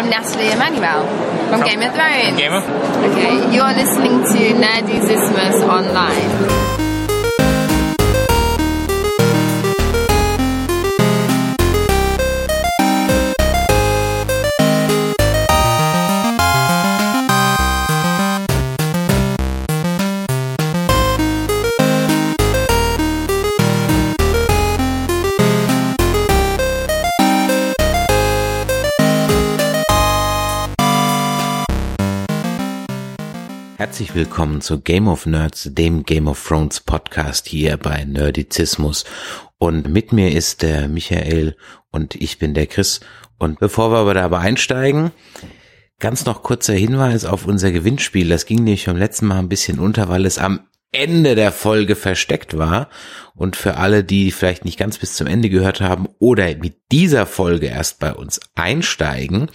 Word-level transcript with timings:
I'm 0.00 0.08
Natalie 0.08 0.50
Emmanuel 0.50 1.06
from 1.50 1.60
Game 1.60 1.82
of 1.82 1.92
Thrones. 1.94 2.34
Game 2.38 2.54
of? 2.54 2.64
Okay, 2.64 3.54
you're 3.54 3.74
listening 3.74 4.22
to 4.32 4.54
Nerdizismus 4.58 5.60
Online. 5.68 6.79
Herzlich 33.90 34.14
willkommen 34.14 34.60
zu 34.60 34.80
Game 34.80 35.08
of 35.08 35.26
Nerds, 35.26 35.68
dem 35.72 36.04
Game 36.04 36.28
of 36.28 36.46
Thrones 36.46 36.78
Podcast 36.78 37.48
hier 37.48 37.76
bei 37.76 38.04
Nerdizismus. 38.04 39.04
Und 39.58 39.88
mit 39.88 40.12
mir 40.12 40.30
ist 40.30 40.62
der 40.62 40.86
Michael 40.86 41.56
und 41.90 42.14
ich 42.14 42.38
bin 42.38 42.54
der 42.54 42.68
Chris. 42.68 43.00
Und 43.38 43.58
bevor 43.58 43.90
wir 43.90 43.98
aber 43.98 44.14
dabei 44.14 44.38
einsteigen, 44.38 45.10
ganz 45.98 46.24
noch 46.24 46.44
kurzer 46.44 46.74
Hinweis 46.74 47.24
auf 47.24 47.48
unser 47.48 47.72
Gewinnspiel. 47.72 48.28
Das 48.28 48.46
ging 48.46 48.62
nämlich 48.62 48.86
beim 48.86 48.96
letzten 48.96 49.26
Mal 49.26 49.40
ein 49.40 49.48
bisschen 49.48 49.80
unter, 49.80 50.08
weil 50.08 50.24
es 50.24 50.38
am 50.38 50.60
Ende 50.92 51.34
der 51.34 51.52
Folge 51.52 51.96
versteckt 51.96 52.58
war. 52.58 52.88
Und 53.34 53.56
für 53.56 53.76
alle, 53.76 54.04
die 54.04 54.32
vielleicht 54.32 54.64
nicht 54.64 54.78
ganz 54.78 54.98
bis 54.98 55.14
zum 55.14 55.26
Ende 55.26 55.48
gehört 55.48 55.80
haben 55.80 56.08
oder 56.18 56.54
mit 56.56 56.76
dieser 56.92 57.24
Folge 57.24 57.66
erst 57.66 57.98
bei 57.98 58.12
uns 58.12 58.40
einsteigen, 58.54 59.50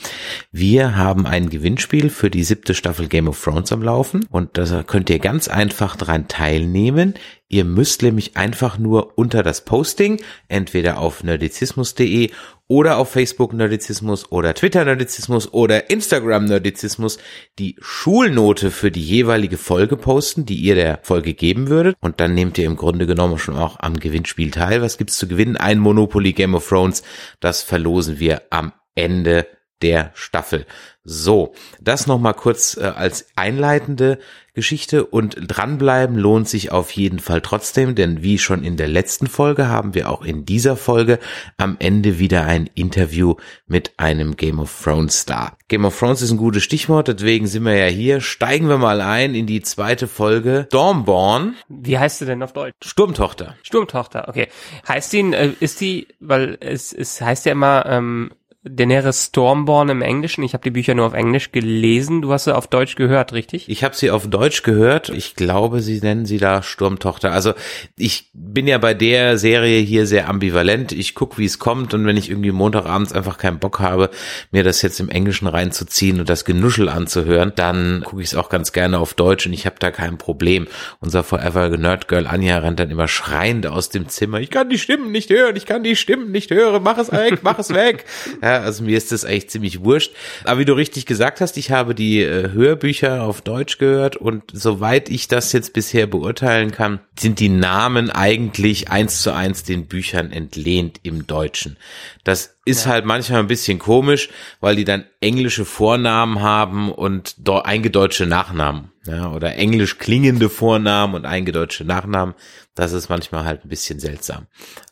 wir 0.51 0.95
haben 0.95 1.27
ein 1.27 1.49
Gewinnspiel 1.49 2.09
für 2.09 2.31
die 2.31 2.43
siebte 2.43 2.73
Staffel 2.73 3.07
Game 3.07 3.27
of 3.27 3.43
Thrones 3.43 3.71
am 3.71 3.83
Laufen. 3.83 4.25
Und 4.31 4.57
da 4.57 4.83
könnt 4.83 5.09
ihr 5.09 5.19
ganz 5.19 5.47
einfach 5.47 5.95
dran 5.97 6.27
teilnehmen. 6.27 7.13
Ihr 7.47 7.63
müsst 7.63 8.01
nämlich 8.01 8.37
einfach 8.37 8.79
nur 8.79 9.17
unter 9.17 9.43
das 9.43 9.65
Posting, 9.65 10.19
entweder 10.47 10.97
auf 10.97 11.23
nerdizismus.de 11.23 12.31
oder 12.67 12.97
auf 12.97 13.11
Facebook 13.11 13.53
Nerdizismus 13.53 14.31
oder 14.31 14.55
Twitter 14.55 14.83
Nerdizismus 14.83 15.53
oder 15.53 15.91
Instagram 15.91 16.45
Nerdizismus 16.45 17.19
die 17.59 17.75
Schulnote 17.79 18.71
für 18.71 18.89
die 18.89 19.03
jeweilige 19.03 19.59
Folge 19.59 19.95
posten, 19.95 20.47
die 20.47 20.55
ihr 20.55 20.73
der 20.73 20.99
Folge 21.03 21.35
geben 21.35 21.69
würdet. 21.69 21.95
Und 22.01 22.19
dann 22.19 22.33
nehmt 22.33 22.57
ihr 22.57 22.65
im 22.65 22.77
Grunde 22.77 23.05
genommen 23.05 23.37
schon 23.37 23.55
auch 23.55 23.79
am 23.79 23.99
Gewinnspiel 23.99 24.49
teil. 24.49 24.81
Was 24.81 24.97
gibt's 24.97 25.17
zu 25.17 25.27
gewinnen? 25.27 25.55
Ein 25.57 25.77
Monopoly 25.77 26.33
Game 26.33 26.55
of 26.55 26.67
Thrones. 26.67 27.03
Das 27.39 27.61
verlosen 27.61 28.19
wir 28.19 28.41
am 28.49 28.73
Ende 28.95 29.45
der 29.83 30.11
Staffel. 30.15 30.65
So, 31.03 31.53
das 31.79 32.07
nochmal 32.07 32.33
kurz 32.33 32.77
äh, 32.77 32.85
als 32.85 33.27
einleitende 33.35 34.17
Geschichte 34.55 35.05
und 35.05 35.35
dranbleiben 35.39 36.17
lohnt 36.17 36.49
sich 36.49 36.71
auf 36.71 36.91
jeden 36.91 37.19
Fall 37.19 37.41
trotzdem, 37.41 37.93
denn 37.93 38.23
wie 38.23 38.39
schon 38.39 38.63
in 38.63 38.77
der 38.77 38.87
letzten 38.87 39.27
Folge 39.27 39.67
haben 39.67 39.93
wir 39.93 40.09
auch 40.09 40.23
in 40.23 40.45
dieser 40.45 40.75
Folge 40.75 41.19
am 41.57 41.75
Ende 41.79 42.17
wieder 42.17 42.45
ein 42.45 42.69
Interview 42.73 43.35
mit 43.67 43.93
einem 43.97 44.35
Game 44.35 44.59
of 44.59 44.83
Thrones 44.83 45.21
Star. 45.21 45.57
Game 45.67 45.85
of 45.85 45.97
Thrones 45.97 46.21
ist 46.21 46.31
ein 46.31 46.37
gutes 46.37 46.63
Stichwort, 46.63 47.07
deswegen 47.07 47.47
sind 47.47 47.63
wir 47.63 47.75
ja 47.75 47.87
hier. 47.87 48.21
Steigen 48.21 48.67
wir 48.69 48.77
mal 48.77 49.01
ein 49.01 49.35
in 49.35 49.45
die 49.45 49.61
zweite 49.61 50.07
Folge. 50.07 50.65
Stormborn. 50.69 51.55
Wie 51.67 51.99
heißt 51.99 52.19
sie 52.19 52.25
denn 52.25 52.41
auf 52.41 52.53
Deutsch? 52.53 52.73
Sturmtochter. 52.83 53.55
Sturmtochter, 53.61 54.27
okay. 54.27 54.47
Heißt 54.87 55.13
die, 55.13 55.33
äh, 55.33 55.51
ist 55.59 55.81
die, 55.81 56.07
weil 56.19 56.57
es, 56.61 56.93
es 56.93 57.21
heißt 57.21 57.45
ja 57.45 57.51
immer, 57.51 57.85
ähm, 57.87 58.31
Daenerys 58.67 59.27
Stormborn 59.27 59.89
im 59.89 60.01
Englischen. 60.01 60.43
Ich 60.43 60.53
habe 60.53 60.63
die 60.63 60.71
Bücher 60.71 60.95
nur 60.95 61.05
auf 61.05 61.13
Englisch 61.13 61.51
gelesen. 61.51 62.23
Du 62.23 62.33
hast 62.33 62.45
sie 62.45 62.55
auf 62.55 62.65
Deutsch 62.65 62.95
gehört, 62.95 63.31
richtig? 63.31 63.69
Ich 63.69 63.83
habe 63.83 63.95
sie 63.95 64.09
auf 64.09 64.27
Deutsch 64.27 64.63
gehört. 64.63 65.09
Ich 65.09 65.35
glaube, 65.35 65.81
sie 65.81 65.99
nennen 65.99 66.25
sie 66.25 66.39
da 66.39 66.63
Sturmtochter. 66.63 67.31
Also 67.31 67.53
ich 67.95 68.31
bin 68.33 68.65
ja 68.65 68.79
bei 68.79 68.95
der 68.95 69.37
Serie 69.37 69.79
hier 69.81 70.07
sehr 70.07 70.27
ambivalent. 70.27 70.93
Ich 70.93 71.13
guck, 71.13 71.37
wie 71.37 71.45
es 71.45 71.59
kommt 71.59 71.93
und 71.93 72.07
wenn 72.07 72.17
ich 72.17 72.31
irgendwie 72.31 72.51
Montagabends 72.51 73.13
einfach 73.13 73.37
keinen 73.37 73.59
Bock 73.59 73.79
habe, 73.79 74.09
mir 74.51 74.63
das 74.63 74.81
jetzt 74.81 74.99
im 74.99 75.09
Englischen 75.09 75.47
reinzuziehen 75.47 76.19
und 76.19 76.27
das 76.27 76.43
Genuschel 76.43 76.89
anzuhören, 76.89 77.53
dann 77.55 78.01
gucke 78.03 78.23
ich 78.23 78.29
es 78.29 78.35
auch 78.35 78.49
ganz 78.49 78.71
gerne 78.71 78.97
auf 78.97 79.13
Deutsch 79.13 79.45
und 79.45 79.53
ich 79.53 79.67
habe 79.67 79.75
da 79.77 79.91
kein 79.91 80.17
Problem. 80.17 80.67
Unser 80.99 81.23
Forever 81.23 81.69
Nerd 81.69 82.07
Girl 82.07 82.25
Anja 82.25 82.57
rennt 82.57 82.79
dann 82.79 82.89
immer 82.89 83.07
schreiend 83.07 83.67
aus 83.67 83.89
dem 83.89 84.09
Zimmer. 84.09 84.39
Ich 84.39 84.49
kann 84.49 84.69
die 84.69 84.79
Stimmen 84.79 85.11
nicht 85.11 85.29
hören. 85.29 85.55
Ich 85.55 85.67
kann 85.67 85.83
die 85.83 85.95
Stimmen 85.95 86.31
nicht 86.31 86.49
hören. 86.49 86.81
Mach 86.81 86.97
es 86.97 87.11
weg, 87.11 87.39
mach 87.43 87.59
es 87.59 87.71
weg. 87.71 88.05
Ja, 88.41 88.54
also 88.61 88.83
mir 88.83 88.97
ist 88.97 89.11
das 89.11 89.25
eigentlich 89.25 89.49
ziemlich 89.49 89.83
wurscht. 89.83 90.11
Aber 90.43 90.59
wie 90.59 90.65
du 90.65 90.73
richtig 90.73 91.05
gesagt 91.05 91.41
hast, 91.41 91.57
ich 91.57 91.71
habe 91.71 91.95
die 91.95 92.21
äh, 92.21 92.51
Hörbücher 92.51 93.23
auf 93.23 93.41
Deutsch 93.41 93.77
gehört 93.77 94.15
und 94.15 94.43
soweit 94.53 95.09
ich 95.09 95.27
das 95.27 95.51
jetzt 95.53 95.73
bisher 95.73 96.07
beurteilen 96.07 96.71
kann, 96.71 96.99
sind 97.19 97.39
die 97.39 97.49
Namen 97.49 98.09
eigentlich 98.09 98.89
eins 98.89 99.21
zu 99.21 99.33
eins 99.33 99.63
den 99.63 99.87
Büchern 99.87 100.31
entlehnt 100.31 100.99
im 101.03 101.27
Deutschen. 101.27 101.77
Das 102.23 102.55
ist 102.65 102.85
ja. 102.85 102.91
halt 102.91 103.05
manchmal 103.05 103.39
ein 103.39 103.47
bisschen 103.47 103.79
komisch, 103.79 104.29
weil 104.59 104.75
die 104.75 104.85
dann 104.85 105.05
englische 105.21 105.65
Vornamen 105.65 106.41
haben 106.41 106.91
und 106.91 107.35
eingedeutschte 107.47 108.25
Nachnamen. 108.25 108.91
Ja, 109.05 109.31
oder 109.31 109.55
englisch 109.55 109.99
klingende 109.99 110.49
Vornamen 110.49 111.13
und 111.13 111.25
eingedeutschte 111.25 111.85
Nachnamen. 111.85 112.33
Das 112.75 112.91
ist 112.91 113.09
manchmal 113.09 113.45
halt 113.45 113.63
ein 113.63 113.69
bisschen 113.69 113.99
seltsam. 113.99 114.47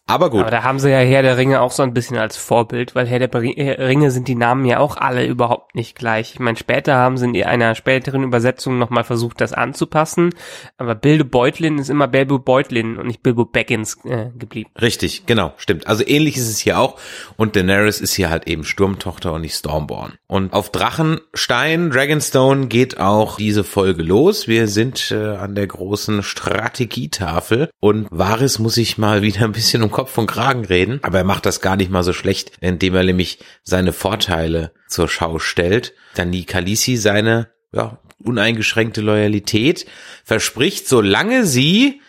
Aber 0.05 0.29
gut. 0.29 0.41
Aber 0.41 0.51
da 0.51 0.63
haben 0.63 0.79
sie 0.79 0.89
ja 0.89 0.99
Herr 0.99 1.21
der 1.21 1.37
Ringe 1.37 1.61
auch 1.61 1.71
so 1.71 1.81
ein 1.81 1.93
bisschen 1.93 2.17
als 2.17 2.35
Vorbild, 2.35 2.93
weil 2.93 3.07
Herr 3.07 3.19
der 3.19 3.33
Ringe 3.33 4.11
sind 4.11 4.27
die 4.27 4.35
Namen 4.35 4.65
ja 4.65 4.79
auch 4.79 4.97
alle 4.97 5.25
überhaupt 5.25 5.75
nicht 5.75 5.95
gleich. 5.95 6.33
Ich 6.33 6.39
meine, 6.39 6.57
später 6.57 6.95
haben 6.95 7.17
sie 7.17 7.25
in 7.25 7.43
einer 7.43 7.73
späteren 7.73 8.23
Übersetzung 8.23 8.77
nochmal 8.77 9.05
versucht, 9.05 9.39
das 9.39 9.53
anzupassen. 9.53 10.31
Aber 10.77 10.95
Bilbo 10.95 11.23
Beutlin 11.23 11.77
ist 11.77 11.89
immer 11.89 12.09
Bilbo 12.09 12.37
Beutlin 12.37 12.97
und 12.97 13.07
nicht 13.07 13.23
Bilbo 13.23 13.45
Baggins 13.45 13.97
äh, 14.03 14.29
geblieben. 14.37 14.69
Richtig, 14.79 15.25
genau, 15.25 15.53
stimmt. 15.55 15.87
Also 15.87 16.05
ähnlich 16.05 16.35
ist 16.35 16.49
es 16.49 16.59
hier 16.59 16.79
auch. 16.79 16.99
Und 17.37 17.55
Daenerys 17.55 18.01
ist 18.01 18.13
hier 18.13 18.29
halt 18.29 18.47
eben 18.47 18.65
Sturmtochter 18.65 19.31
und 19.33 19.41
nicht 19.41 19.55
Stormborn. 19.55 20.13
Und 20.27 20.51
auf 20.51 20.69
Drachenstein, 20.69 21.91
Dragonstone 21.91 22.67
geht 22.67 22.99
auch 22.99 23.37
diese 23.37 23.63
Folge 23.63 24.03
los. 24.03 24.49
Wir 24.49 24.67
sind 24.67 25.11
äh, 25.11 25.35
an 25.35 25.55
der 25.55 25.67
großen 25.67 26.23
Strategietafel 26.23 27.69
und 27.79 28.07
Varys 28.11 28.59
muss 28.59 28.75
sich 28.75 28.97
mal 28.97 29.21
wieder 29.23 29.43
ein 29.43 29.51
bisschen 29.51 29.83
um 29.83 29.91
Kopf 29.91 30.17
und 30.17 30.27
Kragen 30.27 30.65
reden, 30.65 30.99
aber 31.03 31.19
er 31.19 31.23
macht 31.23 31.45
das 31.45 31.61
gar 31.61 31.75
nicht 31.75 31.91
mal 31.91 32.03
so 32.03 32.13
schlecht, 32.13 32.53
indem 32.61 32.95
er 32.95 33.03
nämlich 33.03 33.39
seine 33.63 33.93
Vorteile 33.93 34.73
zur 34.87 35.07
Schau 35.07 35.39
stellt. 35.39 35.93
Dann 36.15 36.31
die 36.31 36.45
Kalisi 36.45 36.95
seine 36.97 37.51
ja, 37.73 37.99
uneingeschränkte 38.23 39.01
Loyalität 39.01 39.85
verspricht, 40.23 40.87
solange 40.87 41.45
sie 41.45 42.01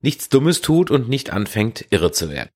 nichts 0.00 0.28
Dummes 0.28 0.60
tut 0.60 0.90
und 0.90 1.08
nicht 1.08 1.30
anfängt, 1.30 1.86
irre 1.90 2.12
zu 2.12 2.30
werden. 2.30 2.50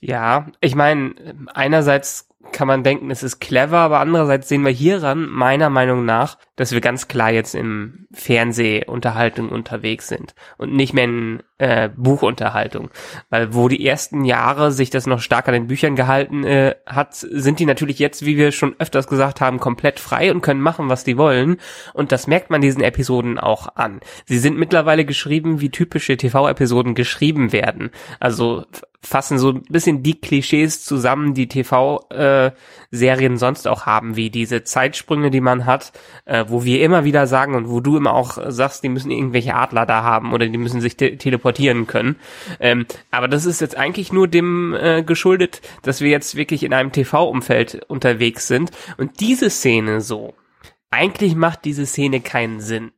Ja, 0.00 0.50
ich 0.60 0.74
meine, 0.74 1.14
einerseits 1.52 2.29
kann 2.52 2.68
man 2.68 2.82
denken, 2.82 3.10
es 3.10 3.22
ist 3.22 3.40
clever, 3.40 3.78
aber 3.78 4.00
andererseits 4.00 4.48
sehen 4.48 4.64
wir 4.64 4.72
hieran, 4.72 5.28
meiner 5.28 5.70
Meinung 5.70 6.04
nach, 6.04 6.38
dass 6.56 6.72
wir 6.72 6.80
ganz 6.80 7.08
klar 7.08 7.30
jetzt 7.30 7.54
im 7.54 8.06
Fernsehunterhaltung 8.12 9.50
unterwegs 9.50 10.08
sind 10.08 10.34
und 10.56 10.72
nicht 10.74 10.94
mehr 10.94 11.04
in 11.04 11.42
äh, 11.60 11.90
Buchunterhaltung. 11.94 12.90
Weil 13.28 13.54
wo 13.54 13.68
die 13.68 13.86
ersten 13.86 14.24
Jahre 14.24 14.72
sich 14.72 14.88
das 14.88 15.06
noch 15.06 15.20
stark 15.20 15.46
an 15.46 15.54
den 15.54 15.66
Büchern 15.66 15.94
gehalten 15.94 16.44
äh, 16.44 16.74
hat, 16.86 17.14
sind 17.14 17.58
die 17.58 17.66
natürlich 17.66 17.98
jetzt, 17.98 18.24
wie 18.24 18.36
wir 18.36 18.50
schon 18.50 18.74
öfters 18.78 19.06
gesagt 19.06 19.40
haben, 19.40 19.60
komplett 19.60 20.00
frei 20.00 20.32
und 20.32 20.40
können 20.40 20.62
machen, 20.62 20.88
was 20.88 21.04
die 21.04 21.18
wollen. 21.18 21.58
Und 21.92 22.12
das 22.12 22.26
merkt 22.26 22.50
man 22.50 22.62
diesen 22.62 22.82
Episoden 22.82 23.38
auch 23.38 23.76
an. 23.76 24.00
Sie 24.24 24.38
sind 24.38 24.58
mittlerweile 24.58 25.04
geschrieben, 25.04 25.60
wie 25.60 25.70
typische 25.70 26.16
TV-Episoden 26.16 26.94
geschrieben 26.94 27.52
werden. 27.52 27.90
Also 28.18 28.64
fassen 29.02 29.38
so 29.38 29.50
ein 29.50 29.62
bisschen 29.62 30.02
die 30.02 30.20
Klischees 30.20 30.84
zusammen, 30.84 31.32
die 31.32 31.48
TV-Serien 31.48 33.34
äh, 33.34 33.36
sonst 33.36 33.66
auch 33.66 33.86
haben, 33.86 34.16
wie 34.16 34.28
diese 34.28 34.62
Zeitsprünge, 34.62 35.30
die 35.30 35.40
man 35.40 35.64
hat, 35.64 35.92
äh, 36.26 36.44
wo 36.48 36.64
wir 36.64 36.82
immer 36.82 37.04
wieder 37.04 37.26
sagen 37.26 37.54
und 37.54 37.68
wo 37.70 37.80
du 37.80 37.96
immer 37.96 38.12
auch 38.12 38.38
sagst, 38.48 38.84
die 38.84 38.90
müssen 38.90 39.10
irgendwelche 39.10 39.54
Adler 39.54 39.86
da 39.86 40.02
haben 40.02 40.34
oder 40.34 40.46
die 40.46 40.58
müssen 40.58 40.82
sich 40.82 40.96
te 40.96 41.16
teleportieren 41.16 41.49
können. 41.86 42.16
Ähm, 42.58 42.86
aber 43.10 43.28
das 43.28 43.46
ist 43.46 43.60
jetzt 43.60 43.76
eigentlich 43.76 44.12
nur 44.12 44.28
dem 44.28 44.74
äh, 44.74 45.02
geschuldet, 45.02 45.60
dass 45.82 46.00
wir 46.00 46.10
jetzt 46.10 46.36
wirklich 46.36 46.62
in 46.62 46.72
einem 46.72 46.92
TV-Umfeld 46.92 47.82
unterwegs 47.88 48.46
sind 48.46 48.70
und 48.96 49.20
diese 49.20 49.50
Szene 49.50 50.00
so. 50.00 50.34
Eigentlich 50.90 51.36
macht 51.36 51.64
diese 51.64 51.86
Szene 51.86 52.20
keinen 52.20 52.60
Sinn. 52.60 52.92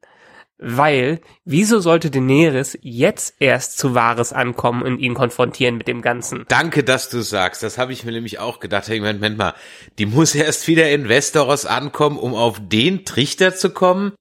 Weil, 0.64 1.20
wieso 1.44 1.80
sollte 1.80 2.08
Daenerys 2.08 2.78
jetzt 2.82 3.34
erst 3.40 3.78
zu 3.78 3.96
Wahres 3.96 4.32
ankommen 4.32 4.82
und 4.82 5.00
ihn 5.00 5.12
konfrontieren 5.12 5.76
mit 5.76 5.88
dem 5.88 6.02
Ganzen? 6.02 6.44
Danke, 6.46 6.84
dass 6.84 7.08
du 7.08 7.20
sagst. 7.20 7.64
Das 7.64 7.78
habe 7.78 7.92
ich 7.92 8.04
mir 8.04 8.12
nämlich 8.12 8.38
auch 8.38 8.60
gedacht. 8.60 8.86
Hey, 8.86 9.00
Moment, 9.00 9.20
Moment 9.20 9.38
mal, 9.38 9.54
die 9.98 10.06
muss 10.06 10.36
erst 10.36 10.68
wieder 10.68 10.88
in 10.88 11.08
Westeros 11.08 11.66
ankommen, 11.66 12.16
um 12.16 12.34
auf 12.34 12.60
den 12.60 13.04
Trichter 13.04 13.56
zu 13.56 13.70
kommen? 13.70 14.12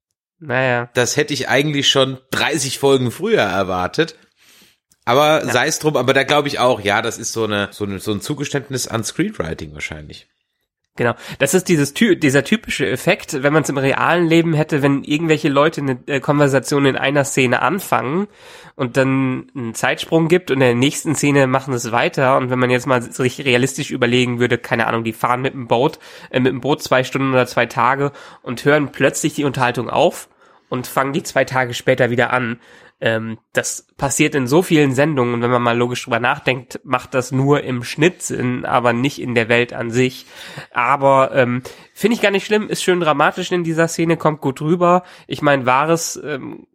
Naja. 0.41 0.89
Das 0.95 1.17
hätte 1.17 1.33
ich 1.33 1.47
eigentlich 1.47 1.89
schon 1.89 2.17
30 2.31 2.79
Folgen 2.79 3.11
früher 3.11 3.43
erwartet. 3.43 4.15
Aber 5.05 5.45
ja. 5.45 5.51
sei 5.51 5.67
es 5.67 5.79
drum, 5.79 5.95
aber 5.95 6.13
da 6.13 6.23
glaube 6.23 6.47
ich 6.47 6.59
auch, 6.59 6.81
ja, 6.81 7.01
das 7.01 7.17
ist 7.17 7.31
so 7.31 7.43
eine, 7.45 7.69
so 7.71 7.85
eine, 7.85 7.99
so 7.99 8.11
ein 8.11 8.21
Zugeständnis 8.21 8.87
an 8.87 9.03
Screenwriting 9.03 9.73
wahrscheinlich. 9.73 10.27
Genau. 10.97 11.13
Das 11.39 11.53
ist 11.53 11.69
dieses 11.69 11.93
dieser 11.93 12.43
typische 12.43 12.85
Effekt, 12.85 13.43
wenn 13.43 13.53
man 13.53 13.63
es 13.63 13.69
im 13.69 13.77
realen 13.77 14.27
Leben 14.27 14.53
hätte, 14.53 14.81
wenn 14.81 15.05
irgendwelche 15.05 15.47
Leute 15.47 15.79
eine 15.79 15.99
äh, 16.07 16.19
Konversation 16.19 16.85
in 16.85 16.97
einer 16.97 17.23
Szene 17.23 17.61
anfangen 17.61 18.27
und 18.75 18.97
dann 18.97 19.47
einen 19.55 19.73
Zeitsprung 19.73 20.27
gibt 20.27 20.51
und 20.51 20.57
in 20.57 20.59
der 20.59 20.75
nächsten 20.75 21.15
Szene 21.15 21.47
machen 21.47 21.73
es 21.73 21.93
weiter 21.93 22.35
und 22.35 22.49
wenn 22.49 22.59
man 22.59 22.69
jetzt 22.69 22.87
mal 22.87 23.01
sich 23.01 23.45
realistisch 23.45 23.89
überlegen 23.89 24.41
würde, 24.41 24.57
keine 24.57 24.85
Ahnung, 24.85 25.05
die 25.05 25.13
fahren 25.13 25.41
mit 25.41 25.53
dem 25.53 25.67
Boot, 25.67 25.97
äh, 26.29 26.41
mit 26.41 26.51
dem 26.51 26.59
Boot 26.59 26.83
zwei 26.83 27.05
Stunden 27.05 27.31
oder 27.31 27.47
zwei 27.47 27.67
Tage 27.67 28.11
und 28.41 28.65
hören 28.65 28.91
plötzlich 28.91 29.33
die 29.33 29.45
Unterhaltung 29.45 29.89
auf 29.89 30.27
und 30.67 30.87
fangen 30.87 31.13
die 31.13 31.23
zwei 31.23 31.45
Tage 31.45 31.73
später 31.73 32.09
wieder 32.09 32.33
an, 32.33 32.59
ähm, 33.01 33.39
das 33.53 33.87
passiert 33.97 34.35
in 34.35 34.47
so 34.47 34.61
vielen 34.61 34.93
Sendungen 34.93 35.33
und 35.33 35.41
wenn 35.41 35.49
man 35.49 35.61
mal 35.61 35.77
logisch 35.77 36.03
drüber 36.03 36.19
nachdenkt, 36.19 36.79
macht 36.83 37.13
das 37.13 37.31
nur 37.31 37.63
im 37.63 37.83
Schnitt 37.83 38.21
Sinn, 38.21 38.63
aber 38.63 38.93
nicht 38.93 39.19
in 39.19 39.35
der 39.35 39.49
Welt 39.49 39.73
an 39.73 39.89
sich. 39.89 40.27
Aber 40.71 41.31
ähm, 41.33 41.63
finde 41.93 42.15
ich 42.15 42.21
gar 42.21 42.31
nicht 42.31 42.45
schlimm, 42.45 42.69
ist 42.69 42.83
schön 42.83 42.99
dramatisch 42.99 43.51
in 43.51 43.63
dieser 43.63 43.87
Szene, 43.87 44.17
kommt 44.17 44.41
gut 44.41 44.61
rüber. 44.61 45.03
Ich 45.27 45.41
meine, 45.41 45.65
wahres 45.65 46.21
ähm, 46.23 46.67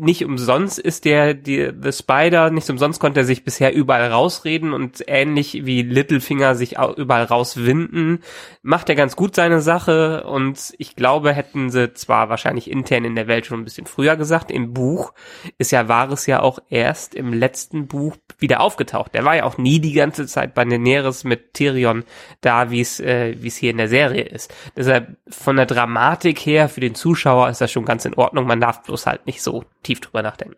nicht 0.00 0.24
umsonst 0.24 0.78
ist 0.78 1.04
der, 1.04 1.34
die, 1.34 1.70
The 1.80 1.92
Spider, 1.92 2.50
nicht 2.50 2.68
umsonst 2.70 3.00
konnte 3.00 3.20
er 3.20 3.24
sich 3.24 3.44
bisher 3.44 3.74
überall 3.74 4.10
rausreden 4.10 4.72
und 4.72 5.04
ähnlich 5.06 5.64
wie 5.64 5.82
Littlefinger 5.82 6.54
sich 6.54 6.78
auch 6.78 6.96
überall 6.96 7.24
rauswinden, 7.24 8.20
macht 8.62 8.88
er 8.88 8.94
ganz 8.94 9.16
gut 9.16 9.34
seine 9.34 9.60
Sache 9.60 10.24
und 10.24 10.74
ich 10.78 10.96
glaube, 10.96 11.32
hätten 11.32 11.70
sie 11.70 11.92
zwar 11.94 12.28
wahrscheinlich 12.28 12.70
intern 12.70 13.04
in 13.04 13.14
der 13.14 13.28
Welt 13.28 13.46
schon 13.46 13.60
ein 13.60 13.64
bisschen 13.64 13.86
früher 13.86 14.16
gesagt, 14.16 14.50
im 14.50 14.72
Buch 14.72 15.12
ist 15.58 15.70
ja 15.70 15.88
Wahres 15.88 16.26
ja 16.26 16.40
auch 16.40 16.58
erst 16.70 17.14
im 17.14 17.32
letzten 17.32 17.86
Buch 17.86 18.16
wieder 18.38 18.60
aufgetaucht. 18.60 19.14
Der 19.14 19.24
war 19.24 19.36
ja 19.36 19.44
auch 19.44 19.58
nie 19.58 19.80
die 19.80 19.92
ganze 19.92 20.26
Zeit 20.26 20.54
bei 20.54 20.64
Daenerys 20.64 21.24
mit 21.24 21.54
Tyrion 21.54 22.04
da, 22.40 22.70
wie 22.70 22.80
es 22.80 23.00
äh, 23.00 23.36
wie 23.38 23.48
es 23.48 23.56
hier 23.56 23.70
in 23.70 23.76
der 23.76 23.88
Serie 23.88 24.22
ist. 24.22 24.54
Deshalb 24.76 25.16
von 25.28 25.56
der 25.56 25.66
Dramatik 25.66 26.38
her 26.40 26.68
für 26.68 26.80
den 26.80 26.94
Zuschauer 26.94 27.48
ist 27.50 27.60
das 27.60 27.70
schon 27.70 27.84
ganz 27.84 28.04
in 28.04 28.14
Ordnung. 28.14 28.46
Man 28.46 28.60
darf 28.60 28.82
bloß 28.82 29.06
halt 29.06 29.26
nicht 29.26 29.42
so 29.42 29.64
tief 29.82 30.00
drüber 30.00 30.22
nachdenken. 30.22 30.56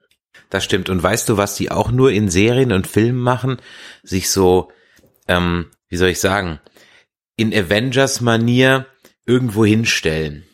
Das 0.50 0.64
stimmt. 0.64 0.88
Und 0.88 1.02
weißt 1.02 1.28
du, 1.28 1.36
was 1.36 1.56
die 1.56 1.70
auch 1.70 1.90
nur 1.90 2.12
in 2.12 2.28
Serien 2.28 2.72
und 2.72 2.86
Filmen 2.86 3.20
machen? 3.20 3.58
Sich 4.02 4.30
so, 4.30 4.70
ähm, 5.28 5.70
wie 5.88 5.96
soll 5.96 6.08
ich 6.08 6.20
sagen, 6.20 6.60
in 7.36 7.54
Avengers-Manier 7.54 8.86
irgendwo 9.26 9.64
hinstellen. 9.64 10.44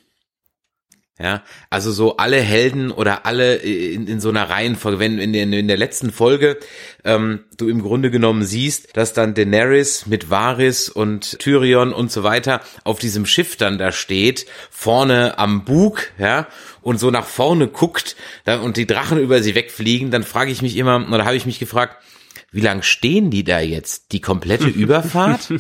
Ja, 1.21 1.43
also 1.69 1.91
so 1.91 2.17
alle 2.17 2.41
Helden 2.41 2.93
oder 2.93 3.27
alle 3.27 3.57
in, 3.57 4.07
in 4.07 4.21
so 4.21 4.29
einer 4.29 4.49
Reihenfolge, 4.49 5.01
wenn 5.01 5.19
in 5.19 5.33
der, 5.33 5.43
in 5.43 5.67
der 5.67 5.77
letzten 5.77 6.13
Folge 6.13 6.59
ähm, 7.05 7.41
du 7.57 7.69
im 7.69 7.83
Grunde 7.83 8.13
genommen 8.13 8.45
siehst, 8.45 8.97
dass 8.97 9.15
dann 9.15 9.35
Daenerys 9.35 10.07
mit 10.07 10.31
Varys 10.31 10.89
und 10.89 11.41
Tyrion 11.41 11.93
und 11.93 12.13
so 12.13 12.23
weiter 12.23 12.61
auf 12.85 13.01
diesem 13.01 13.27
Schiff 13.27 13.57
dann 13.57 13.79
da 13.79 13.91
steht, 13.91 14.47
vorne 14.71 15.39
am 15.39 15.65
Bug, 15.65 16.13
ja, 16.19 16.47
und 16.89 16.99
so 16.99 17.11
nach 17.11 17.27
vorne 17.27 17.69
guckt 17.69 18.17
da, 18.47 18.61
und 18.61 18.79
die 18.79 18.87
Drachen 18.87 19.19
über 19.19 19.43
sie 19.43 19.55
wegfliegen, 19.55 20.11
dann 20.11 20.23
frage 20.23 20.51
ich 20.51 20.63
mich 20.63 20.75
immer, 20.79 21.07
oder 21.13 21.27
habe 21.27 21.37
ich 21.37 21.45
mich 21.45 21.59
gefragt, 21.59 21.99
wie 22.51 22.63
lang 22.63 22.81
stehen 22.81 23.31
die 23.31 23.45
da 23.45 23.61
jetzt? 23.61 24.13
Die 24.13 24.23
komplette 24.23 24.69
Überfahrt? 24.69 25.53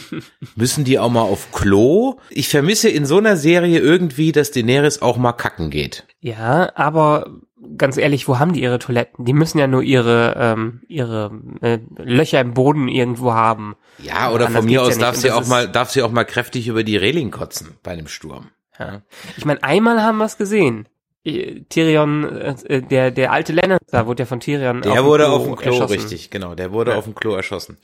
Müssen 0.57 0.85
die 0.85 0.99
auch 0.99 1.11
mal 1.11 1.21
auf 1.21 1.53
Klo? 1.53 2.19
Ich 2.31 2.49
vermisse 2.49 2.89
in 2.89 3.05
so 3.05 3.19
einer 3.19 3.37
Serie 3.37 3.79
irgendwie, 3.79 4.33
dass 4.33 4.53
Daenerys 4.53 5.03
auch 5.03 5.19
mal 5.19 5.35
kacken 5.35 5.69
geht. 5.69 6.07
Ja, 6.21 6.73
aber 6.75 7.31
ganz 7.77 7.99
ehrlich, 7.99 8.27
wo 8.27 8.39
haben 8.39 8.55
die 8.55 8.63
ihre 8.63 8.79
Toiletten? 8.79 9.27
Die 9.27 9.35
müssen 9.35 9.59
ja 9.59 9.67
nur 9.67 9.83
ihre 9.83 10.35
ähm, 10.39 10.81
ihre 10.89 11.31
äh, 11.61 11.79
Löcher 11.99 12.41
im 12.41 12.55
Boden 12.55 12.89
irgendwo 12.89 13.35
haben. 13.35 13.77
Ja, 13.99 14.31
oder 14.31 14.47
Anders 14.47 14.61
von 14.63 14.65
mir 14.65 14.83
aus 14.83 14.95
ja 14.95 15.01
darf 15.01 15.17
sie 15.17 15.31
auch 15.31 15.47
mal 15.47 15.69
darf 15.69 15.91
sie 15.91 16.01
auch 16.01 16.11
mal 16.11 16.25
kräftig 16.25 16.69
über 16.69 16.85
die 16.85 16.97
Reling 16.97 17.31
kotzen 17.31 17.77
bei 17.83 17.91
einem 17.91 18.09
Sturm. 18.09 18.47
Ja. 18.79 19.03
Ich 19.37 19.45
meine, 19.45 19.63
einmal 19.63 20.03
haben 20.03 20.19
wir 20.19 20.25
es 20.25 20.39
gesehen. 20.39 20.89
Tyrion, 21.25 22.25
äh, 22.25 22.83
der, 22.83 23.11
der 23.11 23.33
alte 23.33 23.53
Lannister 23.53 24.07
wurde 24.07 24.23
ja 24.23 24.27
von 24.27 24.41
Tyrion 24.41 24.83
Der 24.83 24.93
auf 24.93 25.05
wurde 25.05 25.25
Klo 25.25 25.33
auf 25.35 25.45
dem 25.45 25.57
Klo, 25.57 25.73
erschossen. 25.73 25.93
richtig, 25.93 26.31
genau, 26.31 26.55
der 26.55 26.73
wurde 26.73 26.93
ja. 26.93 26.97
auf 26.97 27.05
dem 27.05 27.15
Klo 27.15 27.35
erschossen. 27.35 27.77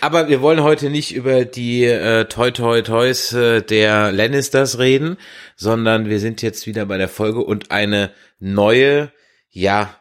Aber 0.00 0.28
wir 0.28 0.40
wollen 0.40 0.62
heute 0.62 0.90
nicht 0.90 1.14
über 1.14 1.44
die 1.44 1.84
äh, 1.84 2.24
Toi 2.24 2.50
Toi 2.50 2.82
Toys 2.82 3.32
äh, 3.32 3.62
der 3.62 4.10
Lannisters 4.10 4.78
reden, 4.78 5.16
sondern 5.54 6.08
wir 6.08 6.18
sind 6.18 6.42
jetzt 6.42 6.66
wieder 6.66 6.86
bei 6.86 6.98
der 6.98 7.08
Folge 7.08 7.40
und 7.40 7.70
eine 7.70 8.10
neue, 8.40 9.12
ja, 9.50 9.94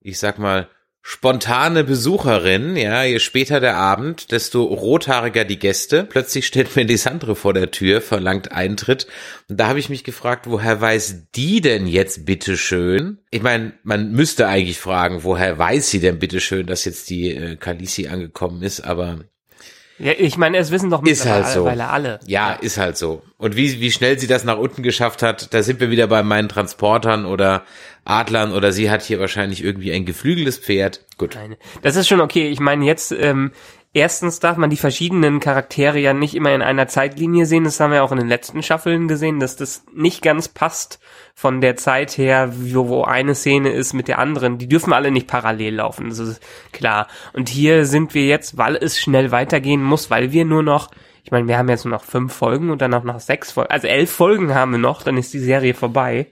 ich 0.00 0.18
sag 0.18 0.38
mal, 0.38 0.68
spontane 1.08 1.84
Besucherin, 1.84 2.74
ja, 2.74 3.04
je 3.04 3.20
später 3.20 3.60
der 3.60 3.76
Abend, 3.76 4.32
desto 4.32 4.64
rothaariger 4.64 5.44
die 5.44 5.60
Gäste. 5.60 6.02
Plötzlich 6.02 6.48
steht 6.48 6.74
Melisandre 6.76 7.36
vor 7.36 7.54
der 7.54 7.70
Tür, 7.70 8.00
verlangt 8.00 8.50
Eintritt. 8.50 9.06
Und 9.48 9.60
da 9.60 9.68
habe 9.68 9.78
ich 9.78 9.88
mich 9.88 10.02
gefragt, 10.02 10.50
woher 10.50 10.80
weiß 10.80 11.30
die 11.36 11.60
denn 11.60 11.86
jetzt 11.86 12.26
bitteschön? 12.26 13.18
Ich 13.30 13.40
meine, 13.40 13.74
man 13.84 14.10
müsste 14.10 14.48
eigentlich 14.48 14.78
fragen, 14.78 15.22
woher 15.22 15.56
weiß 15.56 15.88
sie 15.88 16.00
denn 16.00 16.18
bitteschön, 16.18 16.66
dass 16.66 16.84
jetzt 16.84 17.08
die 17.08 17.30
äh, 17.30 17.54
Kalisi 17.54 18.08
angekommen 18.08 18.64
ist, 18.64 18.80
aber 18.80 19.20
ja, 19.98 20.12
ich 20.16 20.36
meine, 20.36 20.58
es 20.58 20.70
wissen 20.70 20.90
doch 20.90 21.00
mittlerweile 21.00 21.44
halt 21.44 21.54
so. 21.54 21.66
alle. 21.66 22.20
Ja, 22.26 22.52
ist 22.52 22.76
halt 22.76 22.96
so. 22.96 23.22
Und 23.38 23.56
wie, 23.56 23.80
wie 23.80 23.90
schnell 23.90 24.18
sie 24.18 24.26
das 24.26 24.44
nach 24.44 24.58
unten 24.58 24.82
geschafft 24.82 25.22
hat, 25.22 25.54
da 25.54 25.62
sind 25.62 25.80
wir 25.80 25.90
wieder 25.90 26.06
bei 26.06 26.22
meinen 26.22 26.48
Transportern 26.48 27.24
oder 27.24 27.64
Adlern 28.04 28.52
oder 28.52 28.72
sie 28.72 28.90
hat 28.90 29.02
hier 29.02 29.20
wahrscheinlich 29.20 29.64
irgendwie 29.64 29.92
ein 29.92 30.04
geflügeltes 30.04 30.58
Pferd. 30.58 31.00
Gut. 31.18 31.36
Das 31.82 31.96
ist 31.96 32.08
schon 32.08 32.20
okay. 32.20 32.48
Ich 32.48 32.60
meine, 32.60 32.84
jetzt 32.84 33.12
ähm, 33.12 33.52
erstens 33.96 34.40
darf 34.40 34.58
man 34.58 34.68
die 34.68 34.76
verschiedenen 34.76 35.40
Charaktere 35.40 35.98
ja 35.98 36.12
nicht 36.12 36.34
immer 36.34 36.54
in 36.54 36.60
einer 36.60 36.86
Zeitlinie 36.86 37.46
sehen. 37.46 37.64
Das 37.64 37.80
haben 37.80 37.92
wir 37.92 38.04
auch 38.04 38.12
in 38.12 38.18
den 38.18 38.28
letzten 38.28 38.62
Staffeln 38.62 39.08
gesehen, 39.08 39.40
dass 39.40 39.56
das 39.56 39.84
nicht 39.94 40.20
ganz 40.20 40.48
passt 40.48 41.00
von 41.34 41.62
der 41.62 41.76
Zeit 41.76 42.18
her, 42.18 42.52
wo, 42.52 42.88
wo 42.88 43.04
eine 43.04 43.34
Szene 43.34 43.70
ist 43.70 43.94
mit 43.94 44.06
der 44.06 44.18
anderen. 44.18 44.58
Die 44.58 44.68
dürfen 44.68 44.92
alle 44.92 45.10
nicht 45.10 45.26
parallel 45.26 45.76
laufen, 45.76 46.10
das 46.10 46.18
ist 46.18 46.42
klar. 46.72 47.08
Und 47.32 47.48
hier 47.48 47.86
sind 47.86 48.12
wir 48.12 48.26
jetzt, 48.26 48.58
weil 48.58 48.76
es 48.76 49.00
schnell 49.00 49.30
weitergehen 49.30 49.82
muss, 49.82 50.10
weil 50.10 50.30
wir 50.30 50.44
nur 50.44 50.62
noch 50.62 50.90
ich 51.24 51.32
meine, 51.32 51.48
wir 51.48 51.58
haben 51.58 51.68
jetzt 51.68 51.84
nur 51.84 51.94
noch 51.94 52.04
fünf 52.04 52.32
Folgen 52.32 52.70
und 52.70 52.80
dann 52.80 52.94
auch 52.94 53.02
noch 53.02 53.18
sechs 53.18 53.50
Folgen, 53.50 53.72
also 53.72 53.88
elf 53.88 54.12
Folgen 54.12 54.54
haben 54.54 54.70
wir 54.70 54.78
noch, 54.78 55.02
dann 55.02 55.16
ist 55.16 55.34
die 55.34 55.40
Serie 55.40 55.74
vorbei. 55.74 56.28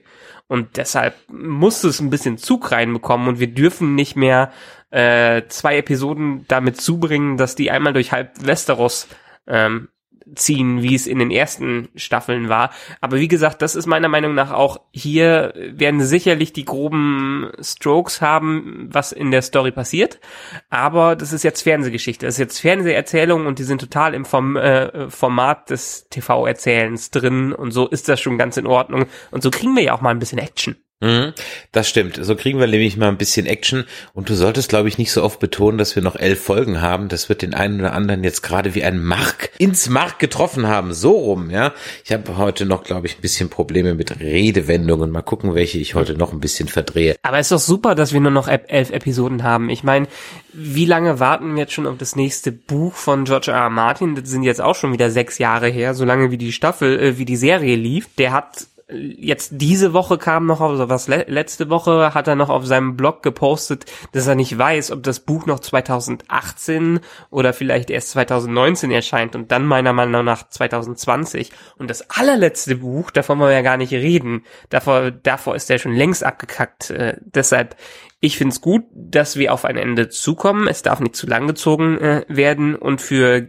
Und 0.47 0.77
deshalb 0.77 1.15
muss 1.27 1.83
es 1.83 1.99
ein 1.99 2.09
bisschen 2.09 2.37
Zug 2.37 2.71
reinbekommen 2.71 3.27
und 3.27 3.39
wir 3.39 3.53
dürfen 3.53 3.95
nicht 3.95 4.15
mehr 4.15 4.53
äh, 4.95 5.47
zwei 5.49 5.77
Episoden 5.77 6.45
damit 6.47 6.79
zubringen, 6.79 7.35
dass 7.35 7.55
die 7.55 7.69
einmal 7.69 7.91
durch 7.91 8.13
halb 8.13 8.31
Westeros 8.45 9.09
ähm, 9.45 9.89
ziehen, 10.33 10.81
wie 10.81 10.95
es 10.95 11.05
in 11.05 11.19
den 11.19 11.31
ersten 11.31 11.89
Staffeln 11.95 12.47
war. 12.47 12.71
Aber 13.01 13.17
wie 13.17 13.27
gesagt, 13.27 13.61
das 13.61 13.75
ist 13.75 13.87
meiner 13.87 14.07
Meinung 14.07 14.33
nach 14.33 14.51
auch 14.51 14.79
hier 14.91 15.53
werden 15.55 16.01
sicherlich 16.01 16.53
die 16.53 16.63
groben 16.63 17.51
Strokes 17.59 18.21
haben, 18.21 18.87
was 18.89 19.11
in 19.11 19.31
der 19.31 19.41
Story 19.41 19.71
passiert. 19.71 20.21
Aber 20.69 21.17
das 21.17 21.33
ist 21.33 21.43
jetzt 21.43 21.61
Fernsehgeschichte. 21.61 22.25
Das 22.25 22.35
ist 22.35 22.39
jetzt 22.39 22.59
Fernseherzählung 22.59 23.45
und 23.45 23.59
die 23.59 23.63
sind 23.63 23.81
total 23.81 24.13
im 24.13 24.23
Form, 24.23 24.55
äh, 24.55 25.09
Format 25.09 25.69
des 25.69 26.07
TV-Erzählens 26.09 27.11
drin 27.11 27.51
und 27.51 27.71
so 27.71 27.87
ist 27.87 28.07
das 28.07 28.21
schon 28.21 28.37
ganz 28.37 28.55
in 28.55 28.65
Ordnung. 28.65 29.07
Und 29.31 29.43
so 29.43 29.51
kriegen 29.51 29.75
wir 29.75 29.83
ja 29.83 29.93
auch 29.93 30.01
mal 30.01 30.11
ein 30.11 30.19
bisschen 30.19 30.39
Action. 30.39 30.77
Mhm, 31.01 31.33
das 31.73 31.89
stimmt. 31.89 32.17
So 32.21 32.37
kriegen 32.37 32.57
wir 32.57 32.67
nämlich 32.67 32.95
mal 32.95 33.09
ein 33.09 33.17
bisschen 33.17 33.45
Action. 33.45 33.83
Und 34.13 34.29
du 34.29 34.33
solltest, 34.33 34.69
glaube 34.69 34.87
ich, 34.87 34.97
nicht 34.97 35.11
so 35.11 35.23
oft 35.23 35.41
betonen, 35.41 35.77
dass 35.77 35.93
wir 35.95 36.01
noch 36.01 36.15
elf 36.15 36.41
Folgen 36.41 36.81
haben. 36.81 37.09
Das 37.09 37.27
wird 37.27 37.41
den 37.41 37.53
einen 37.53 37.81
oder 37.81 37.91
anderen 37.91 38.23
jetzt 38.23 38.41
gerade 38.41 38.75
wie 38.75 38.83
ein 38.85 39.03
Mark 39.03 39.51
ins 39.57 39.89
Mark 39.89 40.19
getroffen 40.19 40.67
haben. 40.67 40.93
So 40.93 41.11
rum, 41.11 41.49
ja. 41.49 41.73
Ich 42.05 42.13
habe 42.13 42.37
heute 42.37 42.65
noch, 42.65 42.85
glaube 42.85 43.07
ich, 43.07 43.17
ein 43.17 43.21
bisschen 43.21 43.49
Probleme 43.49 43.93
mit 43.93 44.21
Redewendungen. 44.21 45.11
Mal 45.11 45.21
gucken, 45.21 45.53
welche 45.53 45.79
ich 45.79 45.95
heute 45.95 46.15
noch 46.15 46.31
ein 46.31 46.39
bisschen 46.39 46.69
verdrehe. 46.69 47.17
Aber 47.23 47.39
es 47.39 47.47
ist 47.47 47.51
doch 47.51 47.59
super, 47.59 47.93
dass 47.93 48.13
wir 48.13 48.21
nur 48.21 48.31
noch 48.31 48.47
elf 48.47 48.89
Episoden 48.89 49.43
haben. 49.43 49.69
Ich 49.69 49.83
meine, 49.83 50.07
wie 50.53 50.85
lange 50.85 51.19
warten 51.19 51.55
wir 51.55 51.63
jetzt 51.63 51.73
schon 51.73 51.87
auf 51.87 51.97
das 51.97 52.15
nächste 52.15 52.53
Buch 52.53 52.95
von 52.95 53.25
George 53.25 53.51
R. 53.51 53.57
R. 53.57 53.69
Martin? 53.69 54.15
Das 54.15 54.29
sind 54.29 54.43
jetzt 54.43 54.61
auch 54.61 54.75
schon 54.75 54.93
wieder 54.93 55.11
sechs 55.11 55.39
Jahre 55.39 55.67
her, 55.67 55.93
so 55.93 56.05
lange 56.05 56.31
wie 56.31 56.37
die 56.37 56.53
Staffel, 56.53 56.97
äh, 56.97 57.17
wie 57.17 57.25
die 57.25 57.35
Serie 57.35 57.75
lief. 57.75 58.07
Der 58.17 58.31
hat 58.31 58.67
jetzt 58.87 59.53
diese 59.55 59.93
Woche 59.93 60.17
kam 60.17 60.45
noch, 60.45 60.61
also 60.61 60.89
was 60.89 61.07
letzte 61.07 61.69
Woche 61.69 62.13
hat 62.13 62.27
er 62.27 62.35
noch 62.35 62.49
auf 62.49 62.65
seinem 62.65 62.95
Blog 62.95 63.23
gepostet, 63.23 63.85
dass 64.11 64.27
er 64.27 64.35
nicht 64.35 64.57
weiß, 64.57 64.91
ob 64.91 65.01
das 65.01 65.21
Buch 65.21 65.47
noch 65.47 65.59
2018 65.59 66.99
oder 67.31 67.53
vielleicht 67.53 67.89
erst 67.89 68.11
2019 68.11 68.91
erscheint 68.91 69.35
und 69.35 69.51
dann 69.51 69.65
meiner 69.65 69.93
Meinung 69.93 70.23
nach 70.23 70.47
2020. 70.47 71.51
Und 71.77 71.89
das 71.89 72.09
allerletzte 72.11 72.75
Buch, 72.75 73.09
davon 73.09 73.39
wollen 73.39 73.49
wir 73.49 73.55
ja 73.55 73.61
gar 73.63 73.77
nicht 73.77 73.93
reden, 73.93 74.45
davor, 74.69 75.09
davor 75.09 75.55
ist 75.55 75.69
er 75.71 75.79
schon 75.79 75.95
längst 75.95 76.23
abgekackt. 76.23 76.91
Äh, 76.91 77.17
deshalb, 77.21 77.75
ich 78.19 78.37
find's 78.37 78.61
gut, 78.61 78.83
dass 78.93 79.35
wir 79.35 79.51
auf 79.51 79.65
ein 79.65 79.77
Ende 79.77 80.09
zukommen. 80.09 80.67
Es 80.67 80.83
darf 80.83 80.99
nicht 80.99 81.15
zu 81.15 81.25
lang 81.25 81.47
gezogen 81.47 81.97
äh, 81.97 82.25
werden 82.27 82.75
und 82.75 83.01
für 83.01 83.47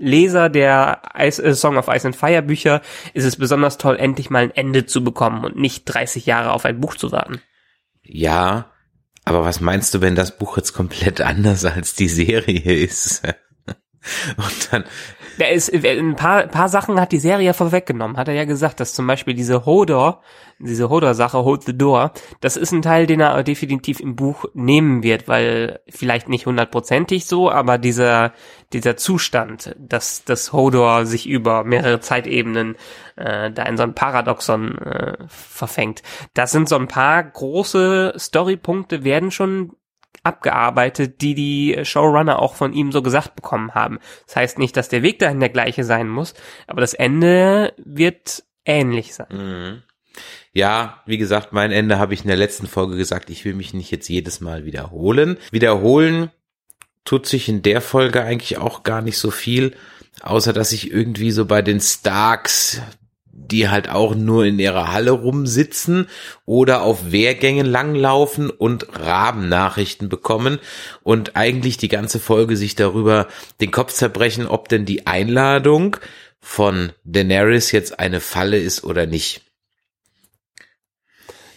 Leser 0.00 0.48
der 0.48 1.02
Ice, 1.16 1.42
äh, 1.42 1.54
Song 1.54 1.76
of 1.76 1.88
Ice 1.88 2.06
and 2.06 2.16
Fire 2.16 2.42
Bücher 2.42 2.80
ist 3.12 3.24
es 3.24 3.36
besonders 3.36 3.76
toll, 3.76 3.96
endlich 3.98 4.30
mal 4.30 4.42
ein 4.42 4.50
Ende 4.50 4.86
zu 4.86 5.04
bekommen 5.04 5.44
und 5.44 5.56
nicht 5.56 5.84
30 5.84 6.24
Jahre 6.24 6.52
auf 6.52 6.64
ein 6.64 6.80
Buch 6.80 6.96
zu 6.96 7.12
warten. 7.12 7.40
Ja, 8.02 8.72
aber 9.26 9.44
was 9.44 9.60
meinst 9.60 9.92
du, 9.92 10.00
wenn 10.00 10.14
das 10.16 10.38
Buch 10.38 10.56
jetzt 10.56 10.72
komplett 10.72 11.20
anders 11.20 11.66
als 11.66 11.94
die 11.94 12.08
Serie 12.08 12.72
ist? 12.72 13.22
und 14.36 14.72
dann 14.72 14.84
Der 15.40 15.52
ist, 15.52 15.70
äh, 15.70 15.98
ein 15.98 16.16
paar, 16.16 16.46
paar 16.46 16.68
Sachen 16.68 17.00
hat 17.00 17.12
die 17.12 17.18
Serie 17.18 17.54
vorweggenommen, 17.54 18.18
hat 18.18 18.28
er 18.28 18.34
ja 18.34 18.44
gesagt, 18.44 18.78
dass 18.78 18.92
zum 18.92 19.06
Beispiel 19.06 19.32
diese 19.32 19.64
Hodor, 19.64 20.20
diese 20.58 20.90
Hodor-Sache, 20.90 21.42
Hold 21.42 21.64
the 21.64 21.76
Door, 21.76 22.12
das 22.40 22.58
ist 22.58 22.72
ein 22.72 22.82
Teil, 22.82 23.06
den 23.06 23.20
er 23.20 23.42
definitiv 23.42 24.00
im 24.00 24.16
Buch 24.16 24.44
nehmen 24.52 25.02
wird, 25.02 25.28
weil 25.28 25.80
vielleicht 25.88 26.28
nicht 26.28 26.44
hundertprozentig 26.44 27.24
so, 27.24 27.50
aber 27.50 27.78
dieser, 27.78 28.32
dieser 28.74 28.98
Zustand, 28.98 29.74
dass 29.78 30.24
das 30.24 30.52
Hodor 30.52 31.06
sich 31.06 31.26
über 31.26 31.64
mehrere 31.64 32.00
Zeitebenen 32.00 32.76
äh, 33.16 33.50
da 33.50 33.62
in 33.62 33.78
so 33.78 33.82
ein 33.82 33.94
Paradoxon 33.94 34.76
äh, 34.76 35.16
verfängt. 35.26 36.02
Das 36.34 36.52
sind 36.52 36.68
so 36.68 36.76
ein 36.76 36.88
paar 36.88 37.24
große 37.24 38.12
Storypunkte, 38.18 39.04
werden 39.04 39.30
schon 39.30 39.72
abgearbeitet, 40.22 41.20
die 41.22 41.34
die 41.34 41.84
Showrunner 41.84 42.40
auch 42.40 42.54
von 42.54 42.72
ihm 42.72 42.92
so 42.92 43.02
gesagt 43.02 43.36
bekommen 43.36 43.74
haben. 43.74 43.98
Das 44.26 44.36
heißt 44.36 44.58
nicht, 44.58 44.76
dass 44.76 44.88
der 44.88 45.02
Weg 45.02 45.18
dahin 45.18 45.40
der 45.40 45.48
gleiche 45.48 45.84
sein 45.84 46.08
muss, 46.08 46.34
aber 46.66 46.80
das 46.80 46.94
Ende 46.94 47.72
wird 47.78 48.44
ähnlich 48.64 49.14
sein. 49.14 49.26
Mhm. 49.30 49.82
Ja, 50.52 51.02
wie 51.06 51.18
gesagt, 51.18 51.52
mein 51.52 51.70
Ende 51.70 51.98
habe 51.98 52.14
ich 52.14 52.22
in 52.22 52.28
der 52.28 52.36
letzten 52.36 52.66
Folge 52.66 52.96
gesagt, 52.96 53.30
ich 53.30 53.44
will 53.44 53.54
mich 53.54 53.72
nicht 53.72 53.90
jetzt 53.90 54.08
jedes 54.08 54.40
Mal 54.40 54.64
wiederholen. 54.64 55.38
Wiederholen 55.52 56.30
tut 57.04 57.26
sich 57.26 57.48
in 57.48 57.62
der 57.62 57.80
Folge 57.80 58.22
eigentlich 58.22 58.58
auch 58.58 58.82
gar 58.82 59.00
nicht 59.00 59.18
so 59.18 59.30
viel, 59.30 59.74
außer 60.22 60.52
dass 60.52 60.72
ich 60.72 60.90
irgendwie 60.90 61.30
so 61.30 61.46
bei 61.46 61.62
den 61.62 61.80
Starks 61.80 62.82
die 63.46 63.68
halt 63.68 63.88
auch 63.88 64.14
nur 64.14 64.44
in 64.44 64.58
ihrer 64.58 64.92
Halle 64.92 65.12
rumsitzen 65.12 66.08
oder 66.44 66.82
auf 66.82 67.10
Wehrgängen 67.10 67.66
langlaufen 67.66 68.50
und 68.50 68.86
Rabennachrichten 68.98 70.08
bekommen 70.08 70.58
und 71.02 71.36
eigentlich 71.36 71.76
die 71.76 71.88
ganze 71.88 72.20
Folge 72.20 72.56
sich 72.56 72.74
darüber 72.74 73.26
den 73.60 73.70
Kopf 73.70 73.92
zerbrechen, 73.92 74.46
ob 74.46 74.68
denn 74.68 74.84
die 74.84 75.06
Einladung 75.06 75.96
von 76.40 76.92
Daenerys 77.04 77.72
jetzt 77.72 77.98
eine 77.98 78.20
Falle 78.20 78.58
ist 78.58 78.84
oder 78.84 79.06
nicht. 79.06 79.42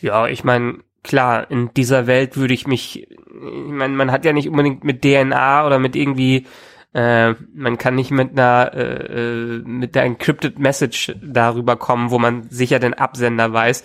Ja, 0.02 0.28
ich 0.28 0.44
meine, 0.44 0.80
klar, 1.04 1.50
in 1.50 1.74
dieser 1.76 2.08
Welt 2.08 2.36
würde 2.36 2.54
ich 2.54 2.68
mich, 2.68 3.08
ich 3.08 3.18
meine, 3.32 3.94
man 3.94 4.12
hat 4.12 4.26
ja 4.26 4.34
nicht 4.34 4.50
unbedingt 4.50 4.84
mit 4.84 5.02
DNA 5.02 5.66
oder 5.66 5.80
mit 5.80 5.96
irgendwie 5.96 6.46
äh, 6.94 7.34
man 7.54 7.78
kann 7.78 7.96
nicht 7.96 8.12
mit 8.12 8.32
einer 8.32 8.72
äh, 8.74 9.58
äh, 9.58 9.62
mit 9.66 9.96
der 9.96 10.04
encrypted 10.04 10.60
Message 10.60 11.16
darüber 11.22 11.76
kommen, 11.76 12.12
wo 12.12 12.20
man 12.20 12.50
sicher 12.50 12.80
den 12.80 12.94
Absender 12.94 13.52
weiß. 13.52 13.84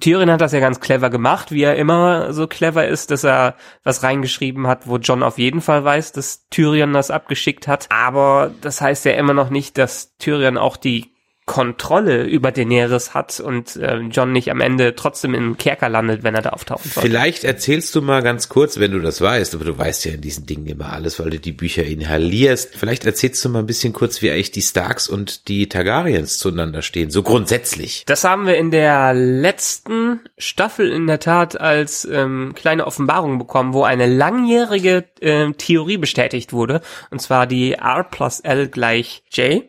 Tyrion 0.00 0.30
hat 0.30 0.40
das 0.40 0.52
ja 0.52 0.60
ganz 0.60 0.80
clever 0.80 1.10
gemacht, 1.10 1.52
wie 1.52 1.62
er 1.62 1.76
immer 1.76 2.32
so 2.32 2.46
clever 2.46 2.86
ist, 2.86 3.10
dass 3.10 3.24
er 3.24 3.56
was 3.84 4.02
reingeschrieben 4.02 4.66
hat, 4.66 4.86
wo 4.86 4.98
John 4.98 5.22
auf 5.22 5.38
jeden 5.38 5.60
Fall 5.60 5.84
weiß, 5.84 6.12
dass 6.12 6.48
Tyrion 6.48 6.92
das 6.92 7.10
abgeschickt 7.10 7.68
hat. 7.68 7.86
Aber 7.90 8.52
das 8.60 8.80
heißt 8.80 9.04
ja 9.04 9.12
immer 9.12 9.34
noch 9.34 9.50
nicht, 9.50 9.78
dass 9.78 10.16
Tyrion 10.18 10.58
auch 10.58 10.76
die 10.76 11.12
Kontrolle 11.50 12.22
über 12.22 12.52
Daenerys 12.52 13.12
hat 13.12 13.40
und 13.40 13.74
äh, 13.74 13.96
John 14.02 14.30
nicht 14.30 14.52
am 14.52 14.60
Ende 14.60 14.94
trotzdem 14.94 15.34
im 15.34 15.56
Kerker 15.56 15.88
landet, 15.88 16.22
wenn 16.22 16.36
er 16.36 16.42
da 16.42 16.50
auftaucht. 16.50 16.82
Vielleicht 16.84 17.42
erzählst 17.42 17.92
du 17.96 18.02
mal 18.02 18.22
ganz 18.22 18.48
kurz, 18.48 18.78
wenn 18.78 18.92
du 18.92 19.00
das 19.00 19.20
weißt, 19.20 19.56
aber 19.56 19.64
du 19.64 19.76
weißt 19.76 20.04
ja 20.04 20.12
in 20.12 20.20
diesen 20.20 20.46
Dingen 20.46 20.68
immer 20.68 20.92
alles, 20.92 21.18
weil 21.18 21.30
du 21.30 21.40
die 21.40 21.50
Bücher 21.50 21.82
inhalierst. 21.82 22.76
Vielleicht 22.76 23.04
erzählst 23.04 23.44
du 23.44 23.48
mal 23.48 23.58
ein 23.58 23.66
bisschen 23.66 23.92
kurz, 23.92 24.22
wie 24.22 24.30
eigentlich 24.30 24.52
die 24.52 24.62
Starks 24.62 25.08
und 25.08 25.48
die 25.48 25.68
Targaryens 25.68 26.38
zueinander 26.38 26.82
stehen, 26.82 27.10
so 27.10 27.24
grundsätzlich. 27.24 28.04
Das 28.06 28.22
haben 28.22 28.46
wir 28.46 28.56
in 28.56 28.70
der 28.70 29.12
letzten 29.12 30.20
Staffel 30.38 30.88
in 30.92 31.08
der 31.08 31.18
Tat 31.18 31.60
als 31.60 32.04
ähm, 32.04 32.52
kleine 32.54 32.86
Offenbarung 32.86 33.40
bekommen, 33.40 33.74
wo 33.74 33.82
eine 33.82 34.06
langjährige 34.06 35.04
äh, 35.18 35.50
Theorie 35.54 35.98
bestätigt 35.98 36.52
wurde, 36.52 36.80
und 37.10 37.20
zwar 37.20 37.48
die 37.48 37.72
R 37.72 38.04
plus 38.04 38.38
L 38.38 38.68
gleich 38.68 39.24
J. 39.32 39.64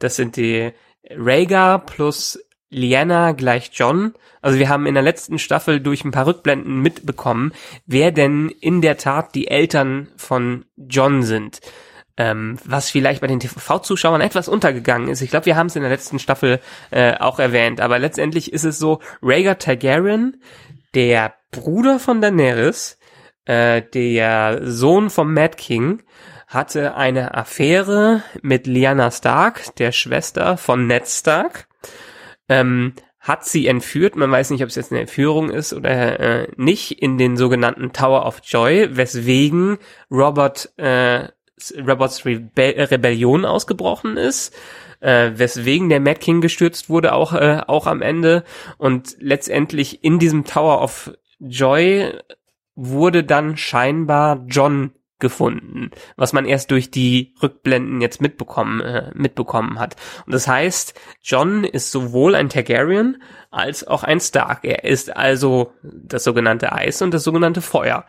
Das 0.00 0.16
sind 0.16 0.34
die 0.34 0.72
Rhaegar 1.10 1.84
plus 1.84 2.38
Lyanna 2.70 3.32
gleich 3.32 3.70
John. 3.72 4.14
Also 4.40 4.58
wir 4.58 4.68
haben 4.68 4.86
in 4.86 4.94
der 4.94 5.02
letzten 5.02 5.38
Staffel 5.38 5.80
durch 5.80 6.04
ein 6.04 6.10
paar 6.10 6.26
Rückblenden 6.26 6.80
mitbekommen, 6.80 7.52
wer 7.86 8.10
denn 8.10 8.48
in 8.48 8.80
der 8.80 8.96
Tat 8.96 9.34
die 9.34 9.48
Eltern 9.48 10.08
von 10.16 10.64
John 10.76 11.22
sind. 11.22 11.60
Ähm, 12.16 12.58
was 12.64 12.90
vielleicht 12.90 13.22
bei 13.22 13.26
den 13.26 13.40
TV-Zuschauern 13.40 14.20
etwas 14.20 14.46
untergegangen 14.46 15.08
ist. 15.08 15.22
Ich 15.22 15.30
glaube, 15.30 15.46
wir 15.46 15.56
haben 15.56 15.68
es 15.68 15.76
in 15.76 15.82
der 15.82 15.90
letzten 15.90 16.18
Staffel 16.18 16.60
äh, 16.90 17.14
auch 17.16 17.38
erwähnt, 17.38 17.80
aber 17.80 17.98
letztendlich 17.98 18.52
ist 18.52 18.64
es 18.64 18.78
so, 18.78 19.00
Rhaegar 19.22 19.58
Targaryen, 19.58 20.42
der 20.94 21.34
Bruder 21.50 21.98
von 21.98 22.20
Daenerys, 22.20 22.98
äh, 23.46 23.80
der 23.80 24.60
Sohn 24.62 25.08
vom 25.08 25.32
Mad 25.32 25.56
King, 25.56 26.02
hatte 26.52 26.96
eine 26.96 27.34
Affäre 27.34 28.22
mit 28.42 28.66
Lyanna 28.66 29.10
Stark, 29.10 29.74
der 29.76 29.92
Schwester 29.92 30.56
von 30.56 30.86
Ned 30.86 31.08
Stark, 31.08 31.66
ähm, 32.48 32.94
hat 33.20 33.44
sie 33.44 33.68
entführt, 33.68 34.16
man 34.16 34.30
weiß 34.30 34.50
nicht, 34.50 34.62
ob 34.62 34.68
es 34.68 34.74
jetzt 34.74 34.90
eine 34.90 35.00
Entführung 35.00 35.50
ist 35.50 35.72
oder 35.72 36.18
äh, 36.20 36.48
nicht, 36.56 37.00
in 37.00 37.18
den 37.18 37.36
sogenannten 37.36 37.92
Tower 37.92 38.26
of 38.26 38.40
Joy, 38.44 38.96
weswegen 38.96 39.78
Robert 40.10 40.72
äh, 40.76 41.28
Roberts 41.78 42.26
Rebe 42.26 42.90
Rebellion 42.90 43.44
ausgebrochen 43.44 44.16
ist, 44.16 44.52
äh, 45.00 45.30
weswegen 45.34 45.88
der 45.88 46.00
Mad 46.00 46.18
King 46.18 46.40
gestürzt 46.40 46.90
wurde, 46.90 47.12
auch, 47.12 47.32
äh, 47.32 47.60
auch 47.66 47.86
am 47.86 48.02
Ende. 48.02 48.42
Und 48.78 49.16
letztendlich 49.20 50.02
in 50.02 50.18
diesem 50.18 50.44
Tower 50.44 50.82
of 50.82 51.12
Joy 51.38 52.12
wurde 52.74 53.22
dann 53.22 53.56
scheinbar 53.56 54.44
John 54.48 54.92
gefunden, 55.22 55.90
was 56.16 56.34
man 56.34 56.44
erst 56.44 56.70
durch 56.70 56.90
die 56.90 57.34
Rückblenden 57.42 58.02
jetzt 58.02 58.20
mitbekommen, 58.20 58.82
äh, 58.82 59.10
mitbekommen 59.14 59.78
hat. 59.78 59.96
Und 60.26 60.34
das 60.34 60.46
heißt, 60.46 61.00
John 61.22 61.64
ist 61.64 61.90
sowohl 61.90 62.34
ein 62.34 62.50
Targaryen 62.50 63.22
als 63.50 63.86
auch 63.86 64.02
ein 64.02 64.20
Stark. 64.20 64.64
Er 64.64 64.84
ist 64.84 65.16
also 65.16 65.72
das 65.82 66.24
sogenannte 66.24 66.72
Eis 66.72 67.00
und 67.00 67.14
das 67.14 67.24
sogenannte 67.24 67.62
Feuer. 67.62 68.04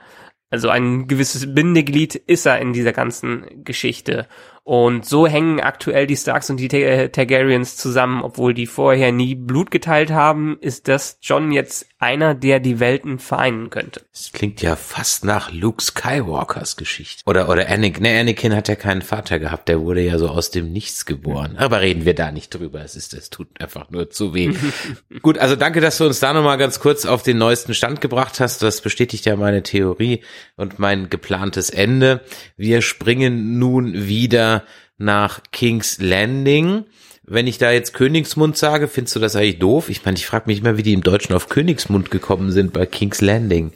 Also 0.50 0.70
ein 0.70 1.08
gewisses 1.08 1.54
Bindeglied 1.56 2.16
ist 2.16 2.46
er 2.46 2.60
in 2.60 2.74
dieser 2.74 2.94
ganzen 2.94 3.64
Geschichte. 3.64 4.28
Und 4.66 5.06
so 5.06 5.28
hängen 5.28 5.60
aktuell 5.60 6.08
die 6.08 6.16
Starks 6.16 6.50
und 6.50 6.58
die 6.58 6.70
Targaryens 6.70 7.76
zusammen, 7.76 8.24
obwohl 8.24 8.54
die 8.54 8.66
vorher 8.66 9.12
nie 9.12 9.36
Blut 9.36 9.72
geteilt 9.72 10.12
haben, 10.12 10.58
ist 10.62 10.88
das 10.88 11.18
John 11.22 11.52
jetzt 11.52 11.86
einer, 12.00 12.34
der 12.34 12.62
die 12.62 12.80
Welten 12.80 13.20
vereinen 13.20 13.70
könnte. 13.70 14.02
Das 14.12 14.32
klingt 14.32 14.62
ja 14.62 14.78
fast 14.78 15.26
nach 15.26 15.52
Luke 15.52 15.84
Skywalkers 15.84 16.78
Geschichte. 16.78 17.24
Oder, 17.26 17.50
oder 17.50 17.70
Anakin. 17.70 18.04
Ne, 18.04 18.20
Anakin 18.20 18.56
hat 18.56 18.70
ja 18.70 18.76
keinen 18.76 19.02
Vater 19.02 19.40
gehabt, 19.40 19.68
der 19.68 19.82
wurde 19.82 20.02
ja 20.02 20.18
so 20.18 20.30
aus 20.30 20.50
dem 20.52 20.72
Nichts 20.72 21.06
geboren. 21.06 21.58
Aber 21.58 21.82
reden 21.82 22.06
wir 22.06 22.14
da 22.14 22.32
nicht 22.32 22.54
drüber. 22.54 22.82
Es 22.84 22.96
ist, 22.96 23.14
es 23.14 23.30
tut 23.30 23.48
einfach 23.60 23.90
nur 23.90 24.10
zu 24.10 24.34
weh. 24.34 24.54
Gut, 25.22 25.38
also 25.38 25.58
danke, 25.58 25.82
dass 25.82 25.98
du 25.98 26.06
uns 26.06 26.20
da 26.20 26.32
nochmal 26.32 26.58
ganz 26.58 26.80
kurz 26.80 27.06
auf 27.06 27.24
den 27.24 27.38
neuesten 27.38 27.74
Stand 27.74 28.00
gebracht 28.00 28.40
hast. 28.40 28.62
Das 28.62 28.80
bestätigt 28.82 29.26
ja 29.26 29.36
meine 29.36 29.64
Theorie 29.64 30.24
und 30.56 30.80
mein 30.80 31.10
geplantes 31.10 31.70
Ende. 31.70 32.22
Wir 32.56 32.82
springen 32.82 33.60
nun 33.60 33.94
wieder 34.08 34.53
nach 34.98 35.42
King's 35.52 35.98
Landing. 36.00 36.86
Wenn 37.26 37.48
ich 37.48 37.58
da 37.58 37.72
jetzt 37.72 37.94
Königsmund 37.94 38.58
sage, 38.58 38.88
findest 38.88 39.16
du 39.16 39.20
das 39.20 39.36
eigentlich 39.36 39.60
doof? 39.60 39.90
Ich 39.90 40.04
meine, 40.04 40.18
ich 40.18 40.26
frage 40.26 40.46
mich 40.48 40.60
immer, 40.60 40.78
wie 40.78 40.84
die 40.84 40.94
im 40.94 41.04
Deutschen 41.04 41.34
auf 41.34 41.50
Königsmund 41.50 42.12
gekommen 42.12 42.52
sind 42.52 42.74
bei 42.74 42.86
King's 42.86 43.22
Landing. 43.22 43.72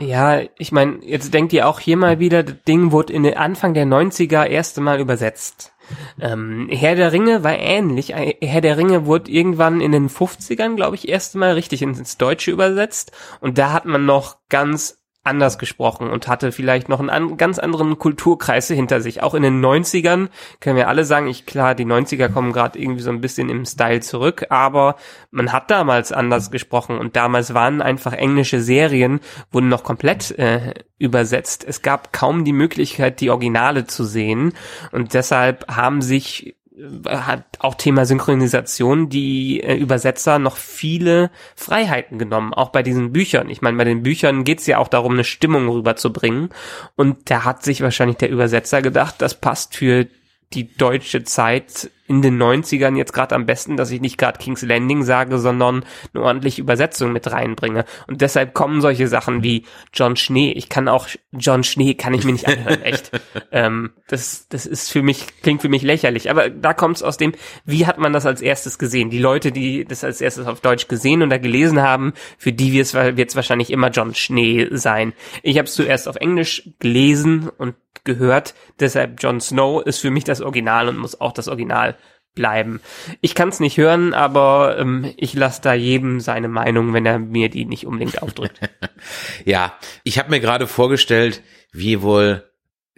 Ja, 0.00 0.40
ich 0.58 0.72
meine, 0.72 0.98
jetzt 1.04 1.34
denkt 1.34 1.52
ihr 1.52 1.68
auch 1.68 1.78
hier 1.78 1.96
mal 1.96 2.18
wieder, 2.18 2.42
das 2.42 2.56
Ding 2.66 2.90
wurde 2.90 3.12
in 3.12 3.22
den 3.22 3.36
Anfang 3.36 3.74
der 3.74 3.84
90er 3.84 4.46
erste 4.46 4.80
Mal 4.80 4.98
übersetzt. 4.98 5.72
Ähm, 6.20 6.68
Herr 6.70 6.94
der 6.94 7.12
Ringe 7.12 7.44
war 7.44 7.58
ähnlich. 7.58 8.14
Herr 8.14 8.60
der 8.60 8.76
Ringe 8.76 9.06
wurde 9.06 9.30
irgendwann 9.30 9.80
in 9.80 9.92
den 9.92 10.08
50ern, 10.08 10.76
glaube 10.76 10.96
ich, 10.96 11.08
erste 11.08 11.38
Mal 11.38 11.52
richtig 11.52 11.82
ins 11.82 12.16
Deutsche 12.16 12.50
übersetzt. 12.50 13.12
Und 13.40 13.58
da 13.58 13.72
hat 13.72 13.84
man 13.84 14.06
noch 14.06 14.38
ganz 14.48 14.99
anders 15.22 15.58
gesprochen 15.58 16.08
und 16.08 16.28
hatte 16.28 16.50
vielleicht 16.50 16.88
noch 16.88 16.98
einen 16.98 17.10
an, 17.10 17.36
ganz 17.36 17.58
anderen 17.58 17.98
Kulturkreis 17.98 18.68
hinter 18.68 19.02
sich. 19.02 19.22
Auch 19.22 19.34
in 19.34 19.42
den 19.42 19.62
90ern 19.62 20.28
können 20.60 20.76
wir 20.76 20.88
alle 20.88 21.04
sagen, 21.04 21.26
ich 21.26 21.44
klar, 21.44 21.74
die 21.74 21.84
90er 21.84 22.30
kommen 22.30 22.52
gerade 22.52 22.78
irgendwie 22.78 23.02
so 23.02 23.10
ein 23.10 23.20
bisschen 23.20 23.50
im 23.50 23.66
Style 23.66 24.00
zurück, 24.00 24.46
aber 24.48 24.96
man 25.30 25.52
hat 25.52 25.70
damals 25.70 26.10
anders 26.10 26.50
gesprochen 26.50 26.98
und 26.98 27.16
damals 27.16 27.52
waren 27.52 27.82
einfach 27.82 28.14
englische 28.14 28.62
Serien, 28.62 29.20
wurden 29.52 29.68
noch 29.68 29.84
komplett 29.84 30.30
äh, 30.38 30.72
übersetzt. 30.98 31.64
Es 31.68 31.82
gab 31.82 32.14
kaum 32.14 32.44
die 32.44 32.54
Möglichkeit, 32.54 33.20
die 33.20 33.30
Originale 33.30 33.86
zu 33.86 34.04
sehen 34.04 34.54
und 34.90 35.12
deshalb 35.12 35.66
haben 35.68 36.00
sich 36.00 36.56
hat 37.06 37.44
auch 37.58 37.74
Thema 37.74 38.04
Synchronisation 38.04 39.08
die 39.08 39.60
äh, 39.60 39.74
Übersetzer 39.76 40.38
noch 40.38 40.56
viele 40.56 41.30
Freiheiten 41.56 42.18
genommen, 42.18 42.54
auch 42.54 42.70
bei 42.70 42.82
diesen 42.82 43.12
Büchern. 43.12 43.48
Ich 43.48 43.62
meine, 43.62 43.76
bei 43.76 43.84
den 43.84 44.02
Büchern 44.02 44.44
geht's 44.44 44.66
ja 44.66 44.78
auch 44.78 44.88
darum, 44.88 45.12
eine 45.12 45.24
Stimmung 45.24 45.68
rüberzubringen. 45.68 46.50
Und 46.96 47.30
da 47.30 47.44
hat 47.44 47.62
sich 47.62 47.80
wahrscheinlich 47.80 48.18
der 48.18 48.30
Übersetzer 48.30 48.82
gedacht, 48.82 49.16
das 49.18 49.34
passt 49.34 49.76
für 49.76 50.06
die 50.52 50.74
deutsche 50.76 51.24
Zeit 51.24 51.90
in 52.10 52.22
den 52.22 52.42
90ern 52.42 52.96
jetzt 52.96 53.12
gerade 53.12 53.36
am 53.36 53.46
besten, 53.46 53.76
dass 53.76 53.92
ich 53.92 54.00
nicht 54.00 54.18
gerade 54.18 54.36
King's 54.36 54.62
Landing 54.62 55.04
sage, 55.04 55.38
sondern 55.38 55.84
eine 56.12 56.24
ordentliche 56.24 56.60
Übersetzung 56.60 57.12
mit 57.12 57.30
reinbringe. 57.30 57.84
Und 58.08 58.20
deshalb 58.20 58.52
kommen 58.52 58.80
solche 58.80 59.06
Sachen 59.06 59.44
wie 59.44 59.64
John 59.94 60.16
Schnee. 60.16 60.50
Ich 60.50 60.68
kann 60.68 60.88
auch 60.88 61.06
John 61.30 61.62
Schnee 61.62 61.94
kann 61.94 62.12
ich 62.12 62.24
mir 62.24 62.32
nicht 62.32 62.48
anhören, 62.48 62.82
echt. 62.82 63.12
ähm, 63.52 63.92
das, 64.08 64.48
das 64.48 64.66
ist 64.66 64.90
für 64.90 65.02
mich, 65.02 65.24
klingt 65.40 65.62
für 65.62 65.68
mich 65.68 65.82
lächerlich. 65.82 66.30
Aber 66.30 66.50
da 66.50 66.74
kommt 66.74 66.96
es 66.96 67.04
aus 67.04 67.16
dem, 67.16 67.32
wie 67.64 67.86
hat 67.86 67.98
man 67.98 68.12
das 68.12 68.26
als 68.26 68.42
erstes 68.42 68.80
gesehen? 68.80 69.10
Die 69.10 69.20
Leute, 69.20 69.52
die 69.52 69.84
das 69.84 70.02
als 70.02 70.20
erstes 70.20 70.48
auf 70.48 70.60
Deutsch 70.60 70.88
gesehen 70.88 71.22
oder 71.22 71.38
gelesen 71.38 71.80
haben, 71.80 72.12
für 72.38 72.52
die 72.52 72.72
wird 72.72 72.86
es 72.86 73.36
wahrscheinlich 73.36 73.70
immer 73.70 73.90
John 73.90 74.16
Schnee 74.16 74.66
sein. 74.72 75.12
Ich 75.44 75.58
habe 75.58 75.66
es 75.66 75.74
zuerst 75.74 76.08
auf 76.08 76.16
Englisch 76.16 76.70
gelesen 76.80 77.50
und 77.56 77.76
gehört, 78.04 78.54
deshalb 78.78 79.22
Jon 79.22 79.40
Snow 79.40 79.82
ist 79.84 79.98
für 79.98 80.10
mich 80.10 80.24
das 80.24 80.40
Original 80.40 80.88
und 80.88 80.98
muss 80.98 81.20
auch 81.20 81.32
das 81.32 81.48
Original 81.48 81.96
bleiben. 82.34 82.80
Ich 83.20 83.34
kann 83.34 83.48
es 83.48 83.60
nicht 83.60 83.76
hören, 83.76 84.14
aber 84.14 84.76
ähm, 84.78 85.12
ich 85.16 85.34
lasse 85.34 85.62
da 85.62 85.74
jedem 85.74 86.20
seine 86.20 86.48
Meinung, 86.48 86.92
wenn 86.92 87.06
er 87.06 87.18
mir 87.18 87.48
die 87.48 87.64
nicht 87.64 87.86
unbedingt 87.86 88.22
aufdrückt. 88.22 88.60
ja, 89.44 89.74
ich 90.04 90.18
habe 90.18 90.30
mir 90.30 90.40
gerade 90.40 90.66
vorgestellt, 90.66 91.42
wie 91.72 92.02
wohl 92.02 92.44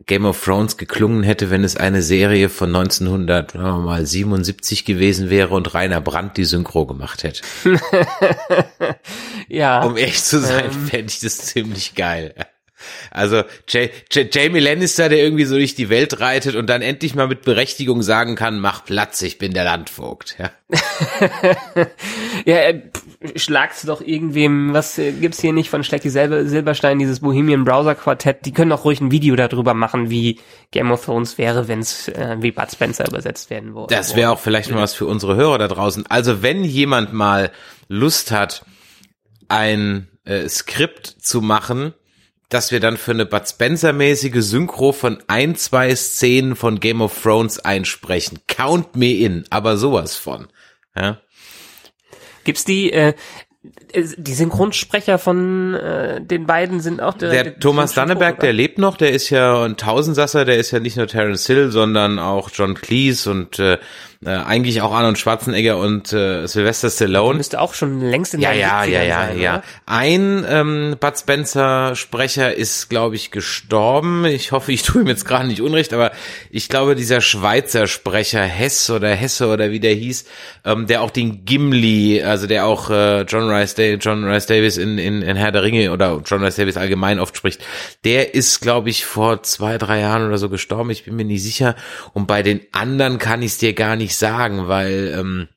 Game 0.06 0.24
of 0.24 0.42
Thrones 0.42 0.76
geklungen 0.76 1.22
hätte, 1.22 1.50
wenn 1.50 1.62
es 1.64 1.76
eine 1.76 2.02
Serie 2.02 2.48
von 2.48 2.74
1977 2.74 4.84
gewesen 4.84 5.30
wäre 5.30 5.54
und 5.54 5.74
Rainer 5.74 6.00
Brandt 6.00 6.36
die 6.36 6.44
Synchro 6.44 6.86
gemacht 6.86 7.22
hätte. 7.22 7.42
ja. 9.48 9.84
Um 9.84 9.96
ehrlich 9.96 10.22
zu 10.22 10.40
sein, 10.40 10.64
ähm, 10.66 10.88
fände 10.88 11.12
ich 11.12 11.20
das 11.20 11.38
ziemlich 11.38 11.94
geil. 11.94 12.34
Also 13.10 13.42
J 13.68 13.90
J 14.10 14.34
Jamie 14.34 14.60
Lannister, 14.60 15.08
der 15.08 15.18
irgendwie 15.18 15.44
so 15.44 15.56
durch 15.56 15.74
die 15.74 15.88
Welt 15.88 16.20
reitet 16.20 16.54
und 16.54 16.68
dann 16.68 16.82
endlich 16.82 17.14
mal 17.14 17.28
mit 17.28 17.42
Berechtigung 17.42 18.02
sagen 18.02 18.36
kann, 18.36 18.60
mach 18.60 18.84
Platz, 18.84 19.22
ich 19.22 19.38
bin 19.38 19.52
der 19.52 19.64
Landvogt. 19.64 20.36
Ja, 20.38 20.50
ja 22.44 22.56
äh, 22.56 22.82
schlag's 23.36 23.82
doch 23.82 24.00
irgendwem, 24.00 24.72
was 24.72 24.98
äh, 24.98 25.12
gibt's 25.12 25.40
hier 25.40 25.52
nicht 25.52 25.70
von 25.70 25.84
Schlecki 25.84 26.10
Silberstein, 26.10 26.98
dieses 26.98 27.20
Bohemian 27.20 27.64
Browser 27.64 27.94
Quartett, 27.94 28.44
die 28.46 28.52
können 28.52 28.70
doch 28.70 28.84
ruhig 28.84 29.00
ein 29.00 29.10
Video 29.10 29.36
darüber 29.36 29.74
machen, 29.74 30.10
wie 30.10 30.40
Game 30.70 30.90
of 30.90 31.04
Thrones 31.04 31.38
wäre, 31.38 31.68
wenn's 31.68 32.08
äh, 32.08 32.36
wie 32.40 32.50
Bud 32.50 32.70
Spencer 32.70 33.06
übersetzt 33.08 33.50
werden 33.50 33.74
würde. 33.74 33.94
Das 33.94 34.16
wäre 34.16 34.30
auch 34.30 34.38
vielleicht 34.38 34.70
mal 34.70 34.80
was 34.80 34.94
für 34.94 35.06
unsere 35.06 35.36
Hörer 35.36 35.58
da 35.58 35.68
draußen. 35.68 36.06
Also 36.08 36.42
wenn 36.42 36.64
jemand 36.64 37.12
mal 37.12 37.50
Lust 37.88 38.30
hat, 38.30 38.64
ein 39.48 40.08
äh, 40.24 40.48
Skript 40.48 41.06
zu 41.06 41.42
machen, 41.42 41.94
dass 42.52 42.70
wir 42.70 42.80
dann 42.80 42.96
für 42.96 43.12
eine 43.12 43.26
Bud 43.26 43.48
Spencer-mäßige 43.48 44.42
Synchro 44.42 44.92
von 44.92 45.22
ein, 45.26 45.56
zwei 45.56 45.94
Szenen 45.94 46.56
von 46.56 46.80
Game 46.80 47.00
of 47.00 47.22
Thrones 47.22 47.58
einsprechen. 47.58 48.40
Count 48.46 48.96
me 48.96 49.12
in, 49.12 49.44
aber 49.50 49.76
sowas 49.76 50.16
von. 50.16 50.48
Ja. 50.94 51.18
Gibt's 52.44 52.64
die, 52.64 52.92
äh, 52.92 53.14
die 53.94 54.34
Synchronsprecher 54.34 55.18
von 55.18 55.74
äh, 55.74 56.20
den 56.20 56.46
beiden 56.46 56.80
sind 56.80 57.00
auch 57.00 57.14
der, 57.14 57.30
der 57.30 57.58
Thomas 57.58 57.94
Danneberg, 57.94 58.40
der 58.40 58.52
lebt 58.52 58.78
noch, 58.78 58.96
der 58.96 59.12
ist 59.12 59.30
ja 59.30 59.64
ein 59.64 59.76
Tausendsasser, 59.76 60.44
der 60.44 60.56
ist 60.56 60.72
ja 60.72 60.80
nicht 60.80 60.96
nur 60.96 61.06
Terence 61.06 61.46
Hill, 61.46 61.70
sondern 61.70 62.18
auch 62.18 62.50
John 62.52 62.74
Cleese 62.74 63.30
und 63.30 63.58
äh, 63.58 63.78
äh, 64.24 64.30
eigentlich 64.30 64.82
auch 64.82 64.92
Arnold 64.92 65.18
Schwarzenegger 65.18 65.78
und 65.78 66.12
äh, 66.12 66.46
Sylvester 66.46 66.90
Stallone. 66.90 67.38
Müsste 67.38 67.60
auch 67.60 67.74
schon 67.74 68.00
längst 68.00 68.34
in 68.34 68.40
ja, 68.40 68.52
ja, 68.52 68.84
ja, 68.84 69.02
ja, 69.02 69.26
sein, 69.26 69.40
ja. 69.40 69.54
Oder? 69.54 69.64
Ein 69.86 70.46
ähm, 70.48 70.96
Bud 71.00 71.18
Spencer 71.18 71.96
Sprecher 71.96 72.54
ist, 72.54 72.88
glaube 72.88 73.16
ich, 73.16 73.30
gestorben. 73.32 74.24
Ich 74.24 74.52
hoffe, 74.52 74.70
ich 74.72 74.82
tue 74.82 75.02
ihm 75.02 75.08
jetzt 75.08 75.24
gerade 75.24 75.48
nicht 75.48 75.60
unrecht, 75.60 75.92
aber 75.92 76.12
ich 76.50 76.68
glaube, 76.68 76.94
dieser 76.94 77.20
Schweizer 77.20 77.86
Sprecher 77.86 78.42
Hess 78.42 78.90
oder 78.90 79.10
Hesse 79.10 79.48
oder 79.48 79.70
wie 79.72 79.80
der 79.80 79.94
hieß, 79.94 80.24
ähm, 80.64 80.86
der 80.86 81.02
auch 81.02 81.10
den 81.10 81.44
Gimli, 81.44 82.22
also 82.22 82.46
der 82.46 82.66
auch 82.66 82.90
äh, 82.90 83.22
John 83.22 83.50
Rice, 83.50 83.74
John 84.00 84.24
Rice 84.24 84.46
Davis 84.46 84.76
in, 84.76 84.98
in, 84.98 85.22
in 85.22 85.36
Herr 85.36 85.50
der 85.50 85.64
Ringe 85.64 85.90
oder 85.90 86.22
John 86.24 86.44
Rice 86.44 86.56
Davis 86.56 86.76
allgemein 86.76 87.18
oft 87.18 87.36
spricht, 87.36 87.64
der 88.04 88.34
ist, 88.34 88.60
glaube 88.60 88.90
ich, 88.90 89.04
vor 89.04 89.42
zwei, 89.42 89.78
drei 89.78 90.00
Jahren 90.00 90.28
oder 90.28 90.38
so 90.38 90.48
gestorben. 90.48 90.90
Ich 90.90 91.04
bin 91.04 91.16
mir 91.16 91.24
nicht 91.24 91.42
sicher. 91.42 91.74
Und 92.12 92.26
bei 92.26 92.42
den 92.42 92.60
anderen 92.70 93.18
kann 93.18 93.42
ich 93.42 93.52
es 93.52 93.58
dir 93.58 93.72
gar 93.72 93.96
nicht 93.96 94.11
nicht 94.12 94.18
sagen, 94.18 94.68
weil 94.68 95.14
ähm, 95.18 95.48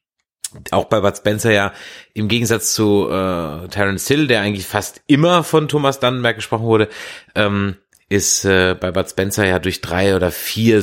auch 0.71 0.85
bei 0.85 1.01
Bud 1.01 1.17
Spencer 1.17 1.51
ja 1.51 1.73
im 2.13 2.29
Gegensatz 2.29 2.73
zu 2.73 3.09
äh, 3.09 3.67
Terence 3.67 4.07
Hill, 4.07 4.27
der 4.27 4.41
eigentlich 4.41 4.65
fast 4.65 5.01
immer 5.07 5.43
von 5.43 5.67
Thomas 5.67 5.99
Dannenberg 5.99 6.37
gesprochen 6.37 6.65
wurde, 6.65 6.87
ähm, 7.35 7.75
ist 8.07 8.45
äh, 8.45 8.75
bei 8.79 8.91
Bud 8.91 9.09
Spencer 9.09 9.45
ja 9.45 9.59
durch 9.59 9.81
drei 9.81 10.15
oder 10.15 10.31
vier 10.31 10.81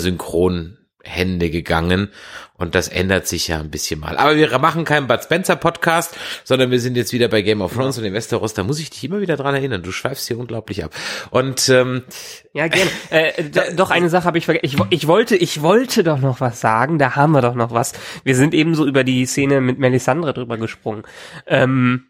Synchronhände 1.02 1.50
gegangen 1.50 2.08
und 2.56 2.74
das 2.74 2.88
ändert 2.88 3.26
sich 3.26 3.48
ja 3.48 3.58
ein 3.58 3.70
bisschen 3.70 4.00
mal. 4.00 4.16
Aber 4.16 4.36
wir 4.36 4.56
machen 4.58 4.84
keinen 4.84 5.06
Bud 5.06 5.22
Spencer 5.22 5.56
Podcast, 5.56 6.16
sondern 6.44 6.70
wir 6.70 6.80
sind 6.80 6.96
jetzt 6.96 7.12
wieder 7.12 7.28
bei 7.28 7.42
Game 7.42 7.60
of 7.60 7.74
Thrones 7.74 7.96
ja. 7.96 8.02
und 8.02 8.08
in 8.08 8.14
Westeros. 8.14 8.54
Da 8.54 8.62
muss 8.62 8.78
ich 8.78 8.90
dich 8.90 9.02
immer 9.04 9.20
wieder 9.20 9.36
dran 9.36 9.54
erinnern. 9.54 9.82
Du 9.82 9.90
schweifst 9.90 10.28
hier 10.28 10.38
unglaublich 10.38 10.84
ab. 10.84 10.94
Und 11.30 11.68
ähm, 11.68 12.04
ja, 12.52 12.68
gerne. 12.68 12.90
Äh, 13.10 13.44
doch 13.76 13.90
eine 13.90 14.08
Sache 14.08 14.24
habe 14.24 14.38
ich 14.38 14.44
vergessen. 14.44 14.66
Ich, 14.90 15.00
ich 15.00 15.06
wollte, 15.08 15.36
ich 15.36 15.62
wollte 15.62 16.04
doch 16.04 16.20
noch 16.20 16.40
was 16.40 16.60
sagen. 16.60 16.98
Da 16.98 17.16
haben 17.16 17.32
wir 17.32 17.42
doch 17.42 17.54
noch 17.54 17.72
was. 17.72 17.92
Wir 18.24 18.36
sind 18.36 18.54
eben 18.54 18.74
so 18.74 18.86
über 18.86 19.02
die 19.02 19.26
Szene 19.26 19.60
mit 19.60 19.78
Melisandre 19.78 20.32
drüber 20.32 20.56
gesprungen. 20.56 21.02
Ähm, 21.46 22.06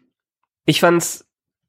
ich 0.65 0.79
fand's 0.79 1.25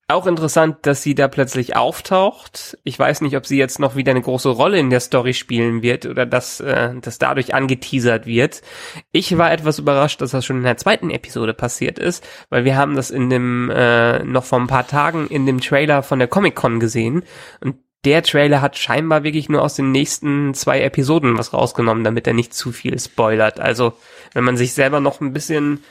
auch 0.07 0.27
interessant, 0.27 0.79
dass 0.83 1.03
sie 1.03 1.15
da 1.15 1.29
plötzlich 1.29 1.77
auftaucht. 1.77 2.77
Ich 2.85 2.99
weiß 2.99 3.23
nicht, 3.23 3.37
ob 3.37 3.47
sie 3.47 3.57
jetzt 3.57 3.79
noch 3.79 3.97
wieder 3.97 4.11
eine 4.11 4.21
große 4.21 4.51
Rolle 4.51 4.79
in 4.79 4.91
der 4.91 5.01
Story 5.01 5.33
spielen 5.33 5.83
wird 5.83 6.05
oder 6.05 6.27
dass 6.27 6.61
äh, 6.61 6.91
das 7.01 7.19
dadurch 7.19 7.55
angeteasert 7.55 8.27
wird. 8.27 8.61
Ich 9.13 9.39
war 9.39 9.51
etwas 9.51 9.79
überrascht, 9.79 10.21
dass 10.21 10.33
das 10.33 10.45
schon 10.45 10.59
in 10.59 10.65
der 10.65 10.77
zweiten 10.77 11.11
Episode 11.11 11.55
passiert 11.55 11.99
ist, 11.99 12.23
weil 12.51 12.67
wir 12.67 12.77
haben 12.77 12.97
das 12.97 13.11
in 13.11 13.31
dem 13.31 13.71
äh, 13.71 14.23
noch 14.25 14.45
vor 14.45 14.61
ein 14.61 14.67
paar 14.67 14.87
Tagen 14.87 15.27
in 15.29 15.47
dem 15.47 15.61
Trailer 15.61 16.03
von 16.03 16.19
der 16.19 16.29
Comic 16.29 16.55
Con 16.55 16.81
gesehen 16.81 17.23
und 17.61 17.77
der 18.05 18.23
Trailer 18.23 18.61
hat 18.61 18.77
scheinbar 18.77 19.23
wirklich 19.25 19.49
nur 19.49 19.63
aus 19.63 19.77
den 19.77 19.91
nächsten 19.91 20.53
zwei 20.53 20.83
Episoden 20.83 21.39
was 21.39 21.55
rausgenommen, 21.55 22.05
damit 22.05 22.27
er 22.27 22.35
nicht 22.35 22.53
zu 22.53 22.71
viel 22.71 22.99
spoilert. 22.99 23.61
Also 23.61 23.95
wenn 24.35 24.45
man 24.45 24.59
sich 24.59 24.75
selber 24.75 25.01
noch 25.01 25.23
ein 25.23 25.33
bisschen 25.33 25.83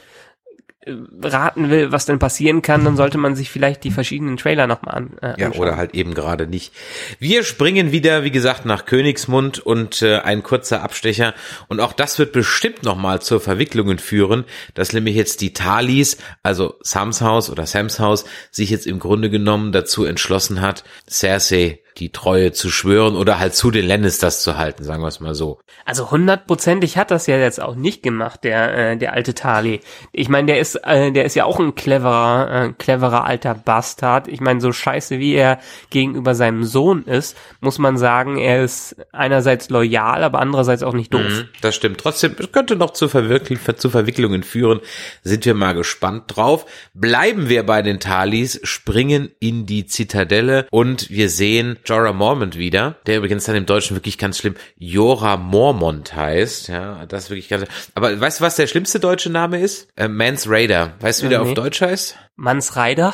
raten 1.21 1.69
will, 1.69 1.91
was 1.91 2.05
denn 2.05 2.19
passieren 2.19 2.61
kann, 2.61 2.83
dann 2.83 2.97
sollte 2.97 3.17
man 3.17 3.35
sich 3.35 3.49
vielleicht 3.49 3.83
die 3.83 3.91
verschiedenen 3.91 4.37
Trailer 4.37 4.67
nochmal 4.67 4.95
an. 4.95 5.17
Äh, 5.21 5.39
ja, 5.39 5.51
oder 5.51 5.77
halt 5.77 5.93
eben 5.93 6.13
gerade 6.13 6.47
nicht. 6.47 6.73
Wir 7.19 7.43
springen 7.43 7.91
wieder, 7.91 8.23
wie 8.23 8.31
gesagt, 8.31 8.65
nach 8.65 8.85
Königsmund 8.85 9.59
und 9.59 10.01
äh, 10.01 10.19
ein 10.19 10.43
kurzer 10.43 10.83
Abstecher. 10.83 11.33
Und 11.67 11.79
auch 11.79 11.93
das 11.93 12.19
wird 12.19 12.33
bestimmt 12.33 12.83
nochmal 12.83 13.21
zur 13.21 13.39
Verwicklungen 13.39 13.99
führen, 13.99 14.45
dass 14.73 14.93
nämlich 14.93 15.15
jetzt 15.15 15.41
die 15.41 15.53
Talis, 15.53 16.17
also 16.41 16.75
Sams 16.81 17.21
Haus 17.21 17.49
oder 17.49 17.65
Sams 17.65 17.99
Haus, 17.99 18.25
sich 18.51 18.69
jetzt 18.69 18.87
im 18.87 18.99
Grunde 18.99 19.29
genommen 19.29 19.71
dazu 19.71 20.05
entschlossen 20.05 20.61
hat, 20.61 20.83
Cersei 21.09 21.82
die 21.97 22.11
Treue 22.11 22.51
zu 22.51 22.69
schwören 22.69 23.15
oder 23.15 23.39
halt 23.39 23.55
zu 23.55 23.71
den 23.71 23.85
Lannisters 23.85 24.41
zu 24.41 24.57
halten, 24.57 24.83
sagen 24.83 25.01
wir 25.01 25.07
es 25.07 25.19
mal 25.19 25.35
so. 25.35 25.59
Also 25.85 26.11
hundertprozentig 26.11 26.97
hat 26.97 27.11
das 27.11 27.27
ja 27.27 27.37
jetzt 27.37 27.61
auch 27.61 27.75
nicht 27.75 28.03
gemacht, 28.03 28.43
der 28.43 28.91
äh, 28.91 28.97
der 28.97 29.13
alte 29.13 29.33
Tali. 29.33 29.81
Ich 30.11 30.29
meine, 30.29 30.47
der 30.47 30.59
ist 30.59 30.75
äh, 30.75 31.11
der 31.11 31.25
ist 31.25 31.35
ja 31.35 31.45
auch 31.45 31.59
ein 31.59 31.75
cleverer 31.75 32.65
äh, 32.69 32.73
cleverer 32.73 33.25
alter 33.25 33.55
Bastard. 33.55 34.27
Ich 34.27 34.41
meine, 34.41 34.61
so 34.61 34.71
scheiße 34.71 35.19
wie 35.19 35.33
er 35.33 35.59
gegenüber 35.89 36.35
seinem 36.35 36.63
Sohn 36.63 37.03
ist, 37.03 37.37
muss 37.59 37.79
man 37.79 37.97
sagen, 37.97 38.37
er 38.37 38.63
ist 38.63 38.95
einerseits 39.11 39.69
loyal, 39.69 40.23
aber 40.23 40.39
andererseits 40.39 40.83
auch 40.83 40.93
nicht 40.93 41.13
doof. 41.13 41.21
Mhm, 41.21 41.49
das 41.61 41.75
stimmt. 41.75 41.99
Trotzdem, 41.99 42.35
es 42.37 42.51
könnte 42.51 42.75
noch 42.75 42.91
zu, 42.91 43.07
Verwirkl 43.09 43.57
zu 43.77 43.89
Verwicklungen 43.89 44.43
führen. 44.43 44.79
Sind 45.23 45.45
wir 45.45 45.53
mal 45.53 45.73
gespannt 45.73 46.23
drauf. 46.27 46.65
Bleiben 46.93 47.49
wir 47.49 47.63
bei 47.65 47.81
den 47.81 47.99
Talis, 47.99 48.59
springen 48.63 49.31
in 49.39 49.65
die 49.65 49.85
Zitadelle 49.85 50.67
und 50.71 51.09
wir 51.09 51.29
sehen 51.29 51.77
Jorah 51.85 52.13
Mormont 52.13 52.57
wieder, 52.57 52.97
der 53.05 53.17
übrigens 53.17 53.45
dann 53.45 53.55
im 53.55 53.65
Deutschen 53.65 53.95
wirklich 53.95 54.17
ganz 54.17 54.37
schlimm 54.37 54.55
Jorah 54.77 55.37
Mormont 55.37 56.15
heißt. 56.15 56.69
Ja, 56.69 57.05
das 57.05 57.25
ist 57.25 57.29
wirklich 57.29 57.49
ganz. 57.49 57.65
Aber 57.95 58.19
weißt 58.19 58.39
du, 58.39 58.43
was 58.43 58.55
der 58.55 58.67
schlimmste 58.67 58.99
deutsche 58.99 59.29
Name 59.29 59.59
ist? 59.59 59.89
Äh, 59.95 60.07
Mans 60.07 60.49
Raider. 60.49 60.93
Weißt 60.99 61.21
du, 61.21 61.25
wie 61.25 61.29
der 61.29 61.39
nee. 61.39 61.49
auf 61.49 61.53
Deutsch 61.53 61.81
heißt? 61.81 62.17
Mans 62.35 62.75
Raider? 62.75 63.13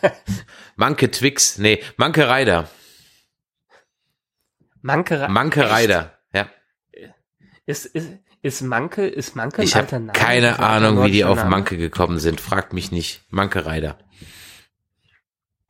Manke 0.76 1.10
Twix. 1.10 1.58
Nee, 1.58 1.82
Manke 1.96 2.28
Raider. 2.28 2.68
Manke, 4.82 5.28
Manke 5.28 5.68
Raider. 5.70 6.18
Ja. 6.32 6.48
Ist, 7.66 7.86
ist, 7.86 8.08
ist 8.42 8.62
Manke, 8.62 9.06
ist 9.06 9.36
Manke 9.36 9.62
ein 9.62 9.64
ich 9.64 9.76
alter 9.76 9.98
Name? 9.98 10.12
Keine 10.12 10.58
Ahnung, 10.58 11.04
wie 11.04 11.10
die 11.10 11.24
auf 11.24 11.44
Manke 11.44 11.76
gekommen 11.76 12.18
sind. 12.18 12.40
Fragt 12.40 12.72
mich 12.72 12.90
nicht. 12.90 13.22
Manke 13.28 13.66
Raider. 13.66 13.98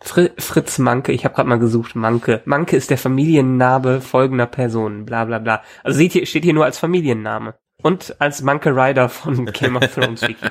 Fritz 0.02 0.78
Manke, 0.78 1.12
ich 1.12 1.24
habe 1.24 1.34
gerade 1.34 1.48
mal 1.48 1.58
gesucht, 1.58 1.94
Manke. 1.94 2.40
Manke 2.46 2.76
ist 2.76 2.90
der 2.90 2.96
Familienname 2.98 4.00
folgender 4.00 4.46
Person, 4.46 5.04
bla 5.04 5.26
bla 5.26 5.38
bla. 5.38 5.62
Also 5.84 5.98
seht 5.98 6.14
ihr, 6.14 6.24
steht 6.26 6.44
hier 6.44 6.54
nur 6.54 6.64
als 6.64 6.78
Familienname. 6.78 7.54
Und 7.82 8.16
als 8.18 8.42
Manke 8.42 8.70
Rider 8.70 9.08
von 9.08 9.46
Game 9.52 9.76
of 9.76 9.92
Thrones 9.94 10.22
Wiki. 10.22 10.46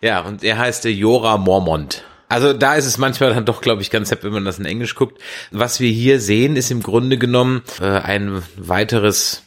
ja, 0.00 0.20
und 0.20 0.44
er 0.44 0.58
heißt 0.58 0.84
Jora 0.84 1.38
Mormont. 1.38 2.04
Also 2.28 2.52
da 2.52 2.74
ist 2.74 2.86
es 2.86 2.98
manchmal 2.98 3.34
dann 3.34 3.44
doch, 3.44 3.60
glaube 3.60 3.82
ich, 3.82 3.90
ganz 3.90 4.10
happy, 4.10 4.24
wenn 4.24 4.32
man 4.32 4.44
das 4.44 4.58
in 4.58 4.64
Englisch 4.64 4.94
guckt. 4.94 5.20
Was 5.50 5.78
wir 5.78 5.90
hier 5.90 6.20
sehen, 6.20 6.56
ist 6.56 6.70
im 6.70 6.82
Grunde 6.82 7.18
genommen 7.18 7.62
äh, 7.80 7.84
ein 7.84 8.42
weiteres 8.56 9.42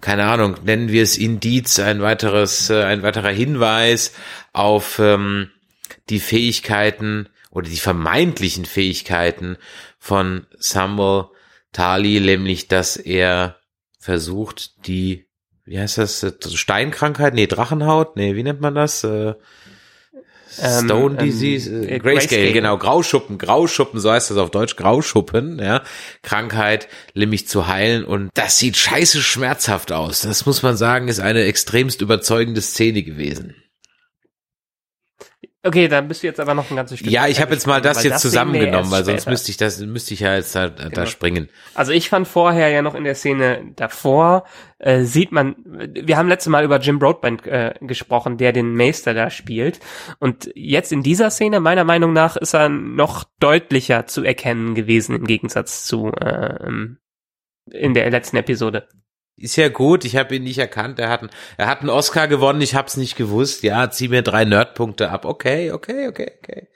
keine 0.00 0.26
Ahnung, 0.26 0.56
nennen 0.64 0.90
wir 0.90 1.02
es 1.02 1.16
Indiz, 1.16 1.78
ein 1.78 2.02
weiteres, 2.02 2.68
äh, 2.68 2.82
ein 2.82 3.02
weiterer 3.02 3.30
Hinweis 3.30 4.12
auf 4.52 4.98
ähm, 4.98 5.50
die 6.10 6.20
Fähigkeiten 6.20 7.28
oder 7.56 7.70
die 7.70 7.78
vermeintlichen 7.78 8.66
Fähigkeiten 8.66 9.56
von 9.98 10.46
Samuel 10.58 11.28
Tali, 11.72 12.20
nämlich 12.20 12.68
dass 12.68 12.98
er 12.98 13.56
versucht, 13.98 14.86
die, 14.86 15.26
wie 15.64 15.80
heißt 15.80 15.96
das, 15.96 16.34
Steinkrankheit, 16.52 17.32
nee, 17.32 17.46
Drachenhaut, 17.46 18.16
nee, 18.16 18.36
wie 18.36 18.42
nennt 18.42 18.60
man 18.60 18.74
das? 18.74 19.04
Äh, 19.04 19.36
Stone 20.50 21.18
ähm, 21.18 21.26
Disease, 21.26 21.70
ähm, 21.70 21.80
Grayscale, 21.80 22.00
Grayscale, 22.00 22.52
genau, 22.52 22.76
Grauschuppen, 22.76 23.38
Grauschuppen, 23.38 24.00
so 24.00 24.12
heißt 24.12 24.30
das 24.30 24.36
auf 24.36 24.50
Deutsch, 24.50 24.76
Grauschuppen, 24.76 25.58
ja, 25.58 25.82
Krankheit, 26.22 26.88
nämlich 27.14 27.48
zu 27.48 27.68
heilen 27.68 28.04
und 28.04 28.28
das 28.34 28.58
sieht 28.58 28.76
scheiße 28.76 29.22
schmerzhaft 29.22 29.92
aus. 29.92 30.20
Das 30.20 30.44
muss 30.44 30.62
man 30.62 30.76
sagen, 30.76 31.08
ist 31.08 31.20
eine 31.20 31.44
extremst 31.44 32.02
überzeugende 32.02 32.60
Szene 32.60 33.02
gewesen. 33.02 33.54
Okay, 35.66 35.88
dann 35.88 36.06
bist 36.06 36.22
du 36.22 36.28
jetzt 36.28 36.38
aber 36.38 36.54
noch 36.54 36.70
ein 36.70 36.76
ganzes 36.76 37.00
Stück. 37.00 37.10
Ja, 37.10 37.26
ich 37.26 37.40
habe 37.40 37.52
jetzt 37.52 37.66
mal 37.66 37.80
das 37.80 38.04
jetzt 38.04 38.14
das 38.14 38.22
zusammengenommen, 38.22 38.90
weil 38.90 39.04
sonst 39.04 39.26
müsste 39.26 39.50
ich 39.50 39.56
das 39.56 39.80
müsste 39.80 40.14
ich 40.14 40.20
ja 40.20 40.36
jetzt 40.36 40.54
da, 40.54 40.68
genau. 40.68 40.90
da 40.90 41.06
springen. 41.06 41.48
Also 41.74 41.92
ich 41.92 42.08
fand 42.08 42.28
vorher 42.28 42.68
ja 42.68 42.82
noch 42.82 42.94
in 42.94 43.04
der 43.04 43.14
Szene 43.14 43.72
davor 43.74 44.44
äh, 44.78 45.02
sieht 45.02 45.32
man, 45.32 45.56
wir 45.64 46.16
haben 46.16 46.28
letztes 46.28 46.50
Mal 46.50 46.64
über 46.64 46.78
Jim 46.78 46.98
Broadbent 46.98 47.46
äh, 47.46 47.74
gesprochen, 47.80 48.36
der 48.36 48.52
den 48.52 48.74
Meister 48.76 49.14
da 49.14 49.30
spielt 49.30 49.80
und 50.18 50.50
jetzt 50.54 50.92
in 50.92 51.02
dieser 51.02 51.30
Szene 51.30 51.60
meiner 51.60 51.84
Meinung 51.84 52.12
nach 52.12 52.36
ist 52.36 52.54
er 52.54 52.68
noch 52.68 53.24
deutlicher 53.40 54.06
zu 54.06 54.22
erkennen 54.22 54.74
gewesen 54.74 55.16
im 55.16 55.24
Gegensatz 55.24 55.84
zu 55.84 56.12
äh, 56.12 56.68
in 57.70 57.94
der 57.94 58.10
letzten 58.10 58.36
Episode. 58.36 58.86
Ist 59.38 59.56
ja 59.56 59.68
gut, 59.68 60.06
ich 60.06 60.16
habe 60.16 60.36
ihn 60.36 60.44
nicht 60.44 60.58
erkannt. 60.58 60.98
Er 60.98 61.10
hat, 61.10 61.20
einen, 61.20 61.30
er 61.58 61.66
hat 61.66 61.80
einen 61.80 61.90
Oscar 61.90 62.26
gewonnen, 62.26 62.62
ich 62.62 62.74
hab's 62.74 62.96
nicht 62.96 63.16
gewusst. 63.16 63.62
Ja, 63.62 63.90
zieh 63.90 64.08
mir 64.08 64.22
drei 64.22 64.46
Nerdpunkte 64.46 65.10
ab. 65.10 65.26
Okay, 65.26 65.72
okay, 65.72 66.08
okay, 66.08 66.32
okay. 66.42 66.68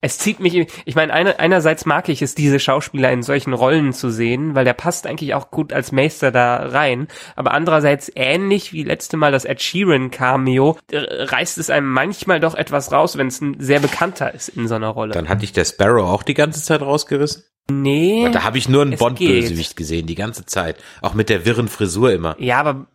Es 0.00 0.18
zieht 0.18 0.38
mich, 0.38 0.68
ich 0.84 0.94
meine, 0.94 1.12
eine, 1.12 1.40
einerseits 1.40 1.84
mag 1.84 2.08
ich 2.08 2.22
es, 2.22 2.36
diese 2.36 2.60
Schauspieler 2.60 3.10
in 3.10 3.24
solchen 3.24 3.52
Rollen 3.52 3.92
zu 3.92 4.10
sehen, 4.10 4.54
weil 4.54 4.64
der 4.64 4.74
passt 4.74 5.08
eigentlich 5.08 5.34
auch 5.34 5.50
gut 5.50 5.72
als 5.72 5.90
Meister 5.90 6.30
da 6.30 6.56
rein. 6.56 7.08
Aber 7.34 7.52
andererseits 7.52 8.10
ähnlich 8.14 8.72
wie 8.72 8.84
letzte 8.84 9.16
Mal 9.16 9.32
das 9.32 9.44
Ed 9.44 9.60
Sheeran 9.60 10.12
Cameo, 10.12 10.78
äh, 10.92 10.98
reißt 10.98 11.58
es 11.58 11.68
einem 11.68 11.88
manchmal 11.88 12.38
doch 12.38 12.54
etwas 12.54 12.92
raus, 12.92 13.16
wenn 13.16 13.26
es 13.26 13.40
ein 13.40 13.56
sehr 13.58 13.80
bekannter 13.80 14.32
ist 14.32 14.50
in 14.50 14.68
so 14.68 14.76
einer 14.76 14.88
Rolle. 14.88 15.14
Dann 15.14 15.28
hatte 15.28 15.42
ich 15.44 15.52
der 15.52 15.64
Sparrow 15.64 16.08
auch 16.08 16.22
die 16.22 16.34
ganze 16.34 16.62
Zeit 16.62 16.80
rausgerissen. 16.80 17.42
Nee. 17.70 18.30
Da 18.32 18.44
habe 18.44 18.58
ich 18.58 18.68
nur 18.68 18.82
einen 18.82 18.96
Bond-Bösewicht 18.96 19.76
gesehen, 19.76 20.06
die 20.06 20.14
ganze 20.14 20.46
Zeit. 20.46 20.76
Auch 21.02 21.14
mit 21.14 21.28
der 21.28 21.44
wirren 21.44 21.68
Frisur 21.68 22.12
immer. 22.12 22.36
Ja, 22.38 22.60
aber. 22.60 22.86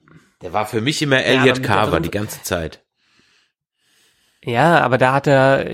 Der 0.42 0.52
war 0.52 0.66
für 0.66 0.82
mich 0.82 1.02
immer 1.02 1.24
Elliot 1.24 1.60
ja, 1.60 1.64
Carver 1.64 2.00
die 2.00 2.12
ganze 2.12 2.42
Zeit. 2.44 2.84
Ja, 4.46 4.82
aber 4.82 4.98
da 4.98 5.14
hat 5.14 5.28
er, 5.28 5.70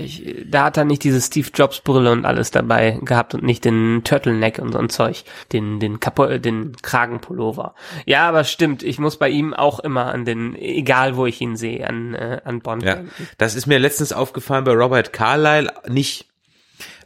da 0.46 0.64
hat 0.64 0.76
er 0.76 0.84
nicht 0.84 1.02
diese 1.02 1.20
Steve 1.20 1.48
Jobs 1.52 1.80
Brille 1.80 2.12
und 2.12 2.24
alles 2.24 2.52
dabei 2.52 3.00
gehabt 3.02 3.34
und 3.34 3.42
nicht 3.42 3.64
den 3.64 4.02
Turtleneck 4.04 4.60
und 4.60 4.72
so 4.72 4.78
ein 4.78 4.88
Zeug, 4.88 5.24
den, 5.52 5.80
den 5.80 5.98
Kapo, 5.98 6.38
den 6.38 6.76
Kragenpullover. 6.80 7.74
Ja, 8.06 8.28
aber 8.28 8.44
stimmt, 8.44 8.84
ich 8.84 9.00
muss 9.00 9.16
bei 9.16 9.28
ihm 9.28 9.54
auch 9.54 9.80
immer 9.80 10.06
an 10.06 10.24
den, 10.24 10.54
egal 10.54 11.16
wo 11.16 11.26
ich 11.26 11.40
ihn 11.40 11.56
sehe, 11.56 11.84
an, 11.86 12.14
äh, 12.14 12.42
an 12.44 12.60
Bond. 12.60 12.84
Ja, 12.84 13.00
das 13.38 13.56
ist 13.56 13.66
mir 13.66 13.78
letztens 13.78 14.12
aufgefallen 14.12 14.64
bei 14.64 14.72
Robert 14.72 15.12
Carlyle 15.12 15.72
nicht. 15.88 16.29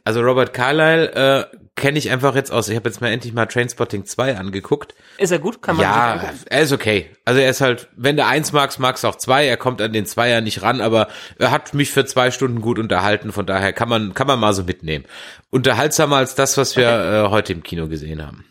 Also 0.05 0.21
Robert 0.21 0.53
Carlyle 0.53 1.13
äh, 1.51 1.57
kenne 1.77 1.99
ich 1.99 2.11
einfach 2.11 2.35
jetzt 2.35 2.53
aus. 2.53 2.69
Ich 2.69 2.77
habe 2.77 2.89
jetzt 2.89 3.01
mal 3.01 3.11
endlich 3.11 3.33
mal 3.33 3.47
Trainspotting 3.47 4.05
2 4.05 4.37
angeguckt. 4.37 4.95
Ist 5.17 5.31
er 5.31 5.39
gut? 5.39 5.63
Kann 5.63 5.77
man 5.77 5.83
Ja, 5.83 6.31
er 6.47 6.61
ist 6.61 6.73
okay. 6.73 7.11
Also 7.25 7.41
er 7.41 7.49
ist 7.49 7.63
halt, 7.63 7.89
wenn 7.97 8.17
du 8.17 8.25
eins 8.25 8.53
magst, 8.53 8.79
magst 8.79 9.07
auch 9.07 9.17
zwei. 9.17 9.47
Er 9.47 9.57
kommt 9.57 9.81
an 9.81 9.95
den 9.95 10.05
Zweier 10.05 10.43
nicht 10.43 10.63
ran, 10.63 10.83
aber 10.83 11.09
er 11.39 11.51
hat 11.51 11.73
mich 11.73 11.91
für 11.91 12.05
zwei 12.05 12.31
Stunden 12.31 12.61
gut 12.61 12.79
unterhalten. 12.79 13.33
Von 13.33 13.47
daher 13.47 13.73
kann 13.73 13.89
man, 13.89 14.13
kann 14.13 14.27
man 14.27 14.39
mal 14.39 14.53
so 14.53 14.65
mitnehmen. 14.65 15.07
Unterhaltsamer 15.51 16.17
als 16.17 16.35
das, 16.35 16.59
was 16.59 16.77
wir 16.77 16.87
okay. 16.87 17.25
äh, 17.25 17.31
heute 17.31 17.53
im 17.55 17.63
Kino 17.63 17.89
gesehen 17.89 18.25
haben. 18.25 18.45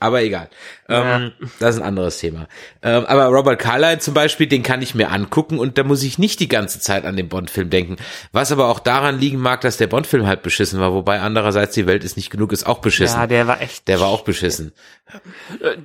Aber 0.00 0.22
egal. 0.22 0.48
Ja. 0.88 1.16
Ähm, 1.16 1.32
das 1.60 1.74
ist 1.74 1.80
ein 1.80 1.86
anderes 1.86 2.18
Thema. 2.18 2.48
Ähm, 2.82 3.04
aber 3.06 3.26
Robert 3.26 3.58
Carlyle 3.58 3.98
zum 3.98 4.14
Beispiel, 4.14 4.46
den 4.46 4.62
kann 4.62 4.82
ich 4.82 4.94
mir 4.94 5.10
angucken 5.10 5.58
und 5.58 5.78
da 5.78 5.84
muss 5.84 6.02
ich 6.02 6.18
nicht 6.18 6.40
die 6.40 6.48
ganze 6.48 6.80
Zeit 6.80 7.04
an 7.04 7.16
den 7.16 7.28
Bond-Film 7.28 7.70
denken. 7.70 7.96
Was 8.32 8.52
aber 8.52 8.68
auch 8.68 8.78
daran 8.80 9.18
liegen 9.18 9.38
mag, 9.38 9.60
dass 9.60 9.76
der 9.76 9.86
Bond-Film 9.86 10.26
halt 10.26 10.42
beschissen 10.42 10.80
war, 10.80 10.92
wobei 10.92 11.20
andererseits 11.20 11.74
die 11.74 11.86
Welt 11.86 12.04
ist 12.04 12.16
nicht 12.16 12.30
genug, 12.30 12.52
ist 12.52 12.66
auch 12.66 12.78
beschissen. 12.78 13.18
Ja, 13.18 13.26
der 13.26 13.46
war 13.46 13.60
echt. 13.60 13.88
Der 13.88 14.00
war 14.00 14.08
auch 14.08 14.22
beschissen. 14.22 14.72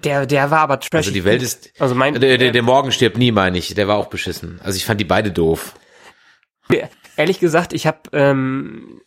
Der, 0.04 0.26
der 0.26 0.52
war 0.52 0.60
aber 0.60 0.80
trash. 0.80 0.94
Also 0.94 1.12
die 1.12 1.26
Welt 1.26 1.42
ist. 1.42 1.72
Also 1.80 1.96
mein. 1.96 2.20
Der, 2.20 2.38
der, 2.38 2.52
der 2.52 2.64
Morgen 2.64 2.92
stirbt 2.92 3.18
nie, 3.18 3.32
meine 3.32 3.58
ich. 3.58 3.74
Der 3.74 3.88
war 3.88 3.98
auch 3.98 4.08
beschissen. 4.08 4.60
Also 4.64 4.78
ich 4.78 4.86
fand 4.86 5.00
die 5.00 5.06
beide 5.06 5.32
doof. 5.32 5.74
Ehrlich 7.16 7.40
gesagt, 7.40 7.74
ich 7.74 7.86
habe 7.88 8.00
ähm, 8.12 9.02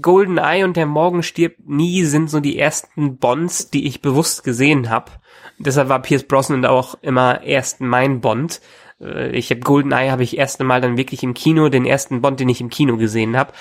Golden 0.00 0.38
Eye 0.38 0.64
und 0.64 0.76
der 0.76 0.86
Morgen 0.86 1.22
stirbt 1.22 1.68
nie 1.68 2.04
sind 2.04 2.30
so 2.30 2.40
die 2.40 2.58
ersten 2.58 3.18
Bonds, 3.18 3.70
die 3.70 3.86
ich 3.86 4.02
bewusst 4.02 4.44
gesehen 4.44 4.90
habe. 4.90 5.12
Deshalb 5.58 5.88
war 5.88 6.00
Pierce 6.00 6.24
Brosnan 6.24 6.64
auch 6.64 6.96
immer 7.02 7.42
erst 7.42 7.80
mein 7.80 8.20
Bond. 8.20 8.60
Äh, 9.00 9.30
ich 9.30 9.50
habe 9.50 9.60
Golden 9.60 9.92
Eye 9.92 10.10
habe 10.10 10.22
ich 10.22 10.38
erste 10.38 10.64
Mal 10.64 10.80
dann 10.80 10.96
wirklich 10.96 11.22
im 11.22 11.34
Kino, 11.34 11.68
den 11.68 11.84
ersten 11.84 12.22
Bond, 12.22 12.40
den 12.40 12.48
ich 12.48 12.60
im 12.60 12.70
Kino 12.70 12.96
gesehen 12.96 13.36
habe. 13.36 13.52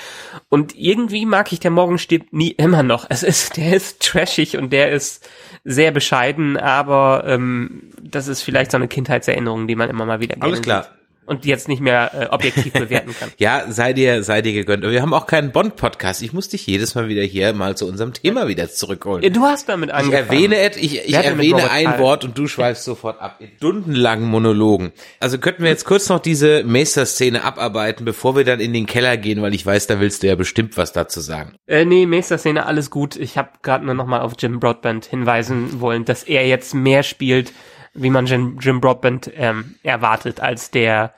Und 0.48 0.76
irgendwie 0.78 1.26
mag 1.26 1.52
ich 1.52 1.60
der 1.60 1.72
Morgen 1.72 1.98
stirbt 1.98 2.32
nie 2.34 2.52
immer 2.52 2.84
noch. 2.84 3.06
Es 3.10 3.24
ist, 3.24 3.58
der 3.58 3.76
ist 3.76 4.02
trashig 4.02 4.58
und 4.58 4.72
der 4.72 4.92
ist 4.92 5.28
sehr 5.66 5.92
bescheiden, 5.92 6.58
aber 6.58 7.24
ähm, 7.28 7.92
das 8.02 8.28
ist 8.28 8.42
vielleicht 8.42 8.72
so 8.72 8.78
eine 8.78 8.88
Kindheitserinnerung, 8.88 9.68
die 9.68 9.76
man 9.76 9.90
immer 9.90 10.06
mal 10.06 10.22
wieder 10.22 10.38
Alles 10.40 10.62
klar. 10.62 10.84
Sieht 10.84 10.99
und 11.30 11.46
jetzt 11.46 11.68
nicht 11.68 11.80
mehr 11.80 12.12
äh, 12.14 12.26
objektiv 12.26 12.74
bewerten 12.74 13.16
kann. 13.18 13.32
ja, 13.38 13.66
sei 13.70 13.94
dir, 13.94 14.24
sei 14.24 14.42
dir 14.42 14.54
gegönnt. 14.54 14.84
Wir 14.84 15.02
haben 15.02 15.14
auch 15.14 15.28
keinen 15.28 15.52
Bond-Podcast. 15.52 16.22
Ich 16.22 16.34
muss 16.34 16.50
dich 16.50 16.66
jedes 16.66 16.96
Mal 16.96 17.08
wieder 17.08 17.22
hier 17.22 17.54
mal 17.54 17.78
zu 17.78 17.88
unserem 17.88 18.14
Thema 18.14 18.48
wieder 18.48 18.70
zurückholen. 18.70 19.32
Du 19.32 19.44
hast 19.44 19.70
damit 19.70 19.92
angefangen. 19.92 20.26
Ich 20.26 20.52
erwähne, 20.52 20.72
ich, 20.78 21.08
ich 21.08 21.14
erwähne 21.14 21.70
ein 21.70 21.88
Hall. 21.88 22.00
Wort 22.00 22.26
und 22.26 22.38
du 22.38 22.48
schweifst 22.48 22.84
sofort 22.84 23.22
ab 23.22 23.38
in 23.40 23.50
stundenlangen 23.58 24.28
Monologen. 24.28 24.92
Also 25.20 25.38
könnten 25.38 25.64
wir 25.64 25.70
jetzt 25.70 25.86
kurz 25.86 26.10
noch 26.10 26.20
diese 26.20 26.64
Meister-Szene 26.64 27.44
abarbeiten, 27.44 28.06
bevor 28.06 28.36
wir 28.36 28.44
dann 28.44 28.60
in 28.60 28.74
den 28.74 28.88
Keller 28.88 29.18
gehen, 29.18 29.42
weil 29.42 29.54
ich 29.54 29.66
weiß, 29.66 29.88
da 29.88 30.00
willst 30.00 30.24
du 30.24 30.28
ja 30.28 30.36
bestimmt 30.36 30.78
was 30.78 30.94
dazu 30.94 31.22
sagen. 31.22 31.56
Äh, 31.68 31.86
nee, 31.86 32.06
Meister-Szene, 32.06 32.66
alles 32.66 32.90
gut. 32.90 33.16
Ich 33.16 33.38
habe 33.38 33.50
gerade 33.62 33.86
nur 33.86 33.94
noch 33.94 34.08
mal 34.08 34.22
auf 34.22 34.34
Jim 34.40 34.60
Broadband 34.60 35.06
hinweisen 35.06 35.80
wollen, 35.80 36.06
dass 36.06 36.24
er 36.24 36.48
jetzt 36.48 36.74
mehr 36.74 37.04
spielt, 37.04 37.54
wie 37.94 38.10
man 38.10 38.26
Jim, 38.26 38.58
Jim 38.60 38.82
Broadband 38.82 39.32
ähm, 39.36 39.76
erwartet, 39.84 40.40
als 40.40 40.72
der 40.72 41.14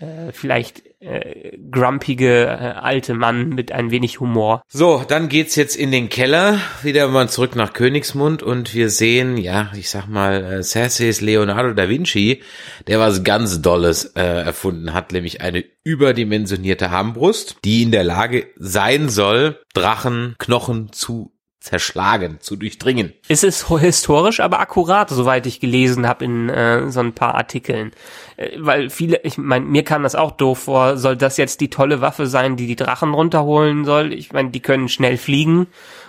äh, 0.00 0.32
vielleicht 0.32 0.82
äh, 1.04 1.58
grumpige 1.70 2.44
äh, 2.46 2.48
alte 2.48 3.14
Mann 3.14 3.50
mit 3.50 3.72
ein 3.72 3.90
wenig 3.90 4.20
Humor. 4.20 4.62
So, 4.68 5.04
dann 5.06 5.28
geht's 5.28 5.54
jetzt 5.54 5.76
in 5.76 5.90
den 5.92 6.08
Keller, 6.08 6.58
wieder 6.82 7.08
mal 7.08 7.28
zurück 7.28 7.56
nach 7.56 7.74
Königsmund 7.74 8.42
und 8.42 8.74
wir 8.74 8.88
sehen, 8.88 9.36
ja, 9.36 9.70
ich 9.76 9.90
sag 9.90 10.08
mal, 10.08 10.44
äh, 10.44 10.62
Cerseis 10.62 11.20
Leonardo 11.20 11.74
da 11.74 11.88
Vinci, 11.88 12.42
der 12.86 13.00
was 13.00 13.22
ganz 13.22 13.60
Dolles 13.60 14.12
äh, 14.16 14.22
erfunden 14.22 14.94
hat, 14.94 15.12
nämlich 15.12 15.42
eine 15.42 15.64
überdimensionierte 15.84 16.90
Armbrust, 16.90 17.56
die 17.64 17.82
in 17.82 17.90
der 17.90 18.04
Lage 18.04 18.46
sein 18.56 19.10
soll, 19.10 19.60
Drachenknochen 19.74 20.92
zu 20.92 21.33
zerschlagen, 21.64 22.40
zu 22.40 22.56
durchdringen. 22.56 23.14
Es 23.26 23.42
ist 23.42 23.70
historisch, 23.70 24.40
aber 24.40 24.60
akkurat, 24.60 25.08
soweit 25.08 25.46
ich 25.46 25.60
gelesen 25.60 26.06
habe 26.06 26.22
in 26.26 26.50
äh, 26.50 26.90
so 26.90 27.00
ein 27.00 27.14
paar 27.14 27.34
Artikeln. 27.36 27.92
Äh, 28.36 28.50
weil 28.58 28.90
viele, 28.90 29.22
ich 29.24 29.38
meine, 29.38 29.64
mir 29.64 29.82
kam 29.82 30.02
das 30.02 30.14
auch 30.14 30.32
doof 30.32 30.58
vor, 30.64 30.98
soll 30.98 31.16
das 31.16 31.38
jetzt 31.38 31.62
die 31.62 31.70
tolle 31.70 32.02
Waffe 32.02 32.26
sein, 32.26 32.56
die 32.56 32.66
die 32.66 32.76
Drachen 32.76 33.14
runterholen 33.14 33.86
soll? 33.86 34.12
Ich 34.12 34.30
meine, 34.30 34.50
die 34.50 34.60
können 34.60 34.90
schnell 34.90 35.16
fliegen 35.16 35.66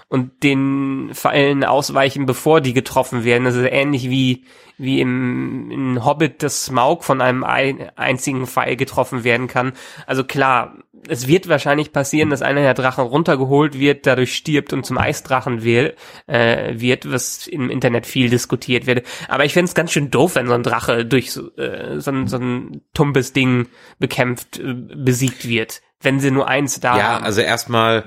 und 0.09 0.43
den 0.43 1.11
Pfeilen 1.13 1.63
ausweichen, 1.63 2.25
bevor 2.25 2.59
die 2.59 2.73
getroffen 2.73 3.23
werden. 3.23 3.45
Das 3.45 3.55
ist 3.55 3.65
ähnlich 3.71 4.09
wie, 4.09 4.43
wie 4.77 4.99
im 4.99 5.71
in 5.71 6.03
Hobbit 6.03 6.43
das 6.43 6.65
Smaug 6.65 7.03
von 7.05 7.21
einem 7.21 7.45
ein, 7.45 7.89
einzigen 7.95 8.45
Pfeil 8.45 8.75
getroffen 8.75 9.23
werden 9.23 9.47
kann. 9.47 9.71
Also 10.05 10.25
klar, 10.25 10.75
es 11.07 11.27
wird 11.27 11.47
wahrscheinlich 11.47 11.91
passieren, 11.91 12.29
dass 12.29 12.41
einer 12.41 12.61
der 12.61 12.73
Drachen 12.73 13.05
runtergeholt 13.05 13.79
wird, 13.79 14.05
dadurch 14.05 14.35
stirbt 14.35 14.73
und 14.73 14.85
zum 14.85 14.97
Eisdrachen 14.97 15.63
wird, 15.63 15.97
äh, 16.27 16.73
wird 16.79 17.11
was 17.11 17.47
im 17.47 17.69
Internet 17.69 18.05
viel 18.05 18.29
diskutiert 18.29 18.85
wird. 18.87 19.05
Aber 19.27 19.45
ich 19.45 19.53
fände 19.53 19.69
es 19.69 19.75
ganz 19.75 19.91
schön 19.91 20.11
doof, 20.11 20.35
wenn 20.35 20.47
so 20.47 20.53
ein 20.53 20.63
Drache 20.63 21.05
durch 21.05 21.31
so, 21.31 21.55
äh, 21.55 21.99
so, 21.99 22.11
ein, 22.11 22.27
so 22.27 22.37
ein 22.37 22.81
tumpes 22.93 23.33
Ding 23.33 23.67
bekämpft, 23.99 24.59
äh, 24.59 24.73
besiegt 24.73 25.47
wird. 25.47 25.81
Wenn 26.01 26.19
sie 26.19 26.31
nur 26.31 26.47
eins 26.47 26.79
da 26.79 26.97
ja, 26.97 27.03
haben. 27.03 27.21
Ja, 27.21 27.25
also 27.25 27.41
erstmal 27.41 28.05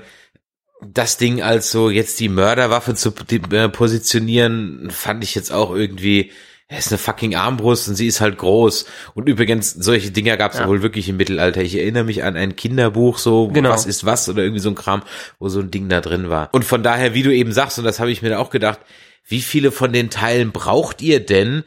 das 0.81 1.17
Ding 1.17 1.41
als 1.41 1.71
so 1.71 1.89
jetzt 1.89 2.19
die 2.19 2.29
Mörderwaffe 2.29 2.95
zu 2.95 3.13
äh, 3.29 3.69
positionieren, 3.69 4.89
fand 4.91 5.23
ich 5.23 5.35
jetzt 5.35 5.51
auch 5.51 5.71
irgendwie, 5.71 6.31
es 6.71 6.85
ist 6.85 6.91
eine 6.91 6.99
fucking 6.99 7.35
Armbrust 7.35 7.89
und 7.89 7.95
sie 7.95 8.05
ist 8.05 8.21
halt 8.21 8.37
groß. 8.37 8.85
Und 9.15 9.27
übrigens, 9.27 9.71
solche 9.71 10.11
Dinger 10.11 10.37
gab 10.37 10.53
es 10.53 10.59
ja. 10.59 10.67
wohl 10.67 10.83
wirklich 10.83 11.09
im 11.09 11.17
Mittelalter. 11.17 11.61
Ich 11.61 11.75
erinnere 11.75 12.03
mich 12.03 12.23
an 12.23 12.37
ein 12.37 12.55
Kinderbuch, 12.55 13.17
so 13.17 13.47
genau. 13.47 13.71
was 13.71 13.87
ist 13.87 14.05
was 14.05 14.29
oder 14.29 14.43
irgendwie 14.43 14.61
so 14.61 14.69
ein 14.69 14.75
Kram, 14.75 15.01
wo 15.39 15.49
so 15.49 15.61
ein 15.61 15.71
Ding 15.71 15.89
da 15.89 15.99
drin 15.99 16.29
war. 16.29 16.49
Und 16.51 16.63
von 16.63 16.83
daher, 16.83 17.15
wie 17.15 17.23
du 17.23 17.33
eben 17.33 17.51
sagst, 17.51 17.79
und 17.79 17.85
das 17.85 17.99
habe 17.99 18.11
ich 18.11 18.21
mir 18.21 18.29
da 18.29 18.37
auch 18.37 18.51
gedacht, 18.51 18.79
wie 19.27 19.41
viele 19.41 19.71
von 19.71 19.91
den 19.91 20.11
Teilen 20.11 20.51
braucht 20.51 21.01
ihr 21.01 21.19
denn 21.19 21.63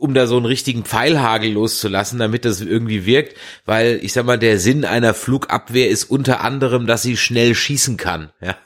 um 0.00 0.14
da 0.14 0.26
so 0.26 0.36
einen 0.36 0.46
richtigen 0.46 0.84
Pfeilhagel 0.84 1.52
loszulassen, 1.52 2.18
damit 2.18 2.46
das 2.46 2.62
irgendwie 2.62 3.04
wirkt, 3.04 3.36
weil 3.66 4.00
ich 4.02 4.14
sag 4.14 4.24
mal, 4.24 4.38
der 4.38 4.58
Sinn 4.58 4.86
einer 4.86 5.12
Flugabwehr 5.12 5.90
ist 5.90 6.04
unter 6.04 6.40
anderem, 6.40 6.86
dass 6.86 7.02
sie 7.02 7.16
schnell 7.16 7.54
schießen 7.54 7.96
kann. 7.96 8.30
Ja, 8.42 8.56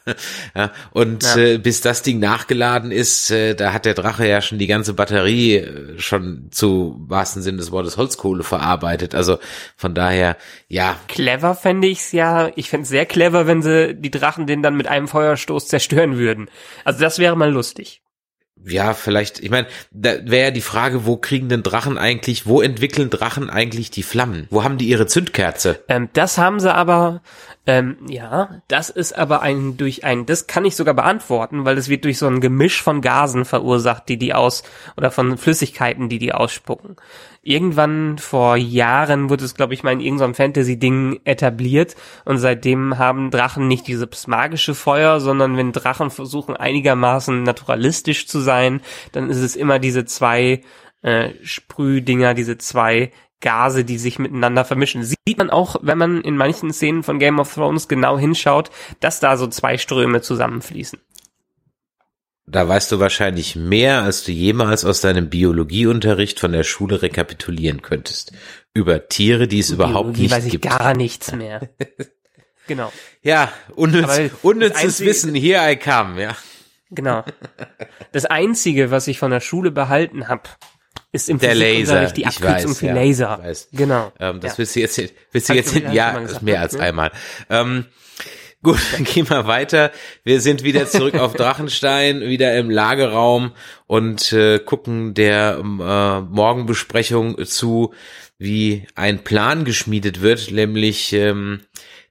ja. 0.55 0.70
und 0.92 1.25
ja. 1.25 1.37
Äh, 1.37 1.59
bis 1.59 1.81
das 1.81 2.03
Ding 2.03 2.20
nachgeladen 2.20 2.92
ist, 2.92 3.31
äh, 3.31 3.55
da 3.55 3.73
hat 3.73 3.85
der 3.85 3.94
Drache 3.94 4.27
ja 4.27 4.40
schon 4.40 4.59
die 4.59 4.68
ganze 4.68 4.94
Batterie 4.94 5.57
äh, 5.57 5.99
schon 5.99 6.49
zu 6.53 6.94
wahrsten 7.01 7.42
Sinn 7.42 7.57
des 7.57 7.73
Wortes 7.73 7.97
Holzkohle 7.97 8.44
verarbeitet. 8.44 9.14
Also 9.14 9.38
von 9.77 9.94
daher, 9.94 10.37
ja. 10.68 10.97
Clever 11.09 11.55
fände 11.55 11.88
ich's 11.88 12.12
ja. 12.12 12.51
Ich 12.55 12.70
fände 12.70 12.87
sehr 12.87 13.05
clever, 13.05 13.47
wenn 13.47 13.62
sie 13.62 13.94
die 13.94 14.11
Drachen 14.12 14.47
den 14.47 14.62
dann 14.62 14.77
mit 14.77 14.87
einem 14.87 15.09
Feuerstoß 15.09 15.66
zerstören 15.66 16.16
würden. 16.16 16.49
Also 16.85 17.01
das 17.01 17.18
wäre 17.18 17.37
mal 17.37 17.51
lustig 17.53 18.04
ja, 18.66 18.94
vielleicht, 18.94 19.40
ich 19.40 19.50
meine, 19.50 19.66
da 19.90 20.14
wäre 20.24 20.46
ja 20.46 20.50
die 20.50 20.61
Frage, 20.61 21.07
wo 21.07 21.16
kriegen 21.16 21.48
denn 21.48 21.62
Drachen 21.62 21.98
eigentlich, 21.98 22.46
wo 22.46 22.61
entwickeln 22.61 23.11
Drachen 23.11 23.50
eigentlich 23.50 23.90
die 23.90 24.03
Flammen? 24.03 24.46
Wo 24.50 24.64
haben 24.64 24.79
die 24.79 24.88
ihre 24.88 25.07
Zündkerze? 25.07 25.83
Ähm, 25.88 26.09
das 26.12 26.38
haben 26.38 26.61
sie 26.61 26.72
aber, 26.72 27.20
ähm, 27.66 27.98
ja, 28.09 28.62
das 28.68 28.90
ist 28.90 29.16
aber 29.16 29.42
ein 29.42 29.77
durch 29.77 30.05
ein, 30.05 30.27
das 30.27 30.46
kann 30.46 30.64
ich 30.64 30.77
sogar 30.77 30.94
beantworten, 30.94 31.64
weil 31.64 31.77
es 31.77 31.88
wird 31.88 32.05
durch 32.05 32.18
so 32.18 32.27
ein 32.27 32.40
Gemisch 32.40 32.83
von 32.83 33.00
Gasen 33.00 33.44
verursacht, 33.44 34.09
die 34.09 34.18
die 34.18 34.35
aus, 34.35 34.62
oder 34.96 35.11
von 35.11 35.37
Flüssigkeiten, 35.37 36.09
die 36.09 36.18
die 36.18 36.33
ausspucken 36.33 36.96
irgendwann 37.44 38.18
vor 38.18 38.57
Jahren 38.57 39.29
wurde 39.29 39.44
es, 39.44 39.55
glaube 39.55 39.74
ich, 39.74 39.83
mal 39.83 39.92
in 39.92 40.00
irgendeinem 40.00 40.35
Fantasy-Ding 40.35 41.20
etabliert 41.24 41.94
und 42.24 42.38
seitdem 42.38 42.98
haben 42.98 43.31
Drachen 43.31 43.68
nicht 43.68 43.87
dieses 43.87 44.27
magische 44.27 44.74
Feuer, 44.74 45.20
sondern 45.20 45.57
wenn 45.57 45.72
Drachen 45.72 46.11
versuchen 46.11 46.57
einigermaßen 46.57 47.42
naturalistisch 47.42 48.27
zu 48.27 48.40
sein, 48.55 48.81
dann 49.12 49.31
ist 49.31 49.38
es 49.38 49.57
immer 49.57 49.79
diese 49.79 50.05
zwei 50.05 50.62
äh, 51.03 51.31
Sprühdinger, 51.43 52.35
diese 52.35 52.57
zwei 52.57 53.11
Gase, 53.40 53.85
die 53.85 53.99
sich 53.99 54.19
miteinander 54.19 54.64
vermischen. 54.64 55.05
Sieht 55.05 55.38
man 55.38 55.51
auch, 55.51 55.77
wenn 55.83 55.99
man 55.99 56.21
in 56.23 56.37
manchen 56.37 56.73
Szenen 56.73 57.03
von 57.03 57.19
Game 57.19 57.38
of 57.38 57.53
Thrones 57.53 57.88
genau 57.88 58.19
hinschaut, 58.19 58.71
dass 59.01 59.21
da 59.21 59.37
so 59.37 59.47
zwei 59.49 59.77
Ströme 59.77 60.23
zusammenfließen. 60.23 60.99
Da 62.47 62.69
weißt 62.69 62.93
du 62.93 63.01
wahrscheinlich 63.01 63.57
mehr, 63.57 64.03
als 64.03 64.25
du 64.25 64.33
jemals 64.33 64.85
aus 64.85 65.01
deinem 65.01 65.31
Biologieunterricht 65.31 66.40
von 66.40 66.53
der 66.53 66.62
Schule 66.62 67.03
rekapitulieren 67.03 67.83
könntest. 67.83 68.33
Über 68.75 69.09
Tiere, 69.09 69.49
die 69.49 69.61
es 69.61 69.69
Biologie 69.69 69.90
überhaupt 69.90 70.19
nicht 70.19 70.31
weiß 70.31 70.45
ich 70.47 70.53
gibt. 70.53 70.64
gar 70.64 70.95
nichts 70.95 71.33
mehr. 71.33 71.69
genau. 72.67 72.93
Ja, 73.23 73.53
unnütz, 73.75 74.31
unnützes 74.43 75.01
Wissen, 75.01 75.35
here 75.35 75.71
I 75.71 75.77
come, 75.77 76.23
ja. 76.23 76.37
Genau. 76.90 77.25
Das 78.12 78.25
Einzige, 78.27 78.90
was 78.90 79.09
ich 79.09 79.18
von 79.18 79.31
der 79.31 79.40
Schule 79.40 79.70
behalten 79.70 80.29
habe, 80.29 80.42
ist 81.12 81.29
im 81.29 81.38
der 81.38 81.55
Laser. 81.55 82.07
die 82.12 82.27
Abkürzung 82.27 82.70
weiß, 82.70 82.79
für 82.79 82.87
ja, 82.87 82.94
Laser. 82.94 83.38
Weiß. 83.42 83.68
Genau. 83.73 84.12
Ähm, 84.18 84.40
das 84.40 84.53
ja. 84.53 84.59
willst 84.59 84.77
du 84.77 84.81
jetzt, 84.81 85.14
willst 85.33 85.49
du 85.49 85.55
jetzt, 85.55 85.75
ja, 85.75 86.20
mehr 86.40 86.61
als 86.61 86.75
ne? 86.75 86.81
einmal. 86.81 87.12
Ähm, 87.49 87.87
Gut, 88.64 88.81
dann 88.92 89.05
gehen 89.05 89.29
wir 89.29 89.47
weiter. 89.47 89.92
Wir 90.25 90.40
sind 90.40 90.64
wieder 90.64 90.87
zurück 90.87 91.14
auf 91.16 91.35
Drachenstein, 91.37 92.23
wieder 92.23 92.57
im 92.57 92.70
Lagerraum 92.70 93.53
und 93.87 94.33
äh, 94.33 94.59
gucken 94.59 95.12
der 95.12 95.59
äh, 95.59 96.20
Morgenbesprechung 96.23 97.44
zu, 97.44 97.92
wie 98.38 98.87
ein 98.94 99.23
Plan 99.23 99.64
geschmiedet 99.64 100.23
wird, 100.23 100.51
nämlich 100.51 101.12
ähm, 101.12 101.61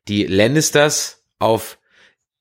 die 0.07 0.27
Lannisters 0.27 1.25
auf, 1.39 1.79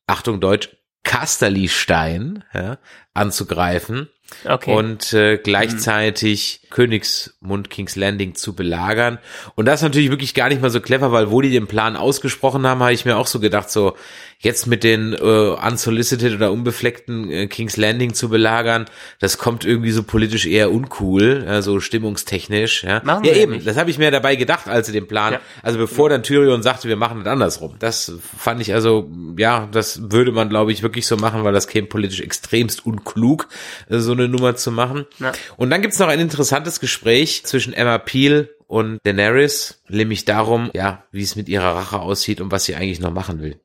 Achtung 0.06 0.40
Deutsch, 0.40 0.76
Casterly-Stein 1.04 2.44
ja, 2.54 2.78
anzugreifen 3.14 4.08
okay. 4.44 4.74
und 4.74 5.12
äh, 5.12 5.38
gleichzeitig 5.38 6.60
mhm. 6.62 6.74
Königsmund 6.74 7.70
Kings 7.70 7.96
Landing 7.96 8.34
zu 8.34 8.54
belagern. 8.54 9.18
Und 9.54 9.66
das 9.66 9.80
ist 9.80 9.82
natürlich 9.82 10.10
wirklich 10.10 10.34
gar 10.34 10.48
nicht 10.48 10.62
mal 10.62 10.70
so 10.70 10.80
clever, 10.80 11.12
weil 11.12 11.30
wo 11.30 11.40
die 11.40 11.50
den 11.50 11.66
Plan 11.66 11.96
ausgesprochen 11.96 12.66
haben, 12.66 12.80
habe 12.80 12.92
ich 12.92 13.04
mir 13.04 13.16
auch 13.16 13.26
so 13.26 13.40
gedacht, 13.40 13.70
so 13.70 13.94
jetzt 14.42 14.66
mit 14.66 14.82
den 14.82 15.12
äh, 15.12 15.16
unsolicited 15.16 16.34
oder 16.34 16.50
unbefleckten 16.50 17.30
äh, 17.30 17.46
King's 17.46 17.76
Landing 17.76 18.12
zu 18.12 18.28
belagern, 18.28 18.86
das 19.20 19.38
kommt 19.38 19.64
irgendwie 19.64 19.92
so 19.92 20.02
politisch 20.02 20.46
eher 20.46 20.72
uncool, 20.72 21.44
äh, 21.46 21.62
so 21.62 21.78
stimmungstechnisch. 21.78 22.82
Ja, 22.82 23.00
machen 23.04 23.24
ja 23.24 23.34
eben, 23.34 23.52
nicht. 23.52 23.66
das 23.66 23.76
habe 23.76 23.90
ich 23.90 23.98
mir 23.98 24.10
dabei 24.10 24.34
gedacht, 24.34 24.66
als 24.66 24.88
sie 24.88 24.92
den 24.92 25.06
Plan, 25.06 25.34
ja. 25.34 25.40
also 25.62 25.78
bevor 25.78 26.08
dann 26.08 26.24
Tyrion 26.24 26.62
sagte, 26.62 26.88
wir 26.88 26.96
machen 26.96 27.22
das 27.22 27.32
andersrum. 27.32 27.76
Das 27.78 28.12
fand 28.36 28.60
ich 28.60 28.74
also, 28.74 29.08
ja, 29.38 29.68
das 29.70 30.10
würde 30.10 30.32
man 30.32 30.48
glaube 30.48 30.72
ich 30.72 30.82
wirklich 30.82 31.06
so 31.06 31.16
machen, 31.16 31.44
weil 31.44 31.52
das 31.52 31.68
käme 31.68 31.86
politisch 31.86 32.20
extremst 32.20 32.84
unklug, 32.84 33.48
äh, 33.88 33.98
so 33.98 34.10
eine 34.10 34.21
Nummer 34.28 34.56
zu 34.56 34.70
machen. 34.70 35.06
Ja. 35.18 35.32
Und 35.56 35.70
dann 35.70 35.82
gibt's 35.82 35.98
noch 35.98 36.08
ein 36.08 36.20
interessantes 36.20 36.80
Gespräch 36.80 37.44
zwischen 37.44 37.72
Emma 37.72 37.98
Peel 37.98 38.54
und 38.66 38.98
Daenerys, 39.04 39.82
nämlich 39.88 40.24
darum, 40.24 40.70
ja, 40.72 41.04
wie 41.10 41.22
es 41.22 41.36
mit 41.36 41.48
ihrer 41.48 41.76
Rache 41.76 42.00
aussieht 42.00 42.40
und 42.40 42.50
was 42.50 42.64
sie 42.64 42.74
eigentlich 42.74 43.00
noch 43.00 43.12
machen 43.12 43.42
will. 43.42 43.60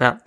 Ja, 0.00 0.18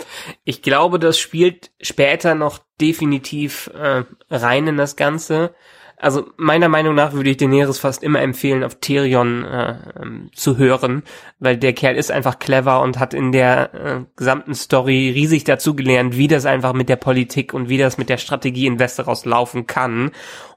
ich 0.43 0.61
glaube, 0.61 0.97
das 0.97 1.19
spielt 1.19 1.71
später 1.81 2.35
noch 2.35 2.59
definitiv 2.79 3.67
äh, 3.73 4.03
rein 4.29 4.67
in 4.67 4.77
das 4.77 4.95
Ganze. 4.95 5.53
Also 5.99 6.27
meiner 6.37 6.69
Meinung 6.69 6.93
nach 6.93 7.13
würde 7.13 7.31
ich 7.31 7.37
Daenerys 7.37 7.79
fast 7.79 8.03
immer 8.03 8.21
empfehlen, 8.21 8.63
auf 8.63 8.75
Tyrion 8.75 9.43
äh, 9.45 9.77
ähm, 9.99 10.29
zu 10.31 10.57
hören, 10.57 11.01
weil 11.39 11.57
der 11.57 11.73
Kerl 11.73 11.95
ist 11.95 12.11
einfach 12.11 12.37
clever 12.37 12.81
und 12.81 12.99
hat 12.99 13.15
in 13.15 13.31
der 13.31 13.73
äh, 13.73 13.99
gesamten 14.15 14.53
Story 14.53 15.09
riesig 15.09 15.43
dazugelernt, 15.43 16.15
wie 16.15 16.27
das 16.27 16.45
einfach 16.45 16.73
mit 16.73 16.87
der 16.87 16.97
Politik 16.97 17.51
und 17.55 17.67
wie 17.67 17.79
das 17.79 17.97
mit 17.97 18.09
der 18.09 18.17
Strategie 18.17 18.67
in 18.67 18.77
Westeros 18.77 19.25
laufen 19.25 19.65
kann. 19.65 20.11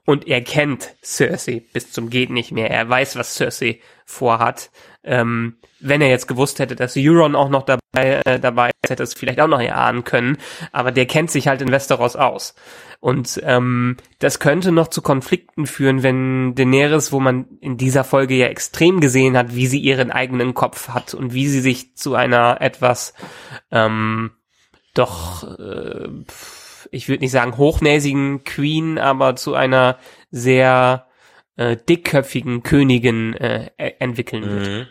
Und 0.05 0.27
er 0.27 0.41
kennt 0.41 0.93
Cersei 1.03 1.63
bis 1.73 1.91
zum 1.91 2.11
geht 2.11 2.29
nicht 2.29 2.51
mehr. 2.51 2.69
Er 2.69 2.87
weiß, 2.87 3.15
was 3.15 3.33
Cersei 3.33 3.79
vorhat. 4.05 4.69
Ähm, 5.03 5.57
wenn 5.79 6.01
er 6.01 6.09
jetzt 6.09 6.27
gewusst 6.27 6.59
hätte, 6.59 6.75
dass 6.75 6.95
Euron 6.95 7.35
auch 7.35 7.49
noch 7.49 7.63
dabei, 7.63 8.21
äh, 8.25 8.39
dabei 8.39 8.69
ist, 8.69 8.91
hätte 8.91 9.03
es 9.03 9.13
vielleicht 9.13 9.41
auch 9.41 9.47
noch 9.47 9.59
erahnen 9.59 10.03
können. 10.03 10.37
Aber 10.71 10.91
der 10.91 11.07
kennt 11.07 11.31
sich 11.31 11.47
halt 11.47 11.61
in 11.61 11.71
Westeros 11.71 12.15
aus. 12.15 12.53
Und 12.99 13.41
ähm, 13.43 13.97
das 14.19 14.39
könnte 14.39 14.71
noch 14.71 14.89
zu 14.89 15.01
Konflikten 15.01 15.65
führen, 15.65 16.03
wenn 16.03 16.53
Daenerys, 16.53 17.11
wo 17.11 17.19
man 17.19 17.45
in 17.59 17.77
dieser 17.77 18.03
Folge 18.03 18.35
ja 18.35 18.45
extrem 18.45 18.99
gesehen 18.99 19.35
hat, 19.35 19.55
wie 19.55 19.65
sie 19.65 19.79
ihren 19.79 20.11
eigenen 20.11 20.53
Kopf 20.53 20.89
hat 20.89 21.15
und 21.15 21.33
wie 21.33 21.47
sie 21.47 21.61
sich 21.61 21.95
zu 21.95 22.13
einer 22.13 22.61
etwas 22.61 23.15
ähm, 23.71 24.31
doch, 24.93 25.43
äh, 25.57 26.09
ich 26.91 27.07
würde 27.07 27.21
nicht 27.21 27.31
sagen 27.31 27.57
hochnäsigen 27.57 28.43
Queen, 28.43 28.97
aber 28.97 29.35
zu 29.35 29.55
einer 29.55 29.97
sehr 30.29 31.07
äh, 31.61 31.77
dickköpfigen 31.77 32.63
Königin 32.63 33.35
äh, 33.35 33.69
e-, 33.77 33.95
entwickeln 33.99 34.49
wird. 34.49 34.67
Mhm. 34.67 34.87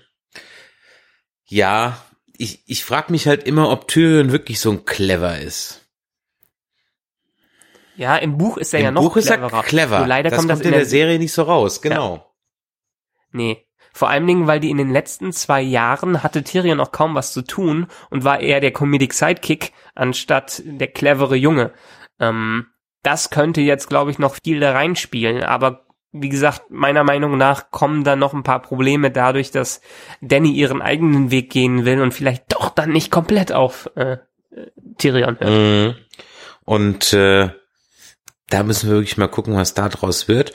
Ja, 1.47 1.99
ich, 2.39 2.63
ich 2.67 2.85
frage 2.85 3.11
mich 3.11 3.27
halt 3.27 3.43
immer, 3.45 3.71
ob 3.71 3.89
Tyrion 3.89 4.31
wirklich 4.31 4.61
so 4.61 4.71
ein 4.71 4.85
clever 4.85 5.39
ist. 5.39 5.89
Ja, 7.97 8.17
im 8.17 8.39
Buch 8.39 8.57
ist 8.57 8.73
er 8.73 8.81
Im 8.81 8.85
ja 8.85 8.91
noch 8.93 9.03
Buch 9.03 9.15
cleverer. 9.15 9.47
Ist 9.47 9.53
er 9.53 9.63
clever. 9.63 9.99
Nur 9.99 10.07
leider 10.07 10.31
das 10.31 10.39
kommt, 10.39 10.49
kommt 10.49 10.61
das 10.61 10.67
in 10.67 10.71
der, 10.71 10.81
der, 10.81 10.89
Serie 10.89 11.19
nicht 11.19 11.33
so 11.33 11.43
raus, 11.43 11.83
genau. 11.83 12.15
Ja. 12.15 12.27
Nee. 13.33 13.67
Vor 13.93 14.09
allen 14.09 14.27
Dingen, 14.27 14.47
weil 14.47 14.61
die 14.61 14.71
in 14.71 14.79
den 14.79 14.91
letzten 14.91 15.33
zwei 15.33 15.61
Jahren 15.61 16.23
hatte 16.23 16.45
Tyrion 16.45 16.81
auch 16.81 16.93
kaum 16.93 17.17
was 17.17 17.33
zu 17.33 17.43
tun 17.43 17.89
und 18.09 18.23
war 18.23 18.41
eher 18.41 18.61
der 18.61 18.73
Comedic 18.73 19.13
Sidekick 19.13 19.73
anstatt 19.97 20.63
der 20.65 20.87
clevere 20.87 21.35
Junge. 21.35 21.73
Ähm, 22.21 22.67
das 23.03 23.31
könnte 23.31 23.61
jetzt, 23.61 23.89
glaube 23.89 24.13
ich, 24.13 24.19
noch 24.21 24.37
viel 24.45 24.61
da 24.61 24.73
reinspielen, 24.73 25.43
aber 25.43 25.90
wie 26.13 26.29
gesagt, 26.29 26.71
meiner 26.71 27.05
Meinung 27.05 27.37
nach 27.37 27.71
kommen 27.71 28.05
da 28.05 28.17
noch 28.17 28.35
ein 28.35 28.43
paar 28.43 28.63
Probleme 28.63 29.11
dadurch, 29.11 29.51
dass 29.51 29.81
Danny 30.21 30.51
ihren 30.51 30.83
eigenen 30.83 31.31
Weg 31.31 31.51
gehen 31.51 31.85
will 31.85 32.01
und 32.01 32.13
vielleicht 32.13 32.53
doch 32.53 32.71
dann 32.71 32.91
nicht 32.91 33.11
komplett 33.11 33.53
auf 33.53 33.91
äh, 33.95 34.19
Tyrion 34.99 35.39
hört. 35.39 35.51
Mhm. 35.51 35.95
Und 36.65 37.13
äh, 37.13 37.51
da 38.49 38.63
müssen 38.63 38.89
wir 38.89 38.97
wirklich 38.97 39.17
mal 39.17 39.29
gucken, 39.29 39.55
was 39.55 39.75
da 39.75 39.89
draus 39.89 40.27
wird. 40.27 40.53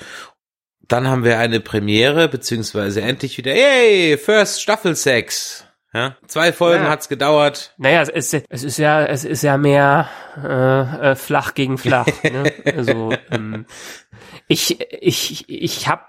Dann 0.87 1.07
haben 1.07 1.23
wir 1.23 1.39
eine 1.39 1.61
Premiere, 1.61 2.27
beziehungsweise 2.27 3.01
endlich 3.01 3.37
wieder, 3.37 3.55
yay, 3.55 4.17
First 4.17 4.61
Staffel 4.61 4.95
Sex. 4.95 5.65
Ja, 5.95 6.17
zwei 6.27 6.51
Folgen 6.51 6.83
ja. 6.83 6.89
hat's 6.89 7.07
gedauert. 7.07 7.73
Naja, 7.77 8.01
es 8.01 8.09
ist, 8.09 8.45
es 8.49 8.63
ist 8.65 8.77
ja, 8.77 9.05
es 9.05 9.23
ist 9.23 9.43
ja 9.43 9.57
mehr 9.57 10.09
äh, 10.35 11.11
äh, 11.11 11.15
flach 11.15 11.53
gegen 11.53 11.77
flach. 11.77 12.05
ne? 12.23 12.51
Also 12.65 13.13
ähm, 13.31 13.65
ich, 14.47 14.79
ich, 15.01 15.49
ich 15.49 15.87
habe 15.87 16.03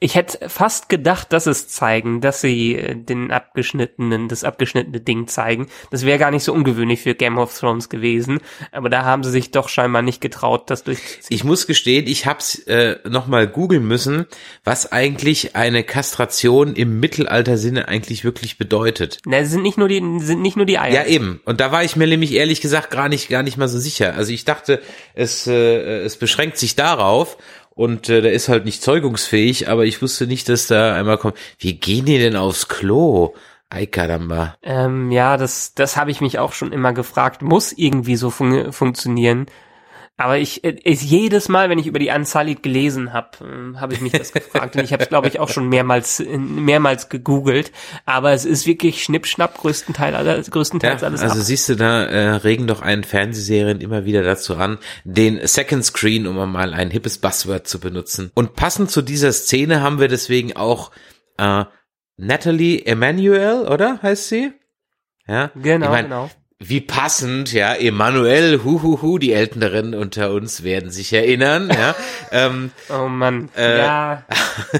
ich 0.00 0.14
hätte 0.14 0.48
fast 0.48 0.88
gedacht, 0.88 1.32
dass 1.32 1.46
es 1.46 1.66
zeigen, 1.66 2.20
dass 2.20 2.40
sie 2.40 2.76
äh, 2.76 2.94
den 2.94 3.32
abgeschnittenen, 3.32 4.28
das 4.28 4.44
abgeschnittene 4.44 5.00
Ding 5.00 5.26
zeigen. 5.26 5.66
Das 5.90 6.06
wäre 6.06 6.18
gar 6.18 6.30
nicht 6.30 6.44
so 6.44 6.52
ungewöhnlich 6.52 7.00
für 7.00 7.16
Game 7.16 7.36
of 7.36 7.56
Thrones 7.58 7.88
gewesen. 7.88 8.38
Aber 8.70 8.90
da 8.90 9.04
haben 9.04 9.24
sie 9.24 9.30
sich 9.30 9.50
doch 9.50 9.68
scheinbar 9.68 10.02
nicht 10.02 10.20
getraut, 10.20 10.70
das 10.70 10.84
durchzuziehen. 10.84 11.34
Ich 11.34 11.42
muss 11.42 11.66
gestehen, 11.66 12.06
ich 12.06 12.26
hab's 12.26 12.60
äh, 12.68 12.98
nochmal 13.08 13.48
googeln 13.48 13.88
müssen, 13.88 14.26
was 14.62 14.92
eigentlich 14.92 15.56
eine 15.56 15.82
Kastration 15.82 16.76
im 16.76 17.00
Mittelalter-Sinne 17.00 17.88
eigentlich 17.88 18.22
wirklich 18.22 18.56
bedeutet. 18.56 19.18
Na, 19.24 19.44
sind 19.44 19.62
nicht 19.62 19.78
nur 19.78 19.88
die, 19.88 20.00
sind 20.20 20.42
nicht 20.42 20.56
nur 20.56 20.66
die 20.66 20.78
Eier. 20.78 20.94
Ja, 20.94 21.06
eben. 21.06 21.40
Und 21.44 21.60
da 21.60 21.72
war 21.72 21.82
ich 21.82 21.96
mir 21.96 22.06
nämlich 22.06 22.34
ehrlich 22.34 22.60
gesagt 22.60 22.90
gar 22.90 23.08
nicht, 23.08 23.28
gar 23.28 23.42
nicht 23.42 23.56
mal 23.56 23.68
so 23.68 23.80
sicher. 23.80 24.14
Also 24.14 24.32
ich 24.32 24.44
dachte, 24.44 24.80
es, 25.14 25.48
äh, 25.48 26.02
es 26.02 26.16
beschränkt 26.18 26.56
sich 26.56 26.76
darauf 26.76 27.36
und 27.78 28.08
äh, 28.08 28.22
der 28.22 28.32
ist 28.32 28.48
halt 28.48 28.64
nicht 28.64 28.82
zeugungsfähig, 28.82 29.68
aber 29.68 29.84
ich 29.84 30.02
wusste 30.02 30.26
nicht, 30.26 30.48
dass 30.48 30.66
da 30.66 30.96
einmal 30.96 31.16
kommt, 31.16 31.36
wie 31.60 31.74
gehen 31.74 32.06
die 32.06 32.18
denn 32.18 32.34
aufs 32.34 32.66
Klo? 32.66 33.34
Ay 33.70 33.86
caramba. 33.86 34.56
Ähm, 34.64 35.12
ja, 35.12 35.36
das, 35.36 35.74
das 35.74 35.96
habe 35.96 36.10
ich 36.10 36.20
mich 36.20 36.40
auch 36.40 36.54
schon 36.54 36.72
immer 36.72 36.92
gefragt. 36.92 37.40
Muss 37.40 37.72
irgendwie 37.72 38.16
so 38.16 38.30
fun 38.30 38.72
funktionieren. 38.72 39.46
Aber 40.18 40.36
ich, 40.36 40.64
äh, 40.64 40.76
ich 40.82 41.02
jedes 41.02 41.48
Mal, 41.48 41.70
wenn 41.70 41.78
ich 41.78 41.86
über 41.86 42.00
die 42.00 42.10
Unsullied 42.10 42.62
gelesen 42.64 43.12
habe, 43.12 43.28
äh, 43.40 43.78
habe 43.78 43.94
ich 43.94 44.00
mich 44.00 44.12
das 44.12 44.32
gefragt. 44.32 44.76
Und 44.76 44.82
ich 44.82 44.92
habe 44.92 45.04
es, 45.04 45.08
glaube 45.08 45.28
ich, 45.28 45.38
auch 45.38 45.48
schon 45.48 45.68
mehrmals, 45.68 46.18
äh, 46.18 46.36
mehrmals 46.36 47.08
gegoogelt. 47.08 47.70
Aber 48.04 48.32
es 48.32 48.44
ist 48.44 48.66
wirklich 48.66 49.04
Schnippschnapp 49.04 49.56
größtenteils, 49.56 50.16
alles, 50.16 50.50
größtenteils 50.50 51.02
ja, 51.02 51.06
alles 51.06 51.22
Also 51.22 51.38
ab. 51.38 51.44
siehst 51.46 51.68
du, 51.68 51.76
da 51.76 52.04
äh, 52.04 52.30
regen 52.30 52.66
doch 52.66 52.82
einen 52.82 53.04
Fernsehserien 53.04 53.80
immer 53.80 54.04
wieder 54.04 54.24
dazu 54.24 54.56
an, 54.56 54.78
den 55.04 55.46
Second 55.46 55.84
Screen, 55.84 56.26
um 56.26 56.34
mal 56.50 56.74
ein 56.74 56.90
hippes 56.90 57.18
Buzzword 57.18 57.68
zu 57.68 57.78
benutzen. 57.78 58.32
Und 58.34 58.56
passend 58.56 58.90
zu 58.90 59.02
dieser 59.02 59.32
Szene 59.32 59.82
haben 59.82 60.00
wir 60.00 60.08
deswegen 60.08 60.56
auch 60.56 60.90
äh, 61.36 61.64
Natalie 62.16 62.84
Emanuel, 62.84 63.68
oder 63.68 64.02
heißt 64.02 64.28
sie? 64.28 64.52
Ja, 65.28 65.52
Genau, 65.54 65.86
ich 65.86 65.92
mein, 65.92 66.04
genau. 66.06 66.30
Wie 66.60 66.80
passend, 66.80 67.52
ja, 67.52 67.72
Emanuel, 67.72 68.64
huhuhu, 68.64 69.18
die 69.18 69.32
Älteren 69.32 69.94
unter 69.94 70.32
uns 70.32 70.64
werden 70.64 70.90
sich 70.90 71.12
erinnern, 71.12 71.70
ja. 71.70 71.94
ähm, 72.32 72.72
Oh 72.88 73.06
Mann. 73.06 73.48
Äh, 73.56 73.78
ja, 73.78 74.24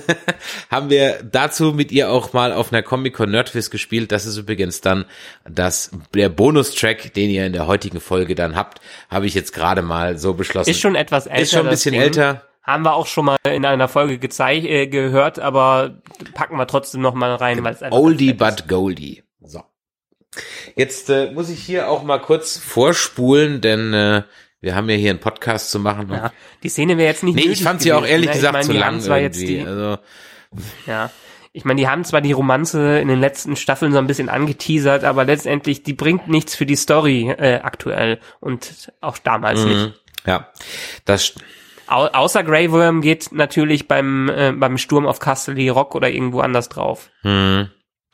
haben 0.73 0.91
wir 0.91 1.23
dazu 1.23 1.73
mit 1.73 1.93
ihr 1.93 2.11
auch 2.11 2.33
mal 2.33 2.53
auf 2.53 2.73
einer 2.73 2.83
Comic-Con 2.83 3.31
Nerdfist 3.31 3.71
gespielt. 3.71 4.11
Das 4.11 4.27
ist 4.27 4.37
übrigens 4.39 4.81
dann 4.81 5.05
das, 5.49 5.93
der 6.13 6.31
Bonustrack, 6.31 7.15
den 7.15 7.31
ihr 7.31 7.47
in 7.47 7.53
der 7.53 7.69
heutigen 7.69 8.01
Folge 8.01 8.35
dann 8.35 8.57
habt, 8.57 8.81
habe 9.09 9.27
ich 9.27 9.35
jetzt 9.35 9.53
gerade 9.53 9.83
mal 9.83 10.19
so 10.19 10.35
beschlossen. 10.35 10.71
ist 10.71 10.81
schon 10.81 10.97
etwas 10.97 11.29
älter. 11.29 11.43
Ist 11.43 11.53
schon 11.53 11.67
ein 11.67 11.71
bisschen 11.71 11.95
älter. 11.95 12.43
Haben 12.65 12.83
wir 12.85 12.95
auch 12.95 13.07
schon 13.07 13.25
mal 13.25 13.37
in 13.49 13.65
einer 13.65 13.87
Folge 13.87 14.19
gezeigt, 14.19 14.67
äh, 14.67 14.89
gehört, 14.89 15.39
aber 15.39 16.03
packen 16.35 16.57
wir 16.57 16.67
trotzdem 16.67 17.03
noch 17.03 17.15
mal 17.15 17.37
rein, 17.37 17.63
weil 17.63 17.75
es 17.75 17.83
Oldie 17.93 18.33
but 18.33 18.67
Goldie. 18.67 19.23
So. 19.41 19.63
Jetzt 20.77 21.11
äh, 21.11 21.31
muss 21.33 21.51
ich 21.51 21.63
hier 21.63 21.89
auch 21.89 22.03
mal 22.03 22.21
kurz 22.21 22.59
vorspulen, 22.59 23.61
denn 23.61 23.95
äh, 23.95 24.23
wir 24.61 24.75
haben 24.75 24.89
ja 24.91 24.97
hier 24.97 25.11
einen 25.11 25.21
Podcast 25.21 25.71
zu 25.71 25.79
machen. 25.79 26.11
Ja, 26.11 26.33
die 26.63 26.69
Szene 26.69 26.99
wäre 26.99 27.09
jetzt 27.09 27.23
nicht 27.23 27.37
Nee, 27.37 27.53
ich 27.53 27.63
fand 27.63 27.81
sie 27.81 27.93
auch 27.93 28.05
ehrlich 28.05 28.29
ne? 28.29 28.35
gesagt 28.35 28.57
ich 28.57 28.67
zu 28.67 28.73
meine, 28.73 28.99
die 28.99 29.09
lang 29.09 29.23
irgendwie. 29.23 29.47
die, 29.47 29.67
also, 29.67 29.99
Ja. 30.87 31.11
Ich 31.53 31.65
meine, 31.65 31.81
die 31.81 31.89
haben 31.89 32.05
zwar 32.05 32.21
die 32.21 32.33
Romanze 32.33 32.99
in 32.99 33.09
den 33.09 33.21
letzten 33.21 33.57
Staffeln 33.57 33.91
so 33.93 33.99
ein 33.99 34.07
bisschen 34.07 34.29
angeteasert, 34.29 35.03
aber 35.03 35.25
letztendlich, 35.25 35.83
die 35.83 35.95
bringt 35.95 36.29
nichts 36.29 36.55
für 36.55 36.67
die 36.67 36.77
Story 36.77 37.31
äh, 37.31 37.61
aktuell 37.63 38.21
und 38.39 38.93
auch 39.01 39.19
damals 39.19 39.65
nicht. 39.65 39.77
mhm. 39.77 39.93
ja, 40.27 40.53
das 41.05 41.35
Au 41.89 42.05
außer 42.05 42.45
Grey 42.45 42.71
Worm 42.71 43.01
geht 43.01 43.33
natürlich 43.33 43.89
beim, 43.89 44.29
äh, 44.29 44.53
beim 44.53 44.77
Sturm 44.77 45.07
auf 45.07 45.21
Castle 45.21 45.71
Rock 45.71 45.95
oder 45.95 46.11
irgendwo 46.11 46.41
anders 46.41 46.69
drauf. 46.69 47.09
Hm, 47.23 47.71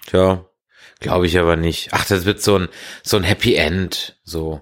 tja, 0.06 0.44
glaube 1.04 1.26
ich 1.26 1.38
aber 1.38 1.56
nicht. 1.56 1.88
Ach, 1.92 2.04
das 2.04 2.24
wird 2.24 2.42
so 2.42 2.58
ein 2.58 2.68
so 3.02 3.16
ein 3.16 3.22
Happy 3.22 3.54
End, 3.54 4.16
so. 4.24 4.60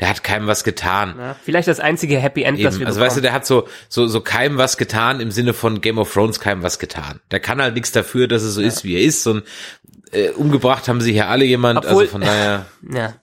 Der 0.00 0.08
hat 0.08 0.24
keinem 0.24 0.46
was 0.48 0.64
getan. 0.64 1.14
Ja? 1.18 1.36
Vielleicht 1.44 1.68
das 1.68 1.78
einzige 1.78 2.18
Happy 2.18 2.42
End, 2.42 2.58
das 2.64 2.74
Eben. 2.74 2.80
wir 2.80 2.86
Also 2.88 2.98
weißt 3.00 3.16
du, 3.16 3.20
bekommen. 3.20 3.22
der 3.22 3.32
hat 3.34 3.46
so 3.46 3.68
so 3.88 4.06
so 4.08 4.20
keinem 4.22 4.56
was 4.56 4.76
getan 4.78 5.20
im 5.20 5.30
Sinne 5.30 5.52
von 5.52 5.80
Game 5.80 5.98
of 5.98 6.12
Thrones 6.12 6.40
keinem 6.40 6.62
was 6.62 6.78
getan. 6.78 7.20
Der 7.30 7.38
kann 7.40 7.60
halt 7.62 7.74
nichts 7.74 7.92
dafür, 7.92 8.26
dass 8.26 8.42
es 8.42 8.54
so 8.54 8.62
ist, 8.62 8.82
wie 8.84 8.94
er 8.96 9.02
ist. 9.02 9.26
Und 9.26 9.44
äh, 10.10 10.30
umgebracht 10.30 10.88
haben 10.88 11.00
sie 11.00 11.12
hier 11.12 11.28
alle 11.28 11.44
jemand. 11.44 11.78
Obwohl- 11.84 12.00
also 12.04 12.10
von 12.12 12.20
daher. 12.22 12.66
Ja. 12.92 13.14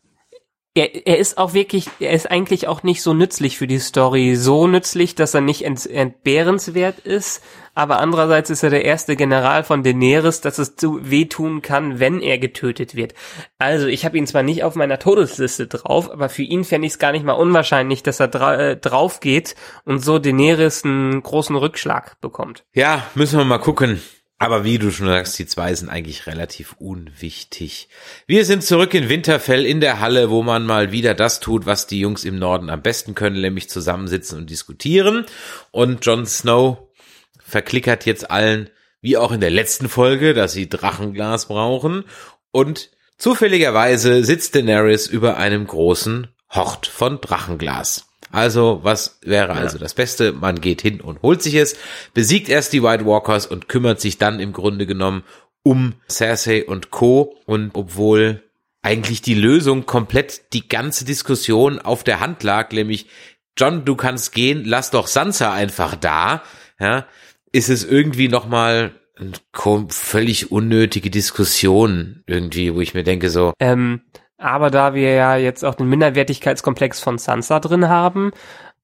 Er, 0.75 1.08
er 1.08 1.17
ist 1.17 1.38
auch 1.38 1.53
wirklich, 1.53 1.89
er 1.99 2.12
ist 2.12 2.29
eigentlich 2.29 2.67
auch 2.67 2.84
nicht 2.84 3.01
so 3.01 3.13
nützlich 3.13 3.58
für 3.58 3.67
die 3.67 3.79
Story. 3.79 4.36
So 4.36 4.67
nützlich, 4.67 5.15
dass 5.15 5.34
er 5.34 5.41
nicht 5.41 5.65
ent, 5.65 5.86
entbehrenswert 5.88 6.99
ist. 6.99 7.41
Aber 7.73 7.99
andererseits 7.99 8.49
ist 8.49 8.62
er 8.62 8.69
der 8.69 8.86
erste 8.86 9.15
General 9.15 9.63
von 9.63 9.84
Daenerys, 9.84 10.41
dass 10.41 10.58
es 10.58 10.75
zu 10.75 11.10
wehtun 11.10 11.62
kann, 11.62 11.99
wenn 11.99 12.21
er 12.21 12.38
getötet 12.38 12.93
wird. 12.93 13.13
Also 13.58 13.88
ich 13.88 14.05
habe 14.05 14.17
ihn 14.17 14.27
zwar 14.27 14.43
nicht 14.43 14.63
auf 14.63 14.75
meiner 14.75 14.99
Todesliste 14.99 15.67
drauf, 15.67 16.12
aber 16.12 16.29
für 16.29 16.43
ihn 16.43 16.63
fände 16.65 16.88
ich 16.88 16.93
es 16.93 16.99
gar 16.99 17.13
nicht 17.13 17.25
mal 17.25 17.34
unwahrscheinlich, 17.34 18.03
dass 18.03 18.19
er 18.19 18.27
dra 18.27 18.55
äh, 18.55 18.77
drauf 18.77 19.21
geht 19.21 19.55
und 19.86 19.99
so 19.99 20.19
Daenerys 20.19 20.84
einen 20.84 21.23
großen 21.23 21.55
Rückschlag 21.55 22.19
bekommt. 22.21 22.65
Ja, 22.73 23.03
müssen 23.15 23.39
wir 23.39 23.45
mal 23.45 23.60
gucken. 23.60 24.01
Aber 24.41 24.63
wie 24.63 24.80
du 24.80 24.89
schon 24.89 25.08
sagst, 25.08 25.38
die 25.38 25.45
zwei 25.45 25.75
sind 25.75 25.89
eigentlich 25.89 26.25
relativ 26.25 26.73
unwichtig. 26.80 27.89
Wir 28.25 28.45
sind 28.45 28.63
zurück 28.63 28.93
in 28.93 29.10
Winterfell 29.10 29.65
in 29.65 29.82
der 29.82 29.99
Halle, 29.99 30.30
wo 30.30 30.43
man 30.43 30.65
mal 30.65 30.93
wieder 30.93 31.13
das 31.13 31.41
tut, 31.41 31.65
was 31.65 31.88
die 31.88 31.99
Jungs 31.99 32.23
im 32.23 32.39
Norden 32.39 32.69
am 32.69 32.82
besten 32.82 33.15
können, 33.15 33.41
nämlich 33.41 33.69
zusammensitzen 33.69 34.38
und 34.38 34.49
diskutieren. 34.49 35.25
Und 35.71 36.06
Jon 36.06 36.25
Snow 36.25 36.78
verklickert 37.45 38.06
jetzt 38.06 38.32
allen, 38.32 38.69
wie 39.02 39.17
auch 39.17 39.34
in 39.34 39.41
der 39.41 39.52
letzten 39.52 39.89
Folge, 39.89 40.34
dass 40.34 40.54
sie 40.54 40.69
Drachenglas 40.69 41.47
brauchen. 41.47 42.06
Und 42.52 42.91
zufälligerweise 43.17 44.23
sitzt 44.23 44.56
Daenerys 44.56 45.08
über 45.08 45.36
einem 45.36 45.67
großen 45.67 46.28
Hort 46.49 46.88
von 46.88 47.19
Drachenglas. 47.19 48.09
Also, 48.32 48.80
was 48.84 49.20
wäre 49.24 49.54
also 49.54 49.78
das 49.78 49.94
Beste? 49.94 50.34
Man 50.34 50.62
geht 50.62 50.82
hin 50.82 51.02
und 51.02 51.22
holt 51.22 51.42
sich 51.42 51.56
es, 51.56 51.76
besiegt 52.13 52.50
erst 52.50 52.74
die 52.74 52.84
White 52.84 53.06
Walkers 53.06 53.48
und 53.48 53.68
kümmert 53.70 54.00
sich 54.00 54.18
dann 54.18 54.39
im 54.39 54.54
Grunde 54.54 54.86
genommen 54.86 55.24
um 55.63 55.94
Cersei 56.10 56.65
und 56.65 56.92
Co. 56.92 57.36
Und 57.46 57.72
obwohl 57.74 58.44
eigentlich 58.82 59.22
die 59.22 59.36
Lösung 59.36 59.86
komplett 59.86 60.54
die 60.54 60.68
ganze 60.68 61.06
Diskussion 61.06 61.80
auf 61.80 62.04
der 62.04 62.20
Hand 62.20 62.44
lag, 62.44 62.72
nämlich 62.72 63.08
John, 63.58 63.84
du 63.84 63.96
kannst 63.96 64.34
gehen, 64.34 64.63
lass 64.63 64.92
doch 64.92 65.08
Sansa 65.08 65.54
einfach 65.54 65.96
da, 65.96 66.44
ja, 66.80 67.06
ist 67.52 67.70
es 67.70 67.84
irgendwie 67.84 68.30
nochmal 68.30 68.94
völlig 69.89 70.52
unnötige 70.52 71.10
Diskussion 71.10 72.24
irgendwie, 72.26 72.74
wo 72.74 72.80
ich 72.80 72.94
mir 72.94 73.04
denke 73.04 73.30
so, 73.30 73.54
Ähm, 73.60 74.02
aber 74.39 74.71
da 74.71 74.93
wir 74.93 75.13
ja 75.13 75.36
jetzt 75.36 75.63
auch 75.63 75.75
den 75.75 75.88
Minderwertigkeitskomplex 75.88 76.99
von 76.99 77.17
Sansa 77.17 77.60
drin 77.60 77.89
haben, 77.89 78.32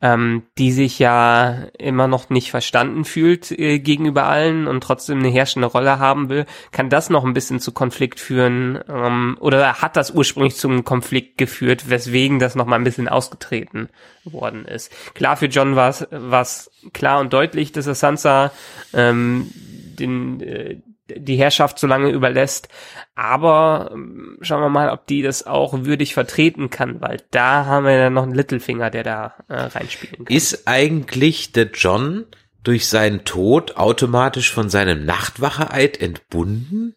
ähm, 0.02 0.44
die 0.58 0.72
sich 0.72 1.00
ja 1.00 1.68
immer 1.78 2.08
noch 2.08 2.30
nicht 2.30 2.52
verstanden 2.52 3.06
fühlt 3.06 3.52
äh, 3.52 3.80
gegenüber 3.80 4.26
allen 4.26 4.68
und 4.68 4.84
trotzdem 4.84 5.20
eine 5.20 5.30
herrschende 5.30 5.68
Rolle 5.68 6.00
haben 6.00 6.28
will, 6.28 6.46
kann 6.72 6.90
das 6.90 7.10
noch 7.10 7.24
ein 7.24 7.34
bisschen 7.34 7.62
zu 7.62 7.72
Konflikt 7.72 8.20
führen 8.20 8.80
ähm, 8.90 9.38
oder 9.40 9.82
hat 9.82 9.96
das 9.96 10.12
ursprünglich 10.12 10.58
zum 10.58 10.84
Konflikt 10.84 11.38
geführt, 11.38 11.90
weswegen 11.90 12.40
das 12.40 12.56
noch 12.56 12.66
mal 12.66 12.76
ein 12.76 12.84
bisschen 12.84 13.08
ausgetreten 13.08 13.90
worden 14.26 14.66
ist. 14.66 14.92
Klar, 15.16 15.38
für 15.38 15.48
John 15.48 15.76
war 15.78 15.90
es 15.90 16.72
klar 16.94 17.20
und 17.22 17.32
deutlich, 17.32 17.72
dass 17.72 17.88
er 17.88 17.96
Sansa 17.96 18.52
ähm, 18.94 19.50
den, 19.96 20.42
äh, 20.42 20.78
die 21.10 21.38
Herrschaft 21.38 21.80
so 21.80 21.88
lange 21.88 22.10
überlässt. 22.10 22.70
Aber 23.16 23.92
ähm, 23.94 24.38
schauen 24.42 24.62
wir 24.62 24.70
mal, 24.70 24.90
ob 24.90 25.08
die 25.08 25.22
das 25.22 25.46
auch 25.46 25.74
würdig 25.86 26.14
vertreten 26.14 26.70
kann, 26.70 27.02
weil 27.02 27.22
da 27.32 27.66
haben 27.66 27.86
wir 27.86 27.94
ja 27.94 28.10
noch 28.10 28.24
einen 28.24 28.36
Littlefinger, 28.36 28.90
der 28.90 29.04
da 29.04 29.34
äh, 29.48 29.56
reinspielen 29.56 30.26
kann. 30.26 30.36
ist 30.36 30.68
eigentlich 30.68 31.52
der 31.52 31.70
John 31.74 32.26
durch 32.64 32.88
seinen 32.88 33.24
Tod 33.26 33.78
automatisch 33.78 34.52
von 34.52 34.70
seinem 34.70 35.06
Nachtwacheeid 35.06 36.02
entbunden? 36.02 36.96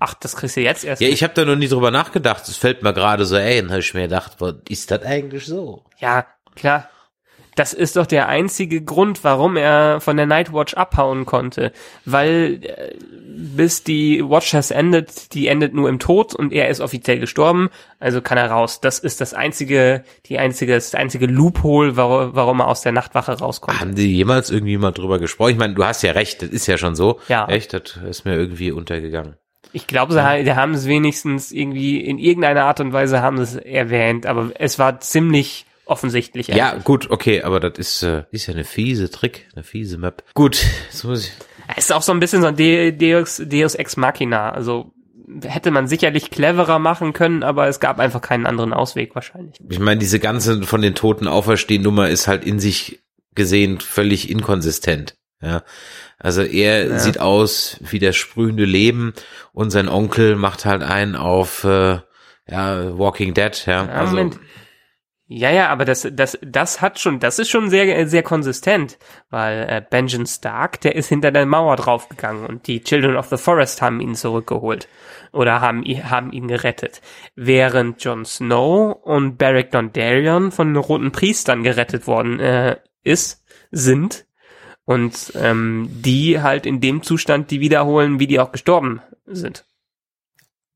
Ach, 0.00 0.14
das 0.14 0.34
kriegst 0.34 0.56
du 0.56 0.60
jetzt 0.60 0.84
erst. 0.84 1.00
Ja, 1.00 1.08
ich 1.08 1.22
habe 1.22 1.34
da 1.34 1.44
noch 1.44 1.56
nie 1.56 1.68
drüber 1.68 1.90
nachgedacht. 1.90 2.48
Es 2.48 2.56
fällt 2.56 2.82
mir 2.82 2.92
gerade 2.92 3.24
so 3.24 3.36
ein, 3.36 3.70
habe 3.70 3.80
ich 3.80 3.94
mir 3.94 4.02
gedacht, 4.02 4.36
ist 4.68 4.90
das 4.90 5.02
eigentlich 5.02 5.46
so? 5.46 5.84
ja, 5.98 6.26
klar. 6.56 6.88
Das 7.58 7.72
ist 7.72 7.96
doch 7.96 8.06
der 8.06 8.28
einzige 8.28 8.80
Grund, 8.82 9.24
warum 9.24 9.56
er 9.56 10.00
von 10.00 10.16
der 10.16 10.26
Nightwatch 10.26 10.74
abhauen 10.74 11.26
konnte. 11.26 11.72
Weil 12.04 12.60
äh, 12.62 12.94
bis 13.26 13.82
die 13.82 14.22
Watch 14.22 14.54
has 14.54 14.70
ended, 14.70 15.34
die 15.34 15.48
endet 15.48 15.74
nur 15.74 15.88
im 15.88 15.98
Tod 15.98 16.36
und 16.36 16.52
er 16.52 16.68
ist 16.68 16.80
offiziell 16.80 17.18
gestorben, 17.18 17.68
also 17.98 18.20
kann 18.20 18.38
er 18.38 18.48
raus. 18.48 18.80
Das 18.80 19.00
ist 19.00 19.20
das 19.20 19.34
einzige, 19.34 20.04
die 20.26 20.38
einzige, 20.38 20.74
das 20.74 20.94
einzige 20.94 21.26
Loophole, 21.26 21.96
warum, 21.96 22.36
warum 22.36 22.60
er 22.60 22.68
aus 22.68 22.82
der 22.82 22.92
Nachtwache 22.92 23.32
rauskommt. 23.32 23.80
Haben 23.80 23.96
die 23.96 24.14
jemals 24.14 24.50
irgendwie 24.50 24.78
mal 24.78 24.92
drüber 24.92 25.18
gesprochen? 25.18 25.50
Ich 25.50 25.58
meine, 25.58 25.74
du 25.74 25.84
hast 25.84 26.02
ja 26.02 26.12
recht, 26.12 26.42
das 26.42 26.50
ist 26.50 26.68
ja 26.68 26.78
schon 26.78 26.94
so. 26.94 27.18
Ja. 27.26 27.48
Echt, 27.48 27.72
das 27.72 27.98
ist 28.08 28.24
mir 28.24 28.36
irgendwie 28.36 28.70
untergegangen. 28.70 29.34
Ich 29.72 29.88
glaube, 29.88 30.12
sie 30.12 30.44
die 30.44 30.54
haben 30.54 30.74
es 30.74 30.86
wenigstens 30.86 31.50
irgendwie 31.50 32.00
in 32.00 32.18
irgendeiner 32.18 32.66
Art 32.66 32.78
und 32.78 32.92
Weise 32.92 33.20
haben 33.20 33.38
es 33.38 33.56
erwähnt, 33.56 34.26
aber 34.26 34.52
es 34.54 34.78
war 34.78 35.00
ziemlich 35.00 35.66
offensichtlich. 35.88 36.48
Ja, 36.48 36.70
eigentlich. 36.70 36.84
gut, 36.84 37.10
okay, 37.10 37.42
aber 37.42 37.60
das 37.60 37.78
ist, 37.78 38.02
äh, 38.02 38.24
ist 38.30 38.46
ja 38.46 38.54
eine 38.54 38.64
fiese 38.64 39.10
Trick, 39.10 39.48
eine 39.54 39.64
fiese 39.64 39.98
Map. 39.98 40.22
Gut, 40.34 40.64
jetzt 40.90 41.04
muss 41.04 41.24
ich. 41.26 41.32
Es 41.76 41.84
ist 41.84 41.92
auch 41.92 42.02
so 42.02 42.12
ein 42.12 42.20
bisschen 42.20 42.40
so 42.42 42.48
ein 42.48 42.56
De 42.56 42.92
Deus, 42.92 43.42
Deus 43.44 43.74
Ex 43.74 43.96
Machina. 43.96 44.50
Also 44.50 44.92
hätte 45.42 45.70
man 45.70 45.86
sicherlich 45.88 46.30
cleverer 46.30 46.78
machen 46.78 47.12
können, 47.12 47.42
aber 47.42 47.68
es 47.68 47.80
gab 47.80 47.98
einfach 47.98 48.22
keinen 48.22 48.46
anderen 48.46 48.72
Ausweg 48.72 49.14
wahrscheinlich. 49.14 49.56
Ich 49.68 49.78
meine, 49.78 49.98
diese 50.00 50.18
ganze 50.18 50.62
von 50.62 50.80
den 50.80 50.94
Toten 50.94 51.28
auferstehen 51.28 51.82
Nummer 51.82 52.08
ist 52.08 52.28
halt 52.28 52.44
in 52.44 52.58
sich 52.60 53.00
gesehen 53.34 53.78
völlig 53.80 54.30
inkonsistent. 54.30 55.16
Ja. 55.42 55.62
Also 56.18 56.42
er 56.42 56.88
Ja. 56.88 56.98
sieht 56.98 57.20
aus 57.20 57.76
wie 57.80 57.98
das 57.98 58.16
sprühende 58.16 58.64
Leben 58.64 59.12
und 59.52 59.70
sein 59.70 59.88
Onkel 59.88 60.34
macht 60.36 60.64
halt 60.64 60.82
einen 60.82 61.14
auf 61.14 61.62
äh, 61.64 61.98
ja, 62.50 62.98
Walking 62.98 63.34
Dead, 63.34 63.66
ja. 63.66 63.84
Ja, 63.84 63.88
also 63.92 64.16
Moment. 64.16 64.40
Ja, 65.30 65.50
ja, 65.50 65.68
aber 65.68 65.84
das, 65.84 66.08
das, 66.10 66.38
das 66.40 66.80
hat 66.80 66.98
schon, 66.98 67.20
das 67.20 67.38
ist 67.38 67.50
schon 67.50 67.68
sehr, 67.68 68.08
sehr 68.08 68.22
konsistent, 68.22 68.98
weil 69.28 69.66
äh, 69.68 69.82
Benjamin 69.88 70.26
Stark, 70.26 70.80
der 70.80 70.96
ist 70.96 71.10
hinter 71.10 71.30
der 71.30 71.44
Mauer 71.44 71.76
draufgegangen 71.76 72.46
und 72.46 72.66
die 72.66 72.80
Children 72.80 73.14
of 73.14 73.28
the 73.28 73.36
Forest 73.36 73.82
haben 73.82 74.00
ihn 74.00 74.14
zurückgeholt 74.14 74.88
oder 75.30 75.60
haben, 75.60 75.84
haben 75.84 76.32
ihn 76.32 76.48
gerettet, 76.48 77.02
während 77.36 78.02
Jon 78.02 78.24
Snow 78.24 78.96
und 79.02 79.36
Beric 79.36 79.70
Dondarrion 79.70 80.50
von 80.50 80.68
den 80.68 80.82
Roten 80.82 81.12
Priestern 81.12 81.62
gerettet 81.62 82.06
worden 82.06 82.40
äh, 82.40 82.78
ist, 83.02 83.44
sind 83.70 84.24
und 84.86 85.32
ähm, 85.34 85.90
die 85.90 86.40
halt 86.40 86.64
in 86.64 86.80
dem 86.80 87.02
Zustand 87.02 87.50
die 87.50 87.60
wiederholen, 87.60 88.18
wie 88.18 88.28
die 88.28 88.40
auch 88.40 88.50
gestorben 88.50 89.02
sind. 89.26 89.66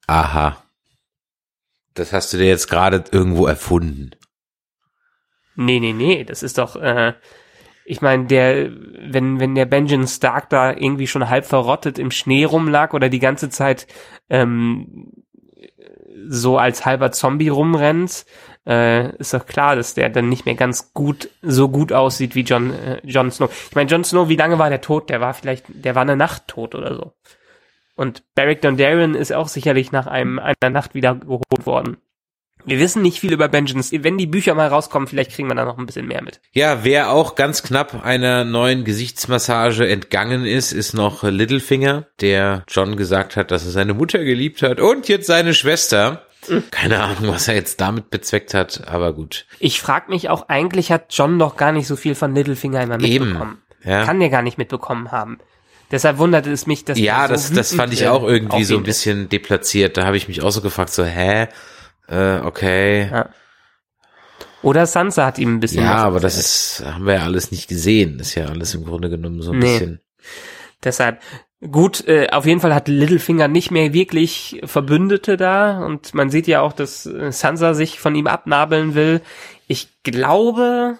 Aha. 0.06 0.62
Das 1.94 2.12
hast 2.12 2.34
du 2.34 2.36
dir 2.36 2.48
jetzt 2.48 2.68
gerade 2.68 3.02
irgendwo 3.12 3.46
erfunden. 3.46 4.10
Nee, 5.56 5.80
nee, 5.80 5.92
nee, 5.92 6.24
das 6.24 6.42
ist 6.42 6.58
doch, 6.58 6.76
äh, 6.76 7.12
ich 7.84 8.00
meine, 8.00 8.26
der, 8.26 8.70
wenn, 8.70 9.40
wenn 9.40 9.54
der 9.54 9.66
Benjamin 9.66 10.06
Stark 10.06 10.48
da 10.50 10.72
irgendwie 10.72 11.06
schon 11.06 11.28
halb 11.28 11.44
verrottet 11.44 11.98
im 11.98 12.10
Schnee 12.10 12.44
rumlag 12.44 12.94
oder 12.94 13.08
die 13.08 13.18
ganze 13.18 13.50
Zeit 13.50 13.86
ähm, 14.30 15.12
so 16.28 16.58
als 16.58 16.86
halber 16.86 17.12
Zombie 17.12 17.48
rumrennt, 17.48 18.24
äh, 18.66 19.14
ist 19.16 19.34
doch 19.34 19.46
klar, 19.46 19.76
dass 19.76 19.94
der 19.94 20.08
dann 20.08 20.28
nicht 20.28 20.46
mehr 20.46 20.54
ganz 20.54 20.94
gut, 20.94 21.28
so 21.42 21.68
gut 21.68 21.92
aussieht 21.92 22.34
wie 22.34 22.42
John, 22.42 22.72
äh, 22.72 23.00
Jon 23.04 23.30
Snow. 23.30 23.50
Ich 23.68 23.74
meine, 23.74 23.90
Jon 23.90 24.04
Snow, 24.04 24.28
wie 24.28 24.36
lange 24.36 24.58
war 24.58 24.70
der 24.70 24.80
tot? 24.80 25.10
Der 25.10 25.20
war 25.20 25.34
vielleicht, 25.34 25.64
der 25.68 25.94
war 25.94 26.02
eine 26.02 26.16
Nacht 26.16 26.46
tot 26.48 26.74
oder 26.74 26.94
so. 26.94 27.12
Und 27.96 28.22
Beric 28.34 28.62
Dondarrion 28.62 29.14
ist 29.14 29.32
auch 29.32 29.48
sicherlich 29.48 29.92
nach 29.92 30.06
einem, 30.06 30.38
einer 30.38 30.70
Nacht 30.70 30.94
wieder 30.94 31.14
geholt 31.16 31.66
worden. 31.66 31.98
Wir 32.64 32.78
wissen 32.78 33.02
nicht 33.02 33.20
viel 33.20 33.32
über 33.32 33.48
Benjamin. 33.48 33.84
Wenn 34.04 34.18
die 34.18 34.26
Bücher 34.26 34.54
mal 34.54 34.68
rauskommen, 34.68 35.08
vielleicht 35.08 35.32
kriegen 35.32 35.48
wir 35.48 35.54
da 35.54 35.64
noch 35.64 35.78
ein 35.78 35.86
bisschen 35.86 36.06
mehr 36.06 36.22
mit. 36.22 36.40
Ja, 36.52 36.84
wer 36.84 37.10
auch 37.10 37.34
ganz 37.34 37.62
knapp 37.62 38.04
einer 38.04 38.44
neuen 38.44 38.84
Gesichtsmassage 38.84 39.88
entgangen 39.88 40.44
ist, 40.46 40.72
ist 40.72 40.94
noch 40.94 41.22
Littlefinger, 41.22 42.06
der 42.20 42.64
John 42.68 42.96
gesagt 42.96 43.36
hat, 43.36 43.50
dass 43.50 43.64
er 43.64 43.70
seine 43.70 43.94
Mutter 43.94 44.22
geliebt 44.24 44.62
hat 44.62 44.80
und 44.80 45.08
jetzt 45.08 45.26
seine 45.26 45.54
Schwester. 45.54 46.26
Keine 46.72 47.00
Ahnung, 47.00 47.28
was 47.32 47.46
er 47.46 47.54
jetzt 47.54 47.80
damit 47.80 48.10
bezweckt 48.10 48.52
hat, 48.52 48.88
aber 48.88 49.12
gut. 49.12 49.46
Ich 49.60 49.80
frag 49.80 50.08
mich 50.08 50.28
auch, 50.28 50.48
eigentlich 50.48 50.90
hat 50.90 51.06
John 51.10 51.36
noch 51.36 51.56
gar 51.56 51.70
nicht 51.70 51.86
so 51.86 51.94
viel 51.94 52.16
von 52.16 52.34
Littlefinger 52.34 52.82
immer 52.82 52.98
mitbekommen. 52.98 53.58
Eben, 53.84 53.90
ja. 53.90 54.04
Kann 54.04 54.18
der 54.18 54.28
gar 54.28 54.42
nicht 54.42 54.58
mitbekommen 54.58 55.12
haben. 55.12 55.38
Deshalb 55.92 56.18
wunderte 56.18 56.50
es 56.50 56.66
mich, 56.66 56.84
dass 56.84 56.98
Ja, 56.98 57.22
er 57.22 57.28
so 57.28 57.34
das, 57.34 57.52
das 57.52 57.74
fand 57.74 57.92
ich 57.92 58.08
auch 58.08 58.24
äh, 58.24 58.32
irgendwie 58.32 58.64
so 58.64 58.76
ein 58.76 58.82
bisschen 58.82 59.28
deplatziert. 59.28 59.96
Da 59.96 60.06
habe 60.06 60.16
ich 60.16 60.26
mich 60.26 60.42
auch 60.42 60.50
so 60.50 60.62
gefragt, 60.62 60.90
so, 60.90 61.04
hä? 61.04 61.48
Äh, 62.12 62.40
okay. 62.44 63.08
Ja. 63.10 63.28
Oder 64.62 64.86
Sansa 64.86 65.26
hat 65.26 65.38
ihm 65.38 65.56
ein 65.56 65.60
bisschen. 65.60 65.82
Ja, 65.82 65.96
aber 65.96 66.20
das 66.20 66.38
ist, 66.38 66.84
haben 66.86 67.06
wir 67.06 67.14
ja 67.14 67.22
alles 67.22 67.50
nicht 67.50 67.68
gesehen. 67.68 68.18
Das 68.18 68.28
ist 68.28 68.34
ja 68.36 68.46
alles 68.46 68.74
im 68.74 68.84
Grunde 68.84 69.10
genommen 69.10 69.42
so 69.42 69.50
ein 69.52 69.58
Nee. 69.58 69.72
bisschen. 69.72 70.00
Deshalb, 70.84 71.20
gut, 71.70 72.06
äh, 72.06 72.28
auf 72.30 72.44
jeden 72.46 72.60
Fall 72.60 72.74
hat 72.74 72.86
Littlefinger 72.88 73.48
nicht 73.48 73.70
mehr 73.70 73.92
wirklich 73.92 74.60
Verbündete 74.64 75.36
da 75.36 75.84
und 75.84 76.12
man 76.14 76.30
sieht 76.30 76.46
ja 76.46 76.60
auch, 76.60 76.72
dass 76.72 77.06
äh, 77.06 77.32
Sansa 77.32 77.74
sich 77.74 77.98
von 77.98 78.14
ihm 78.14 78.26
abnabeln 78.26 78.94
will. 78.94 79.20
Ich 79.68 79.88
glaube, 80.02 80.98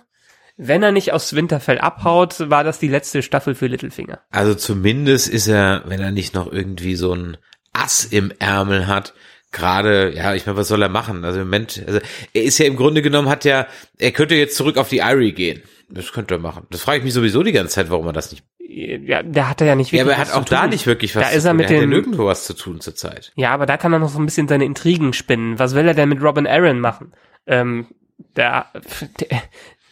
wenn 0.57 0.83
er 0.83 0.93
nicht 0.93 1.13
aus 1.13 1.35
Winterfell 1.35 1.79
abhaut, 1.79 2.49
war 2.51 2.65
das 2.65 2.79
die 2.79 2.89
letzte 2.89 3.23
Staffel 3.23 3.55
für 3.55 3.67
Littlefinger. 3.67 4.21
Also 4.31 4.55
zumindest 4.55 5.29
ist 5.29 5.49
er, 5.49 5.83
wenn 5.87 6.01
er 6.01 6.11
nicht 6.13 6.35
noch 6.35 6.51
irgendwie 6.51 6.95
so 6.97 7.13
ein 7.15 7.37
Ass 7.73 8.05
im 8.05 8.33
Ärmel 8.39 8.87
hat, 8.87 9.15
gerade, 9.53 10.13
ja, 10.15 10.35
ich 10.35 10.47
meine, 10.47 10.59
was 10.59 10.69
soll 10.69 10.83
er 10.83 10.89
machen? 10.89 11.25
Also 11.25 11.41
im 11.41 11.47
Moment, 11.47 11.83
also 11.87 12.01
er 12.33 12.43
ist 12.43 12.59
ja 12.59 12.67
im 12.67 12.77
Grunde 12.77 13.03
genommen, 13.03 13.29
hat 13.29 13.45
ja, 13.45 13.67
er 13.99 14.11
könnte 14.13 14.35
jetzt 14.35 14.57
zurück 14.57 14.77
auf 14.79 14.89
die 14.89 14.99
Irie 14.99 15.33
gehen. 15.33 15.63
Das 15.89 16.11
könnte 16.13 16.35
er 16.35 16.39
machen. 16.41 16.67
Das 16.71 16.81
frage 16.83 16.99
ich 16.99 17.05
mich 17.05 17.13
sowieso 17.13 17.43
die 17.43 17.53
ganze 17.53 17.75
Zeit, 17.75 17.91
warum 17.91 18.07
er 18.07 18.13
das 18.15 18.31
nicht. 18.33 18.43
Ja, 18.59 19.23
der 19.23 19.51
hat 19.51 19.61
er 19.61 19.67
ja 19.67 19.75
nicht 19.75 19.93
Ja, 19.93 19.99
wirklich 19.99 20.15
aber 20.17 20.23
er 20.25 20.29
hat 20.31 20.35
auch 20.35 20.45
da 20.47 20.67
nicht 20.67 20.87
wirklich 20.87 21.15
was 21.15 21.25
Da 21.25 21.31
zu 21.31 21.37
ist 21.37 21.45
er 21.45 21.51
tun. 21.51 21.57
mit 21.59 21.71
er 21.71 21.77
hat 21.77 21.81
ja 21.83 21.87
nirgendwo 21.87 22.25
was 22.25 22.45
zu 22.45 22.55
tun 22.55 22.81
zurzeit. 22.81 23.33
Ja, 23.37 23.51
aber 23.53 23.67
da 23.67 23.77
kann 23.77 23.93
er 23.93 23.99
noch 23.99 24.09
so 24.09 24.19
ein 24.19 24.25
bisschen 24.25 24.49
seine 24.49 24.65
Intrigen 24.65 25.13
spinnen. 25.13 25.59
Was 25.59 25.75
will 25.75 25.87
er 25.87 25.93
denn 25.93 26.09
mit 26.09 26.23
Robin 26.23 26.47
Aaron 26.47 26.81
machen? 26.81 27.13
Ähm, 27.47 27.89
der, 28.37 28.67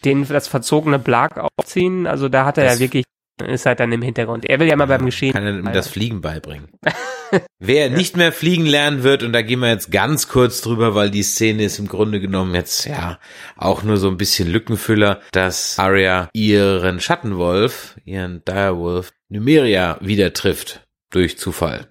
den 0.03 0.27
das 0.27 0.47
verzogene 0.47 0.97
Blag 0.97 1.37
aufziehen, 1.37 2.07
also 2.07 2.27
da 2.29 2.45
hat 2.45 2.57
er 2.57 2.63
Das- 2.65 2.73
ja 2.75 2.79
wirklich, 2.79 3.05
ist 3.45 3.65
halt 3.65 3.79
dann 3.79 3.91
im 3.91 4.01
Hintergrund. 4.01 4.45
Er 4.45 4.59
will 4.59 4.67
ja 4.67 4.75
mal 4.75 4.85
beim 4.87 5.05
Geschehen. 5.05 5.33
Kann 5.33 5.45
er 5.45 5.53
ihm 5.57 5.73
das 5.73 5.87
Fliegen 5.87 6.21
beibringen. 6.21 6.69
Wer 7.59 7.89
nicht 7.89 8.17
mehr 8.17 8.31
fliegen 8.31 8.65
lernen 8.65 9.03
wird, 9.03 9.23
und 9.23 9.31
da 9.33 9.41
gehen 9.41 9.59
wir 9.59 9.69
jetzt 9.69 9.91
ganz 9.91 10.27
kurz 10.27 10.61
drüber, 10.61 10.95
weil 10.95 11.09
die 11.11 11.23
Szene 11.23 11.63
ist 11.63 11.79
im 11.79 11.87
Grunde 11.87 12.19
genommen 12.19 12.53
jetzt 12.55 12.85
ja 12.85 13.19
auch 13.55 13.83
nur 13.83 13.97
so 13.97 14.09
ein 14.09 14.17
bisschen 14.17 14.51
Lückenfüller, 14.51 15.21
dass 15.31 15.79
Arya 15.79 16.29
ihren 16.33 16.99
Schattenwolf, 16.99 17.97
ihren 18.03 18.43
Direwolf, 18.45 19.11
Numeria 19.29 19.97
wieder 20.01 20.33
trifft. 20.33 20.85
Durch 21.09 21.37
Zufall. 21.37 21.87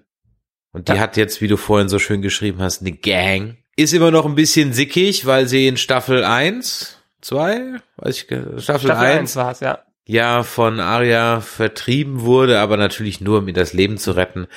Und 0.73 0.87
die 0.87 0.93
Ja. 0.93 0.99
hat 0.99 1.17
jetzt, 1.17 1.41
wie 1.41 1.47
du 1.47 1.57
vorhin 1.57 1.89
so 1.89 1.99
schön 1.99 2.21
geschrieben 2.21 2.59
hast, 2.61 2.81
eine 2.81 2.91
Gang. 2.91 3.57
Ist 3.75 3.93
immer 3.93 4.11
noch 4.11 4.25
ein 4.25 4.35
bisschen 4.35 4.73
sickig, 4.73 5.25
weil 5.25 5.47
sie 5.47 5.67
in 5.67 5.77
Staffel 5.77 6.23
1, 6.23 6.97
2, 7.21 7.79
weiß 7.97 8.15
ich, 8.15 8.23
Staffel, 8.23 8.59
Staffel 8.61 8.91
1 8.91 9.19
1 9.19 9.35
war 9.37 9.51
es, 9.51 9.59
ja. 9.59 9.79
Ja 10.11 10.43
von 10.43 10.81
Arya 10.81 11.39
vertrieben 11.39 12.21
wurde, 12.21 12.59
aber 12.59 12.75
natürlich 12.75 13.21
nur, 13.21 13.39
um 13.39 13.47
ihr 13.47 13.53
das 13.53 13.71
Leben 13.71 13.97
zu 13.97 14.11
retten. 14.11 14.47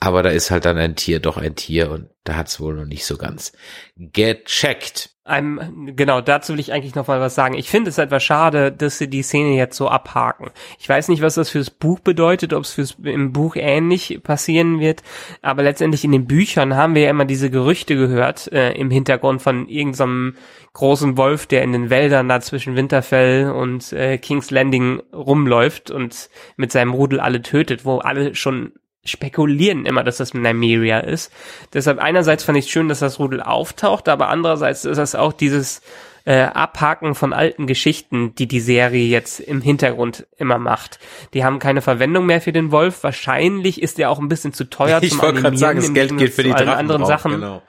Aber 0.00 0.22
da 0.22 0.30
ist 0.30 0.50
halt 0.50 0.64
dann 0.64 0.78
ein 0.78 0.96
Tier 0.96 1.20
doch 1.20 1.36
ein 1.36 1.54
Tier 1.54 1.90
und 1.90 2.08
da 2.24 2.36
hat's 2.36 2.58
wohl 2.58 2.74
noch 2.74 2.86
nicht 2.86 3.04
so 3.04 3.18
ganz 3.18 3.52
gecheckt. 3.96 5.10
Einem, 5.24 5.94
genau, 5.94 6.20
dazu 6.20 6.52
will 6.52 6.58
ich 6.58 6.72
eigentlich 6.72 6.96
noch 6.96 7.06
mal 7.06 7.20
was 7.20 7.36
sagen. 7.36 7.54
Ich 7.54 7.70
finde 7.70 7.90
es 7.90 7.98
etwas 7.98 8.24
schade, 8.24 8.72
dass 8.72 8.98
sie 8.98 9.08
die 9.08 9.22
Szene 9.22 9.54
jetzt 9.54 9.76
so 9.76 9.86
abhaken. 9.88 10.50
Ich 10.80 10.88
weiß 10.88 11.06
nicht, 11.06 11.22
was 11.22 11.36
das 11.36 11.48
fürs 11.48 11.70
Buch 11.70 12.00
bedeutet, 12.00 12.52
ob 12.52 12.64
es 12.64 12.72
fürs 12.72 12.96
im 13.04 13.32
Buch 13.32 13.54
ähnlich 13.54 14.20
passieren 14.24 14.80
wird, 14.80 15.04
aber 15.40 15.62
letztendlich 15.62 16.02
in 16.02 16.10
den 16.10 16.26
Büchern 16.26 16.74
haben 16.74 16.96
wir 16.96 17.02
ja 17.02 17.10
immer 17.10 17.24
diese 17.24 17.50
Gerüchte 17.50 17.94
gehört 17.94 18.50
äh, 18.50 18.72
im 18.72 18.90
Hintergrund 18.90 19.42
von 19.42 19.68
irgendeinem 19.68 20.34
großen 20.72 21.16
Wolf, 21.16 21.46
der 21.46 21.62
in 21.62 21.70
den 21.70 21.88
Wäldern 21.88 22.28
da 22.28 22.40
zwischen 22.40 22.74
Winterfell 22.74 23.52
und 23.52 23.92
äh, 23.92 24.18
King's 24.18 24.50
Landing 24.50 25.02
rumläuft 25.12 25.92
und 25.92 26.30
mit 26.56 26.72
seinem 26.72 26.94
Rudel 26.94 27.20
alle 27.20 27.42
tötet, 27.42 27.84
wo 27.84 27.98
alle 27.98 28.34
schon 28.34 28.72
spekulieren 29.04 29.84
immer, 29.84 30.04
dass 30.04 30.18
das 30.18 30.34
Nymeria 30.34 31.00
ist. 31.00 31.32
Deshalb 31.72 31.98
einerseits 31.98 32.44
fand 32.44 32.58
ich 32.58 32.70
schön, 32.70 32.88
dass 32.88 33.00
das 33.00 33.18
Rudel 33.18 33.40
auftaucht, 33.40 34.08
aber 34.08 34.28
andererseits 34.28 34.84
ist 34.84 34.98
das 34.98 35.14
auch 35.14 35.32
dieses 35.32 35.82
äh, 36.24 36.42
Abhaken 36.42 37.14
von 37.14 37.32
alten 37.32 37.66
Geschichten, 37.66 38.34
die 38.36 38.46
die 38.46 38.60
Serie 38.60 39.04
jetzt 39.06 39.40
im 39.40 39.60
Hintergrund 39.60 40.26
immer 40.36 40.58
macht. 40.58 41.00
Die 41.34 41.44
haben 41.44 41.58
keine 41.58 41.82
Verwendung 41.82 42.26
mehr 42.26 42.40
für 42.40 42.52
den 42.52 42.70
Wolf. 42.70 43.02
Wahrscheinlich 43.02 43.82
ist 43.82 43.98
der 43.98 44.10
auch 44.10 44.20
ein 44.20 44.28
bisschen 44.28 44.52
zu 44.52 44.64
teuer 44.64 45.00
ich 45.02 45.10
zum 45.10 45.22
wollte 45.22 45.40
gerade 45.40 45.48
Animieren 45.48 45.58
sagen, 45.58 45.80
das 45.80 45.94
Geld 45.94 46.18
geht 46.18 46.34
für 46.34 46.44
die 46.44 46.50
Drachen 46.50 46.68
anderen 46.68 47.00
drauf, 47.00 47.08
Sachen. 47.08 47.32
Genau. 47.32 47.62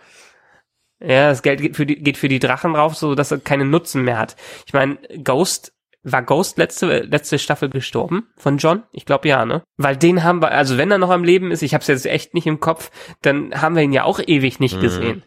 Ja, 0.99 1.29
das 1.29 1.41
Geld 1.41 1.61
geht 1.61 1.75
für 1.75 1.86
die, 1.86 1.95
geht 1.95 2.17
für 2.17 2.29
die 2.29 2.39
Drachen 2.39 2.73
drauf, 2.73 2.95
so 2.95 3.15
dass 3.15 3.31
er 3.31 3.39
keinen 3.39 3.69
Nutzen 3.69 4.03
mehr 4.03 4.19
hat. 4.19 4.36
Ich 4.67 4.73
meine, 4.73 4.97
Ghost, 5.23 5.73
war 6.03 6.21
Ghost 6.21 6.57
letzte, 6.57 6.99
letzte 6.99 7.39
Staffel 7.39 7.69
gestorben 7.69 8.27
von 8.37 8.57
John? 8.57 8.83
Ich 8.91 9.05
glaube 9.05 9.27
ja, 9.27 9.45
ne? 9.45 9.63
Weil 9.77 9.97
den 9.97 10.23
haben 10.23 10.41
wir, 10.41 10.51
also 10.51 10.77
wenn 10.77 10.91
er 10.91 10.97
noch 10.97 11.09
am 11.09 11.23
Leben 11.23 11.51
ist, 11.51 11.61
ich 11.61 11.73
habe 11.73 11.81
es 11.81 11.87
jetzt 11.87 12.05
echt 12.05 12.33
nicht 12.33 12.47
im 12.47 12.59
Kopf, 12.59 12.91
dann 13.21 13.59
haben 13.61 13.75
wir 13.75 13.83
ihn 13.83 13.93
ja 13.93 14.03
auch 14.03 14.19
ewig 14.25 14.59
nicht 14.59 14.77
Mhm. 14.77 14.81
gesehen. 14.81 15.23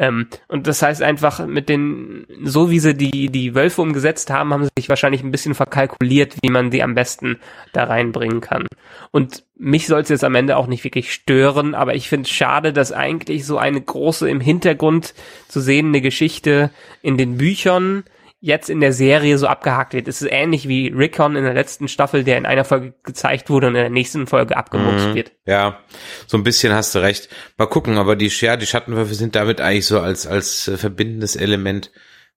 Ähm, 0.00 0.28
und 0.46 0.68
das 0.68 0.80
heißt 0.80 1.02
einfach 1.02 1.44
mit 1.44 1.68
den, 1.68 2.24
so 2.44 2.70
wie 2.70 2.78
sie 2.78 2.94
die, 2.94 3.30
die 3.30 3.56
Wölfe 3.56 3.82
umgesetzt 3.82 4.30
haben, 4.30 4.52
haben 4.52 4.62
sie 4.62 4.70
sich 4.78 4.88
wahrscheinlich 4.88 5.24
ein 5.24 5.32
bisschen 5.32 5.56
verkalkuliert, 5.56 6.36
wie 6.40 6.50
man 6.50 6.70
sie 6.70 6.84
am 6.84 6.94
besten 6.94 7.40
da 7.72 7.82
reinbringen 7.84 8.40
kann. 8.40 8.68
Und 9.10 9.42
mich 9.56 9.88
soll 9.88 10.02
es 10.02 10.08
jetzt 10.08 10.22
am 10.22 10.36
Ende 10.36 10.56
auch 10.56 10.68
nicht 10.68 10.84
wirklich 10.84 11.12
stören, 11.12 11.74
aber 11.74 11.96
ich 11.96 12.08
finde 12.08 12.28
es 12.28 12.30
schade, 12.30 12.72
dass 12.72 12.92
eigentlich 12.92 13.44
so 13.44 13.58
eine 13.58 13.80
große 13.80 14.30
im 14.30 14.40
Hintergrund 14.40 15.14
zu 15.48 15.58
sehende 15.60 16.00
Geschichte 16.00 16.70
in 17.02 17.16
den 17.16 17.36
Büchern 17.36 18.04
jetzt 18.40 18.70
in 18.70 18.80
der 18.80 18.92
Serie 18.92 19.36
so 19.38 19.46
abgehakt 19.46 19.94
wird. 19.94 20.06
Es 20.06 20.22
ist 20.22 20.30
ähnlich 20.30 20.68
wie 20.68 20.88
Rickon 20.88 21.36
in 21.36 21.44
der 21.44 21.54
letzten 21.54 21.88
Staffel, 21.88 22.24
der 22.24 22.38
in 22.38 22.46
einer 22.46 22.64
Folge 22.64 22.94
gezeigt 23.02 23.50
wurde 23.50 23.66
und 23.66 23.74
in 23.74 23.82
der 23.82 23.90
nächsten 23.90 24.26
Folge 24.26 24.56
abgemurkst 24.56 25.14
wird. 25.14 25.32
Ja, 25.44 25.80
so 26.26 26.36
ein 26.36 26.44
bisschen 26.44 26.72
hast 26.72 26.94
du 26.94 27.00
recht. 27.00 27.28
Mal 27.56 27.66
gucken, 27.66 27.98
aber 27.98 28.14
die, 28.16 28.28
ja, 28.28 28.56
die 28.56 28.66
Schattenwürfe 28.66 29.14
sind 29.14 29.34
damit 29.34 29.60
eigentlich 29.60 29.86
so 29.86 30.00
als, 30.00 30.26
als 30.26 30.68
äh, 30.68 30.76
verbindendes 30.76 31.34
Element 31.34 31.90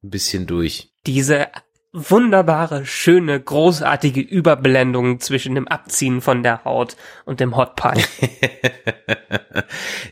ein 0.04 0.10
bisschen 0.10 0.47
durch. 0.47 0.89
Diese 1.06 1.47
wunderbare, 1.93 2.86
schöne, 2.86 3.39
großartige 3.39 4.22
Überblendung 4.22 5.20
zwischen 5.20 5.56
dem 5.56 5.68
Abziehen 5.68 6.22
von 6.22 6.41
der 6.41 6.64
Haut 6.64 6.95
und 7.26 7.39
dem 7.39 7.58
Hot 7.58 7.76
Pie. 7.76 8.04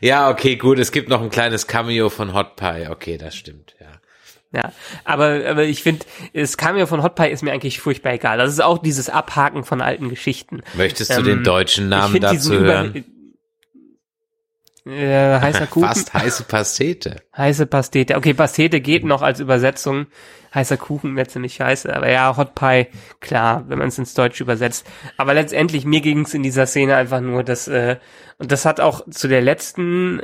ja, 0.00 0.30
okay, 0.30 0.56
gut, 0.56 0.78
es 0.78 0.92
gibt 0.92 1.08
noch 1.08 1.22
ein 1.22 1.30
kleines 1.30 1.66
Cameo 1.66 2.10
von 2.10 2.34
Hot 2.34 2.56
Pie. 2.56 2.86
Okay, 2.90 3.16
das 3.16 3.34
stimmt, 3.34 3.74
ja. 3.80 3.99
Ja, 4.52 4.72
aber, 5.04 5.42
aber 5.46 5.62
ich 5.64 5.82
finde, 5.82 6.04
das 6.34 6.56
Cameo 6.56 6.86
von 6.86 7.04
Hot 7.04 7.14
Pie 7.14 7.28
ist 7.28 7.42
mir 7.42 7.52
eigentlich 7.52 7.78
furchtbar 7.78 8.14
egal. 8.14 8.36
Das 8.38 8.50
ist 8.50 8.60
auch 8.60 8.78
dieses 8.78 9.08
Abhaken 9.08 9.62
von 9.62 9.80
alten 9.80 10.08
Geschichten. 10.08 10.62
Möchtest 10.74 11.10
du 11.12 11.18
Ähm, 11.18 11.24
den 11.24 11.44
deutschen 11.44 11.84
Ich 11.84 11.90
Namen 11.90 12.12
find 12.12 12.24
dazu 12.24 12.58
hören? 12.58 13.04
Äh, 14.86 15.38
heißer 15.40 15.66
Kuchen. 15.70 15.86
Fast 15.86 16.14
heiße 16.14 16.44
Pastete. 16.44 17.16
Heiße 17.36 17.66
Pastete. 17.66 18.16
Okay, 18.16 18.34
Pastete 18.34 18.80
geht 18.80 19.04
noch 19.04 19.22
als 19.22 19.38
Übersetzung. 19.38 20.06
Heißer 20.52 20.76
Kuchen 20.78 21.14
wäre 21.14 21.28
ziemlich 21.28 21.54
scheiße. 21.54 21.94
Aber 21.94 22.10
ja, 22.10 22.36
Hot 22.36 22.56
Pie, 22.56 22.88
klar, 23.20 23.64
wenn 23.68 23.78
man 23.78 23.88
es 23.88 23.98
ins 23.98 24.14
Deutsche 24.14 24.42
übersetzt. 24.42 24.84
Aber 25.16 25.32
letztendlich, 25.34 25.84
mir 25.84 26.00
ging 26.00 26.22
es 26.22 26.34
in 26.34 26.42
dieser 26.42 26.66
Szene 26.66 26.96
einfach 26.96 27.20
nur, 27.20 27.44
dass, 27.44 27.68
äh, 27.68 27.98
und 28.38 28.50
das 28.50 28.64
hat 28.64 28.80
auch 28.80 29.08
zu 29.10 29.28
der 29.28 29.42
letzten 29.42 30.20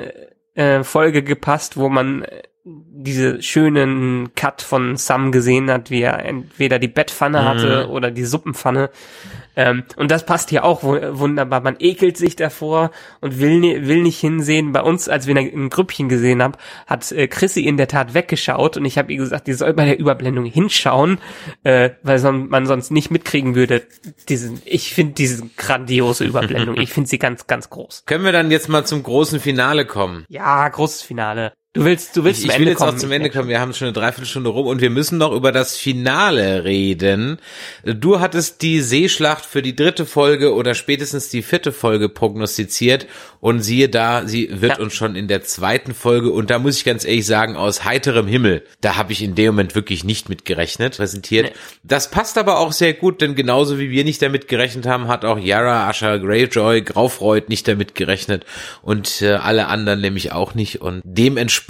äh, 0.55 0.83
Folge 0.83 1.23
gepasst, 1.23 1.77
wo 1.77 1.89
man 1.89 2.23
äh, 2.23 2.43
diese 2.69 3.41
schönen 3.43 4.35
Cut 4.35 4.61
von 4.61 4.97
Sam 4.97 5.31
gesehen 5.31 5.71
hat, 5.71 5.91
wie 5.91 6.03
er 6.03 6.25
entweder 6.25 6.81
die 6.81 6.89
Bettpfanne 6.89 7.45
hatte 7.45 7.89
oder 7.89 8.11
die 8.11 8.25
Suppenpfanne. 8.25 8.91
Ähm, 9.55 9.85
und 9.97 10.11
das 10.11 10.27
passt 10.27 10.51
hier 10.51 10.65
auch 10.65 10.83
wunderbar. 10.83 11.61
Man 11.61 11.77
ekelt 11.79 12.17
sich 12.17 12.35
davor 12.35 12.91
und 13.21 13.39
will, 13.41 13.87
will 13.87 14.03
nicht 14.03 14.19
hinsehen. 14.19 14.73
Bei 14.73 14.83
uns, 14.83 15.09
als 15.09 15.29
wir 15.29 15.37
ein 15.37 15.71
Grüppchen 15.71 16.09
gesehen 16.09 16.43
haben, 16.43 16.55
hat 16.89 17.11
äh, 17.13 17.29
Chrissy 17.29 17.61
in 17.61 17.77
der 17.77 17.87
Tat 17.87 18.15
weggeschaut 18.15 18.77
und 18.77 18.85
ich 18.85 18.99
habe 18.99 19.13
ihr 19.13 19.19
gesagt, 19.19 19.47
die 19.47 19.53
soll 19.53 19.73
bei 19.73 19.85
der 19.85 19.99
Überblendung 20.01 20.45
hinschauen, 20.45 21.19
äh, 21.63 21.91
weil 22.03 22.19
son 22.19 22.49
man 22.49 22.67
sonst 22.67 22.91
nicht 22.91 23.13
mitkriegen 23.13 23.55
würde. 23.55 23.83
Diesen, 24.29 24.61
ich 24.65 24.93
finde 24.93 25.15
diese 25.15 25.49
grandiose 25.57 26.25
Überblendung. 26.25 26.77
ich 26.81 26.93
finde 26.93 27.09
sie 27.09 27.19
ganz, 27.19 27.47
ganz 27.47 27.71
groß. 27.71 28.05
Können 28.07 28.25
wir 28.25 28.33
dann 28.33 28.51
jetzt 28.51 28.69
mal 28.69 28.85
zum 28.85 29.05
großen 29.05 29.39
Finale 29.39 29.87
kommen? 29.87 30.25
Ja, 30.29 30.69
großes 30.69 31.03
Finale. 31.03 31.53
Du 31.77 31.85
willst, 31.85 32.17
du 32.17 32.25
willst 32.25 32.41
ich, 32.41 32.47
zum 32.47 32.51
ich 32.51 32.57
will 32.59 32.63
Ende 32.63 32.71
jetzt 32.71 32.79
kommen. 32.79 32.95
auch 32.95 32.99
zum 32.99 33.13
Ende 33.13 33.31
kommen. 33.31 33.49
Wir 33.49 33.61
haben 33.61 33.75
schon 33.75 33.87
eine 33.89 33.93
Dreiviertelstunde 33.93 34.49
rum 34.49 34.67
und 34.67 34.81
wir 34.81 34.89
müssen 34.91 35.19
noch 35.19 35.33
über 35.33 35.53
das 35.53 35.77
Finale 35.77 36.65
reden. 36.65 37.39
Du 37.85 38.19
hattest 38.21 38.63
die 38.63 38.81
Seeschlacht 38.81 39.45
für 39.45 39.61
die 39.61 39.77
dritte 39.77 40.07
Folge 40.07 40.55
oder 40.55 40.75
spätestens 40.75 41.29
die 41.29 41.43
vierte 41.43 41.73
Folge 41.73 42.09
prognostiziert 42.09 43.07
und 43.41 43.61
siehe 43.61 43.89
da, 43.91 44.27
sie 44.27 44.49
wird 44.51 44.79
Ja. 44.79 44.83
uns 44.85 44.95
schon 44.95 45.17
in 45.17 45.29
der 45.29 45.43
zweiten 45.43 45.93
Folge 45.95 46.31
und 46.31 46.49
da 46.51 46.59
muss 46.59 46.79
ich 46.79 46.85
ganz 46.85 47.05
ehrlich 47.05 47.27
sagen, 47.27 47.57
aus 47.57 47.85
heiterem 47.85 48.27
Himmel, 48.27 48.63
da 48.81 48.97
habe 48.97 49.13
ich 49.13 49.23
in 49.23 49.35
dem 49.35 49.49
Moment 49.49 49.75
wirklich 49.75 50.03
nicht 50.03 50.29
mit 50.31 50.45
gerechnet, 50.47 50.97
präsentiert. 50.97 51.47
Nee. 51.47 51.53
Das 51.83 52.11
passt 52.11 52.39
aber 52.39 52.59
auch 52.59 52.73
sehr 52.73 52.95
gut, 52.95 53.21
denn 53.21 53.35
genauso 53.35 53.79
wie 53.79 53.91
wir 53.91 54.05
nicht 54.05 54.23
damit 54.23 54.49
gerechnet 54.49 54.87
haben, 54.87 55.09
hat 55.09 55.25
auch 55.27 55.39
Yara, 55.39 55.89
Asha 55.89 56.17
Greyjoy, 56.17 56.81
Graufreud 56.83 57.49
nicht 57.49 57.69
damit 57.69 57.95
gerechnet 57.95 58.47
und 58.83 59.21
äh, 59.21 59.33
alle 59.33 59.67
anderen 59.67 60.01
nämlich 60.01 60.33
auch 60.33 60.55
nicht 60.55 60.81
und 60.81 61.03
dementsprechend 61.05 61.66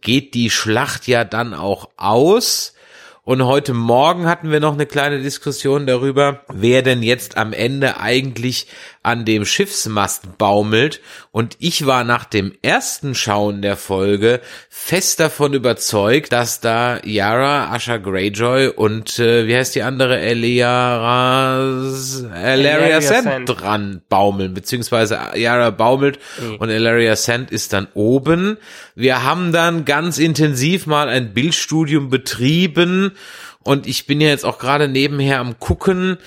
geht 0.00 0.34
die 0.34 0.50
Schlacht 0.50 1.06
ja 1.06 1.24
dann 1.24 1.54
auch 1.54 1.90
aus. 1.96 2.73
Und 3.26 3.42
heute 3.46 3.72
Morgen 3.72 4.26
hatten 4.26 4.50
wir 4.50 4.60
noch 4.60 4.74
eine 4.74 4.84
kleine 4.84 5.18
Diskussion 5.18 5.86
darüber, 5.86 6.40
wer 6.52 6.82
denn 6.82 7.02
jetzt 7.02 7.38
am 7.38 7.54
Ende 7.54 7.98
eigentlich 7.98 8.66
an 9.02 9.24
dem 9.24 9.46
Schiffsmast 9.46 10.36
baumelt. 10.36 11.00
Und 11.30 11.56
ich 11.58 11.86
war 11.86 12.04
nach 12.04 12.24
dem 12.26 12.52
ersten 12.60 13.14
Schauen 13.14 13.62
der 13.62 13.78
Folge 13.78 14.40
fest 14.68 15.20
davon 15.20 15.54
überzeugt, 15.54 16.32
dass 16.32 16.60
da 16.60 16.98
Yara, 17.02 17.72
Asha 17.72 17.96
Greyjoy 17.96 18.68
und 18.68 19.18
äh, 19.18 19.46
wie 19.46 19.56
heißt 19.56 19.74
die 19.74 19.82
andere, 19.82 20.20
Eliara, 20.20 21.60
Elaria 22.34 23.00
Sand 23.00 23.24
Sand. 23.24 23.48
dran 23.48 24.02
baumeln, 24.10 24.52
beziehungsweise 24.52 25.18
Yara 25.34 25.70
baumelt 25.70 26.18
Mhm. 26.42 26.56
und 26.56 26.68
Elaria 26.68 27.16
Sand 27.16 27.50
ist 27.50 27.72
dann 27.72 27.88
oben. 27.94 28.58
Wir 28.94 29.24
haben 29.24 29.52
dann 29.52 29.84
ganz 29.86 30.18
intensiv 30.18 30.86
mal 30.86 31.08
ein 31.08 31.32
Bildstudium 31.32 32.10
betrieben 32.10 33.12
und 33.62 33.86
ich 33.86 34.06
bin 34.06 34.20
ja 34.20 34.28
jetzt 34.28 34.44
auch 34.44 34.58
gerade 34.58 34.88
nebenher 34.88 35.40
am 35.40 35.58
gucken 35.58 36.18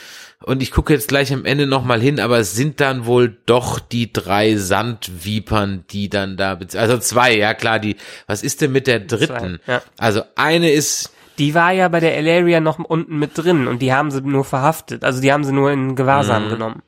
und 0.43 0.61
ich 0.61 0.71
gucke 0.71 0.93
jetzt 0.93 1.07
gleich 1.07 1.33
am 1.33 1.45
Ende 1.45 1.65
nochmal 1.67 1.99
hin, 1.99 2.19
aber 2.19 2.37
es 2.39 2.53
sind 2.55 2.79
dann 2.79 3.05
wohl 3.05 3.37
doch 3.45 3.79
die 3.79 4.13
drei 4.13 4.55
Sandvipern, 4.55 5.85
die 5.89 6.09
dann 6.09 6.37
da, 6.37 6.59
also 6.75 6.97
zwei, 6.99 7.35
ja 7.35 7.53
klar, 7.53 7.79
die, 7.79 7.95
was 8.27 8.43
ist 8.43 8.61
denn 8.61 8.71
mit 8.71 8.87
der 8.87 8.99
dritten? 8.99 9.59
ja. 9.67 9.81
Also 9.97 10.21
eine 10.35 10.71
ist, 10.71 11.11
Die 11.39 11.53
war 11.53 11.71
ja 11.71 11.87
bei 11.87 11.99
der 11.99 12.17
Elaria 12.17 12.59
noch 12.59 12.79
unten 12.79 13.17
mit 13.19 13.31
drin 13.37 13.67
und 13.67 13.81
die 13.81 13.93
haben 13.93 14.09
sie 14.11 14.21
nur 14.21 14.43
verhaftet. 14.45 15.03
Also 15.03 15.21
die 15.21 15.31
haben 15.31 15.43
sie 15.43 15.53
nur 15.53 15.71
in 15.71 15.95
Gewahrsam 15.95 16.45
Mhm. 16.45 16.49
genommen. 16.49 16.81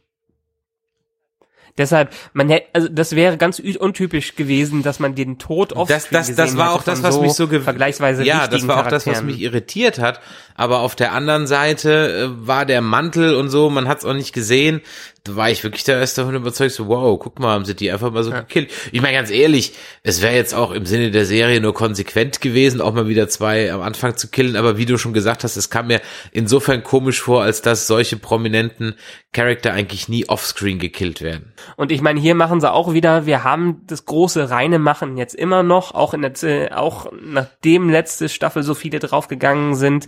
Deshalb, 1.79 2.09
man 2.33 2.49
hätte, 2.49 2.67
also 2.73 2.89
das 2.89 3.15
wäre 3.15 3.37
ganz 3.37 3.57
untypisch 3.59 4.35
gewesen, 4.35 4.83
dass 4.83 4.99
man 4.99 5.15
den 5.15 5.39
Tod 5.39 5.71
oft 5.71 5.89
das, 5.89 6.09
das, 6.09 6.35
das 6.35 6.57
war 6.57 6.73
auch 6.73 6.83
das, 6.83 7.01
was 7.01 7.19
mich 7.19 7.31
so 7.31 7.47
vergleichsweise 7.47 8.23
ja, 8.23 8.47
das 8.47 8.67
war 8.67 8.85
auch 8.85 8.89
das, 8.89 9.07
was 9.07 9.23
mich 9.23 9.39
irritiert 9.39 9.97
hat. 9.97 10.19
Aber 10.59 10.81
auf 10.81 10.93
der 10.93 11.13
anderen 11.13 11.47
Seite 11.47 12.31
äh, 12.33 12.47
war 12.47 12.65
der 12.65 12.81
Mantel 12.81 13.33
und 13.33 13.47
so, 13.47 13.69
man 13.69 13.87
hat 13.87 13.99
es 13.99 14.05
auch 14.05 14.13
nicht 14.13 14.33
gesehen. 14.33 14.81
Da 15.23 15.37
war 15.37 15.49
ich 15.49 15.63
wirklich 15.63 15.85
da 15.85 15.93
erst 15.93 16.17
davon 16.17 16.35
überzeugt, 16.35 16.73
so 16.73 16.87
wow, 16.87 17.17
guck 17.17 17.39
mal, 17.39 17.53
haben 17.53 17.63
sie 17.63 17.75
die 17.75 17.91
einfach 17.91 18.11
mal 18.11 18.23
so 18.23 18.31
gekillt. 18.31 18.69
Ich 18.91 19.01
meine 19.01 19.15
ganz 19.15 19.31
ehrlich, 19.31 19.73
es 20.03 20.21
wäre 20.21 20.35
jetzt 20.35 20.53
auch 20.53 20.71
im 20.71 20.85
Sinne 20.85 21.11
der 21.11 21.25
Serie 21.25 21.61
nur 21.61 21.73
konsequent 21.73 22.41
gewesen, 22.41 22.81
auch 22.81 22.93
mal 22.93 23.07
wieder 23.07 23.29
zwei 23.29 23.71
am 23.71 23.81
Anfang 23.81 24.17
zu 24.17 24.27
killen. 24.27 24.57
Aber 24.57 24.77
wie 24.77 24.85
du 24.85 24.97
schon 24.97 25.13
gesagt 25.13 25.45
hast, 25.45 25.55
es 25.55 25.69
kam 25.69 25.87
mir 25.87 26.01
insofern 26.31 26.83
komisch 26.83 27.21
vor, 27.21 27.43
als 27.43 27.61
dass 27.61 27.87
solche 27.87 28.17
prominenten 28.17 28.95
Charakter 29.31 29.71
eigentlich 29.71 30.09
nie 30.09 30.27
offscreen 30.27 30.79
gekillt 30.79 31.21
werden. 31.21 31.53
Und 31.77 31.91
ich 31.91 32.01
meine, 32.01 32.19
hier 32.19 32.35
machen 32.35 32.59
sie 32.59 32.71
auch 32.71 32.93
wieder, 32.93 33.25
wir 33.25 33.45
haben 33.45 33.81
das 33.87 34.05
große 34.05 34.49
reine 34.49 34.79
Machen 34.79 35.17
jetzt 35.17 35.35
immer 35.35 35.63
noch, 35.63 35.93
auch 35.93 36.13
in 36.13 36.21
der, 36.21 36.33
Z- 36.33 36.73
auch 36.73 37.11
nachdem 37.21 37.89
letzte 37.89 38.27
Staffel 38.27 38.63
so 38.63 38.73
viele 38.73 38.99
draufgegangen 38.99 39.75
sind. 39.75 40.07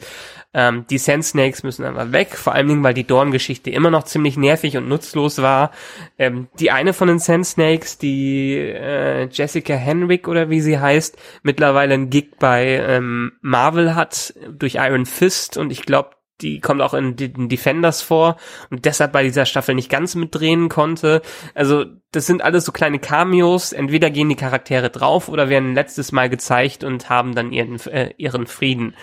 Ähm, 0.54 0.86
die 0.90 0.98
Sand 0.98 1.24
Snakes 1.24 1.64
müssen 1.64 1.86
einfach 1.86 2.12
weg, 2.12 2.36
vor 2.36 2.54
allen 2.54 2.68
Dingen, 2.68 2.84
weil 2.84 2.94
die 2.94 3.08
Dorn-Geschichte 3.08 3.70
immer 3.70 3.90
noch 3.90 4.04
ziemlich 4.04 4.38
nervig 4.38 4.76
und 4.78 4.88
nutzlos 4.88 5.42
war. 5.42 5.72
Ähm, 6.18 6.48
die 6.60 6.72
eine 6.72 6.94
von 6.94 7.08
den 7.08 7.20
Sand 7.20 7.46
Snakes, 7.46 7.98
die 7.98 8.56
äh, 8.58 9.28
Jessica 9.32 9.74
Henwick 9.74 10.28
oder 10.28 10.50
wie 10.50 10.62
sie 10.62 10.80
heißt, 10.80 11.18
mittlerweile 11.44 11.94
einen 11.94 12.10
Gig 12.10 12.38
bei 12.40 12.84
ähm, 12.86 13.34
Marvel 13.42 13.96
hat 13.96 14.34
durch 14.50 14.76
Iron 14.76 15.06
Fist 15.06 15.58
und 15.58 15.72
ich 15.72 15.84
glaube, 15.84 16.12
die 16.42 16.60
kommt 16.60 16.82
auch 16.82 16.94
in 16.94 17.16
den 17.16 17.50
Defenders 17.50 18.02
vor 18.02 18.38
und 18.70 18.86
deshalb 18.86 19.12
bei 19.12 19.24
dieser 19.24 19.46
Staffel 19.46 19.76
nicht 19.76 19.90
ganz 19.90 20.16
mitdrehen 20.16 20.70
konnte. 20.70 21.22
Also 21.54 21.86
das 22.12 22.26
sind 22.26 22.42
alles 22.42 22.66
so 22.66 22.72
kleine 22.72 23.00
Cameos. 23.00 23.72
Entweder 23.72 24.10
gehen 24.10 24.30
die 24.30 24.36
Charaktere 24.36 24.90
drauf 24.90 25.30
oder 25.30 25.50
werden 25.50 25.74
letztes 25.74 26.12
Mal 26.12 26.30
gezeigt 26.30 26.84
und 26.84 27.10
haben 27.10 27.36
dann 27.36 27.52
ihren, 27.52 27.80
äh, 27.88 28.14
ihren 28.18 28.48
Frieden. 28.48 28.96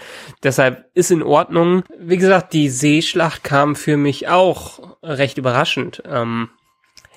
Deshalb 0.42 0.86
ist 0.94 1.10
in 1.10 1.22
Ordnung. 1.22 1.84
Wie 1.98 2.18
gesagt, 2.18 2.52
die 2.52 2.68
Seeschlacht 2.68 3.44
kam 3.44 3.76
für 3.76 3.96
mich 3.96 4.28
auch 4.28 4.98
recht 5.02 5.38
überraschend. 5.38 6.02
Ähm, 6.06 6.50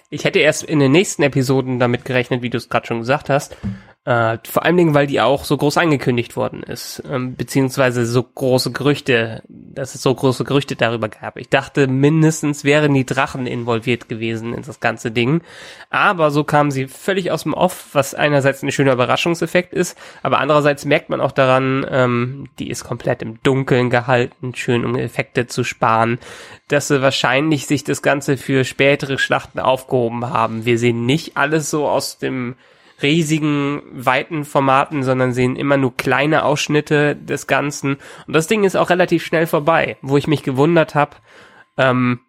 ich 0.09 0.26
hätte 0.26 0.39
erst 0.39 0.63
in 0.63 0.80
den 0.80 0.91
nächsten 0.91 1.24
Episoden 1.24 1.80
damit 1.80 2.05
gerechnet, 2.05 2.41
wie 2.41 2.49
du 2.49 2.57
es 2.57 2.69
gerade 2.69 2.86
schon 2.86 2.99
gesagt 2.99 3.30
hast. 3.30 3.55
Äh, 4.04 4.39
vor 4.45 4.66
allen 4.66 4.78
Dingen, 4.78 4.95
weil 4.95 5.06
die 5.06 5.22
auch 5.22 5.43
so 5.43 5.56
groß 5.56 5.78
angekündigt 5.78 6.36
worden 6.36 6.64
ist, 6.64 7.04
ähm, 7.08 7.36
beziehungsweise 7.36 8.08
so 8.08 8.24
große 8.24 8.72
Gerüchte, 8.72 9.43
dass 9.47 9.93
es 9.93 10.02
so 10.02 10.16
große 10.16 10.43
Gerüchte 10.43 10.76
darüber 10.76 11.08
gab. 11.08 11.38
Ich 11.38 11.49
dachte, 11.49 11.86
mindestens 11.86 12.64
wären 12.64 12.95
die 12.95 13.06
Drachen 13.06 13.45
involviert 13.45 14.10
gewesen 14.10 14.56
in 14.56 14.64
das 14.64 14.80
ganze 14.80 15.12
Ding. 15.12 15.41
Aber 15.91 16.32
so 16.32 16.43
kamen 16.43 16.72
sie 16.72 16.88
völlig 16.88 17.30
aus 17.30 17.43
dem 17.43 17.54
Off, 17.54 17.89
was 17.93 18.16
einerseits 18.16 18.64
ein 18.64 18.72
schöner 18.72 18.93
Überraschungseffekt 18.93 19.72
ist, 19.72 19.95
aber 20.24 20.39
andererseits 20.39 20.84
merkt 20.84 21.10
man 21.12 21.22
auch 21.22 21.32
daran, 21.32 21.86
ähm, 21.88 22.45
die 22.58 22.72
ist 22.72 22.84
komplett 22.84 23.22
im 23.22 23.39
Dunkeln 23.43 23.91
gehalten, 23.91 24.56
schön 24.56 24.84
um 24.84 24.95
Effekte 24.95 25.45
zu 25.45 25.64
sparen, 25.64 26.18
dass 26.70 26.88
sie 26.88 27.04
wahrscheinlich 27.04 27.68
sich 27.68 27.84
das 27.84 28.02
Ganze 28.02 28.38
für 28.38 28.64
spätere 28.64 29.20
Schlachten 29.20 29.60
aufgehoben 29.60 30.28
haben. 30.28 30.66
Wir 30.66 30.80
sehen 30.80 31.06
nicht 31.06 31.38
alles 31.38 31.70
so 31.70 31.88
aus 31.88 32.18
dem 32.18 32.56
riesigen, 33.04 33.82
weiten 33.91 34.45
Formaten, 34.45 35.04
sondern 35.04 35.34
sehen 35.34 35.56
immer 35.56 35.78
nur 35.78 35.95
kleine 35.95 36.43
Ausschnitte 36.43 37.16
des 37.16 37.47
Ganzen. 37.47 37.97
Und 38.28 38.36
das 38.36 38.47
Ding 38.47 38.64
ist 38.64 38.76
auch 38.76 38.89
relativ 38.89 39.26
schnell 39.26 39.47
vorbei, 39.47 39.97
wo 40.02 40.18
ich 40.18 40.28
mich 40.28 40.43
gewundert 40.43 40.95
habe. 40.95 41.18
Ähm, 41.78 42.20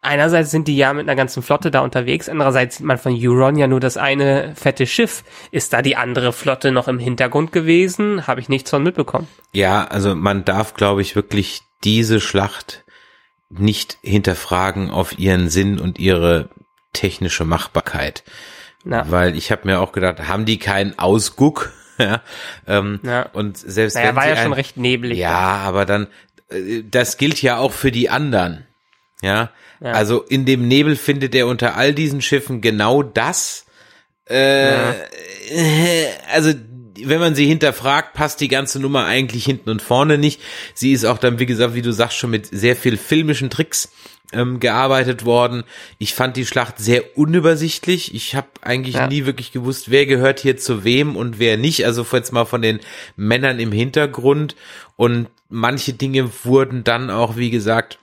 einerseits 0.00 0.50
sind 0.50 0.68
die 0.68 0.76
ja 0.76 0.92
mit 0.92 1.08
einer 1.08 1.16
ganzen 1.16 1.42
Flotte 1.42 1.70
da 1.70 1.80
unterwegs, 1.80 2.28
andererseits 2.28 2.76
sieht 2.76 2.86
man 2.86 2.98
von 2.98 3.16
Euron 3.16 3.56
ja 3.56 3.66
nur 3.66 3.80
das 3.80 3.96
eine 3.96 4.54
fette 4.54 4.86
Schiff. 4.86 5.24
Ist 5.50 5.72
da 5.72 5.82
die 5.82 5.96
andere 5.96 6.32
Flotte 6.32 6.72
noch 6.72 6.88
im 6.88 6.98
Hintergrund 6.98 7.52
gewesen? 7.52 8.26
Habe 8.26 8.40
ich 8.40 8.48
nichts 8.48 8.70
von 8.70 8.82
mitbekommen. 8.82 9.28
Ja, 9.52 9.84
also 9.84 10.14
man 10.14 10.44
darf, 10.44 10.74
glaube 10.74 11.02
ich, 11.02 11.16
wirklich 11.16 11.62
diese 11.84 12.20
Schlacht 12.20 12.84
nicht 13.50 13.98
hinterfragen 14.02 14.90
auf 14.90 15.18
ihren 15.18 15.48
Sinn 15.50 15.78
und 15.78 15.98
ihre 15.98 16.48
technische 16.92 17.44
Machbarkeit. 17.44 18.24
Na, 18.84 19.10
Weil 19.10 19.36
ich 19.36 19.52
habe 19.52 19.62
mir 19.66 19.80
auch 19.80 19.92
gedacht, 19.92 20.26
haben 20.28 20.44
die 20.44 20.58
keinen 20.58 20.98
Ausguck? 20.98 21.72
ja, 21.98 22.20
ähm, 22.66 23.00
Ja. 23.02 23.22
Und 23.32 23.56
selbst 23.58 23.94
naja, 23.94 24.08
wenn 24.08 24.16
war 24.16 24.28
ja 24.28 24.36
schon 24.36 24.52
recht 24.52 24.76
neblig. 24.76 25.18
Ja, 25.18 25.30
aber 25.58 25.84
dann, 25.86 26.08
äh, 26.50 26.82
das 26.90 27.16
gilt 27.16 27.40
ja 27.42 27.58
auch 27.58 27.72
für 27.72 27.92
die 27.92 28.10
anderen. 28.10 28.66
Ja, 29.22 29.50
Ja. 29.80 29.92
also 29.92 30.22
in 30.22 30.44
dem 30.44 30.66
Nebel 30.66 30.96
findet 30.96 31.34
er 31.34 31.46
unter 31.46 31.76
all 31.76 31.94
diesen 31.94 32.22
Schiffen 32.22 32.60
genau 32.60 33.02
das. 33.02 33.66
Äh, 34.28 34.90
äh, 34.90 36.06
also 36.32 36.52
wenn 37.00 37.20
man 37.20 37.34
sie 37.34 37.46
hinterfragt, 37.46 38.14
passt 38.14 38.40
die 38.40 38.48
ganze 38.48 38.80
Nummer 38.80 39.04
eigentlich 39.06 39.44
hinten 39.44 39.70
und 39.70 39.82
vorne 39.82 40.18
nicht. 40.18 40.40
Sie 40.74 40.92
ist 40.92 41.04
auch 41.04 41.18
dann, 41.18 41.38
wie 41.38 41.46
gesagt, 41.46 41.74
wie 41.74 41.82
du 41.82 41.92
sagst, 41.92 42.18
schon 42.18 42.30
mit 42.30 42.46
sehr 42.46 42.76
viel 42.76 42.96
filmischen 42.96 43.50
Tricks 43.50 43.90
ähm, 44.32 44.60
gearbeitet 44.60 45.24
worden. 45.24 45.64
Ich 45.98 46.14
fand 46.14 46.36
die 46.36 46.46
Schlacht 46.46 46.78
sehr 46.78 47.16
unübersichtlich. 47.16 48.14
Ich 48.14 48.34
habe 48.34 48.48
eigentlich 48.62 48.96
ja. 48.96 49.06
nie 49.06 49.26
wirklich 49.26 49.52
gewusst, 49.52 49.90
wer 49.90 50.06
gehört 50.06 50.40
hier 50.40 50.56
zu 50.56 50.84
wem 50.84 51.16
und 51.16 51.38
wer 51.38 51.56
nicht. 51.56 51.84
Also 51.84 52.06
jetzt 52.12 52.32
mal 52.32 52.44
von 52.44 52.62
den 52.62 52.80
Männern 53.16 53.60
im 53.60 53.72
Hintergrund. 53.72 54.56
Und 54.96 55.28
manche 55.48 55.92
Dinge 55.92 56.30
wurden 56.44 56.84
dann 56.84 57.10
auch, 57.10 57.36
wie 57.36 57.50
gesagt, 57.50 57.98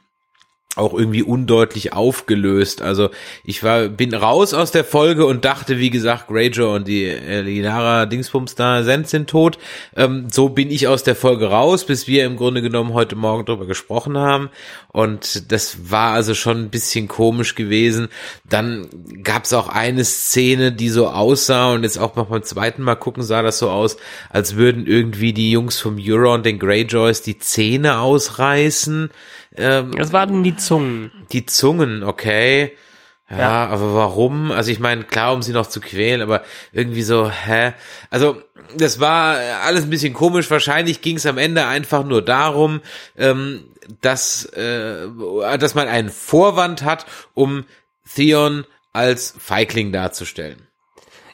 auch 0.80 0.94
irgendwie 0.94 1.24
undeutlich 1.24 1.94
aufgelöst. 1.94 2.82
Also 2.82 3.10
ich 3.44 3.64
war, 3.64 3.88
bin 3.88 4.14
raus 4.14 4.54
aus 4.54 4.72
der 4.72 4.84
Folge 4.84 5.26
und 5.26 5.46
dachte, 5.46 5.78
wie 5.78 5.90
gesagt, 5.90 6.28
Greyjoy 6.28 6.76
und 6.76 6.88
die 6.88 7.06
Linara 7.06 8.06
Dingsbums 8.06 8.56
da 8.56 8.84
sind, 8.84 9.08
sind 9.08 9.30
tot. 9.30 9.60
Ähm, 9.96 10.28
so 10.32 10.50
bin 10.50 10.72
ich 10.72 10.88
aus 10.88 11.04
der 11.04 11.16
Folge 11.16 11.50
raus, 11.50 11.86
bis 11.86 12.08
wir 12.08 12.26
im 12.26 12.38
Grunde 12.38 12.62
genommen 12.62 12.94
heute 12.94 13.16
Morgen 13.16 13.46
drüber 13.46 13.66
gesprochen 13.66 14.18
haben. 14.18 14.50
Und 14.92 15.52
das 15.52 15.92
war 15.92 16.14
also 16.14 16.34
schon 16.34 16.64
ein 16.64 16.70
bisschen 16.70 17.08
komisch 17.08 17.56
gewesen. 17.56 18.08
Dann 18.48 18.88
gab 19.24 19.46
es 19.46 19.54
auch 19.54 19.70
eine 19.70 20.04
Szene, 20.04 20.72
die 20.72 20.90
so 20.90 21.10
aussah 21.10 21.74
und 21.74 21.84
jetzt 21.84 22.00
auch 22.00 22.16
noch 22.16 22.28
beim 22.28 22.44
zweiten 22.44 22.82
Mal 22.82 22.96
gucken 22.96 23.24
sah 23.24 23.42
das 23.42 23.60
so 23.60 23.70
aus, 23.70 23.98
als 24.30 24.56
würden 24.56 24.88
irgendwie 24.88 25.34
die 25.34 25.52
Jungs 25.52 25.80
vom 25.80 25.98
Euron 26.00 26.44
den 26.44 26.58
Greyjoys 26.58 27.22
die 27.22 27.38
Zähne 27.38 28.00
ausreißen. 28.00 29.12
Ähm, 29.60 29.92
das 29.92 30.14
waren 30.14 30.44
die 30.44 30.56
Zungen. 30.56 31.12
Die 31.32 31.46
Zungen, 31.46 32.04
okay. 32.04 32.76
Ja, 33.30 33.38
ja, 33.38 33.68
aber 33.68 33.94
warum? 33.94 34.52
Also 34.52 34.72
ich 34.72 34.80
meine, 34.80 35.04
klar, 35.04 35.34
um 35.34 35.44
sie 35.44 35.52
noch 35.52 35.68
zu 35.68 35.82
quälen, 35.82 36.22
aber 36.22 36.44
irgendwie 36.72 37.04
so, 37.04 37.30
hä? 37.30 37.74
Also 38.10 38.42
das 38.76 39.00
war 39.00 39.38
alles 39.64 39.84
ein 39.84 39.90
bisschen 39.90 40.14
komisch. 40.14 40.50
Wahrscheinlich 40.50 41.02
ging 41.02 41.18
es 41.18 41.26
am 41.26 41.38
Ende 41.38 41.68
einfach 41.68 42.04
nur 42.04 42.24
darum, 42.24 42.82
ähm, 43.18 43.66
dass, 44.02 44.46
äh, 44.46 45.08
dass 45.60 45.76
man 45.76 45.88
einen 45.88 46.10
Vorwand 46.10 46.84
hat, 46.84 47.06
um 47.36 47.66
Theon 48.16 48.66
als 48.94 49.36
Feigling 49.38 49.92
darzustellen. 49.92 50.69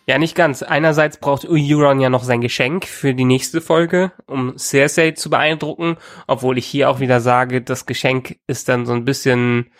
Ja, 0.07 0.19
nicht 0.19 0.35
ganz. 0.35 0.61
Einerseits 0.61 1.17
braucht 1.17 1.47
Euron 1.49 1.99
ja 1.99 2.09
noch 2.09 2.23
sein 2.23 2.41
Geschenk 2.41 2.85
für 2.85 3.15
die 3.15 3.25
nächste 3.25 3.59
Folge, 3.59 4.11
um 4.27 4.55
Cersei 4.57 5.11
zu 5.11 5.31
beeindrucken, 5.31 5.97
obwohl 6.27 6.59
ich 6.59 6.67
hier 6.67 6.89
auch 6.91 6.99
wieder 6.99 7.21
sage, 7.21 7.61
das 7.61 7.87
Geschenk 7.87 8.37
ist 8.45 8.69
dann 8.69 8.85
so 8.85 8.93
ein 8.93 9.05
bisschen 9.05 9.71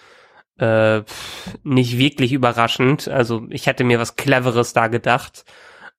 äh, 0.58 1.02
nicht 1.64 1.98
wirklich 1.98 2.34
überraschend. 2.34 3.08
Also 3.08 3.46
ich 3.50 3.68
hätte 3.68 3.84
mir 3.84 4.00
was 4.00 4.16
Cleveres 4.16 4.74
da 4.74 4.88
gedacht. 4.88 5.46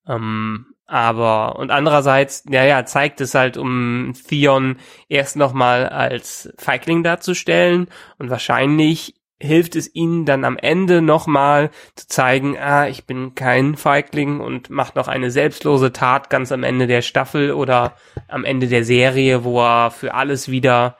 Ähm, 0.08 0.66
aber 0.86 1.56
und 1.56 1.70
andererseits, 1.70 2.44
ja, 2.48 2.64
ja, 2.64 2.84
zeigt 2.84 3.20
es 3.20 3.34
halt, 3.34 3.56
um 3.56 4.12
Theon 4.28 4.76
erst 5.08 5.36
nochmal 5.36 5.88
als 5.88 6.52
Feigling 6.58 7.02
darzustellen 7.02 7.88
und 8.18 8.30
wahrscheinlich 8.30 9.15
hilft 9.38 9.76
es 9.76 9.94
ihnen 9.94 10.24
dann 10.24 10.44
am 10.44 10.56
Ende 10.56 11.02
nochmal 11.02 11.70
zu 11.94 12.06
zeigen, 12.08 12.56
ah, 12.58 12.88
ich 12.88 13.04
bin 13.04 13.34
kein 13.34 13.76
Feigling 13.76 14.40
und 14.40 14.70
macht 14.70 14.96
noch 14.96 15.08
eine 15.08 15.30
selbstlose 15.30 15.92
Tat 15.92 16.30
ganz 16.30 16.52
am 16.52 16.62
Ende 16.62 16.86
der 16.86 17.02
Staffel 17.02 17.52
oder 17.52 17.96
am 18.28 18.44
Ende 18.44 18.66
der 18.66 18.84
Serie, 18.84 19.44
wo 19.44 19.60
er 19.60 19.90
für 19.90 20.14
alles 20.14 20.50
wieder 20.50 20.96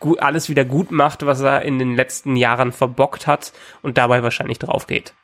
gut, 0.00 0.20
alles 0.20 0.48
wieder 0.48 0.64
gut 0.64 0.90
macht, 0.90 1.24
was 1.24 1.40
er 1.40 1.62
in 1.62 1.78
den 1.78 1.96
letzten 1.96 2.36
Jahren 2.36 2.72
verbockt 2.72 3.26
hat 3.26 3.52
und 3.82 3.98
dabei 3.98 4.22
wahrscheinlich 4.22 4.58
drauf 4.58 4.86
geht. 4.86 5.14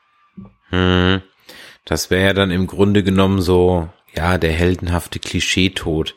Hm. 0.71 1.23
Das 1.85 2.11
wäre 2.11 2.29
ja 2.29 2.33
dann 2.33 2.51
im 2.51 2.67
Grunde 2.67 3.03
genommen 3.03 3.43
so, 3.43 3.89
ja, 4.15 4.39
der 4.39 4.53
heldenhafte 4.53 5.19
Klischeetod. 5.19 6.15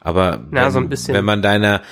Aber 0.00 0.40
wenn, 0.48 0.56
ja, 0.56 0.70
so 0.70 1.12
wenn 1.12 1.24
man 1.26 1.42
deiner 1.42 1.82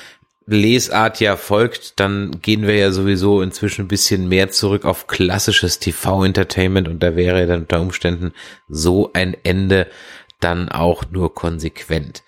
Lesart 0.49 1.21
ja 1.21 1.37
folgt, 1.37 2.01
dann 2.01 2.41
gehen 2.41 2.67
wir 2.67 2.75
ja 2.75 2.91
sowieso 2.91 3.43
inzwischen 3.43 3.85
ein 3.85 3.89
bisschen 3.89 4.29
mehr 4.29 4.51
zurück 4.51 4.85
auf 4.85 5.07
klassisches 5.07 5.79
TV-Entertainment 5.79 6.89
und 6.89 7.03
da 7.03 7.17
wäre 7.17 7.47
dann 7.47 7.61
unter 7.63 7.81
Umständen 7.81 8.33
so 8.69 9.11
ein 9.13 9.37
Ende 9.43 9.89
dann 10.41 10.71
auch 10.71 11.05
nur 11.11 11.35
konsequent. 11.35 12.23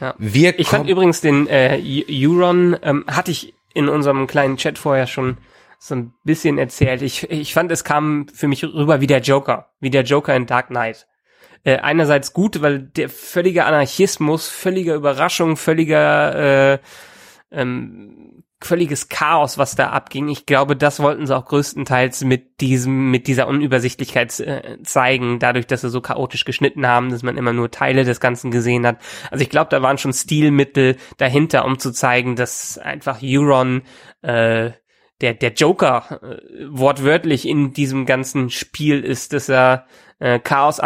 Ja. 0.00 0.14
Wir 0.18 0.58
ich 0.58 0.68
fand 0.68 0.88
übrigens 0.88 1.20
den 1.20 1.46
äh, 1.48 1.80
Euron, 2.08 2.76
ähm, 2.82 3.04
hatte 3.06 3.32
ich 3.32 3.54
in 3.74 3.88
unserem 3.88 4.26
kleinen 4.26 4.56
Chat 4.56 4.78
vorher 4.78 5.06
schon 5.06 5.36
so 5.78 5.94
ein 5.94 6.14
bisschen 6.24 6.58
erzählt. 6.58 7.02
Ich, 7.02 7.30
ich 7.30 7.52
fand, 7.52 7.70
es 7.70 7.84
kam 7.84 8.28
für 8.32 8.48
mich 8.48 8.64
rüber 8.64 9.00
wie 9.00 9.06
der 9.06 9.20
Joker, 9.20 9.70
wie 9.80 9.90
der 9.90 10.02
Joker 10.02 10.34
in 10.34 10.46
Dark 10.46 10.68
Knight. 10.68 11.06
Äh, 11.64 11.78
einerseits 11.78 12.32
gut, 12.32 12.62
weil 12.62 12.78
der 12.78 13.08
völlige 13.08 13.64
Anarchismus, 13.64 14.48
völlige 14.48 14.94
Überraschung, 14.94 15.56
völliger 15.56 16.72
äh, 16.74 16.78
ähm, 17.50 18.44
völliges 18.60 19.08
Chaos, 19.08 19.56
was 19.56 19.76
da 19.76 19.90
abging. 19.90 20.28
Ich 20.28 20.44
glaube, 20.44 20.76
das 20.76 21.00
wollten 21.00 21.26
sie 21.26 21.36
auch 21.36 21.44
größtenteils 21.44 22.24
mit 22.24 22.60
diesem, 22.60 23.10
mit 23.10 23.28
dieser 23.28 23.46
Unübersichtlichkeit 23.46 24.38
äh, 24.40 24.78
zeigen, 24.82 25.38
dadurch, 25.38 25.66
dass 25.66 25.82
sie 25.82 25.90
so 25.90 26.00
chaotisch 26.00 26.44
geschnitten 26.44 26.86
haben, 26.86 27.10
dass 27.10 27.22
man 27.22 27.36
immer 27.36 27.52
nur 27.52 27.70
Teile 27.70 28.04
des 28.04 28.20
Ganzen 28.20 28.50
gesehen 28.50 28.86
hat. 28.86 28.98
Also 29.30 29.42
ich 29.42 29.50
glaube, 29.50 29.70
da 29.70 29.80
waren 29.80 29.98
schon 29.98 30.12
Stilmittel 30.12 30.96
dahinter, 31.18 31.64
um 31.64 31.78
zu 31.78 31.92
zeigen, 31.92 32.34
dass 32.34 32.78
einfach 32.78 33.20
Euron 33.22 33.82
äh, 34.22 34.72
der, 35.20 35.34
der 35.34 35.52
Joker 35.52 36.20
äh, 36.22 36.66
wortwörtlich 36.68 37.46
in 37.46 37.72
diesem 37.72 38.06
ganzen 38.06 38.50
Spiel 38.50 39.04
ist, 39.04 39.32
dass 39.32 39.48
er 39.48 39.86
äh, 40.18 40.40
Chaos 40.40 40.80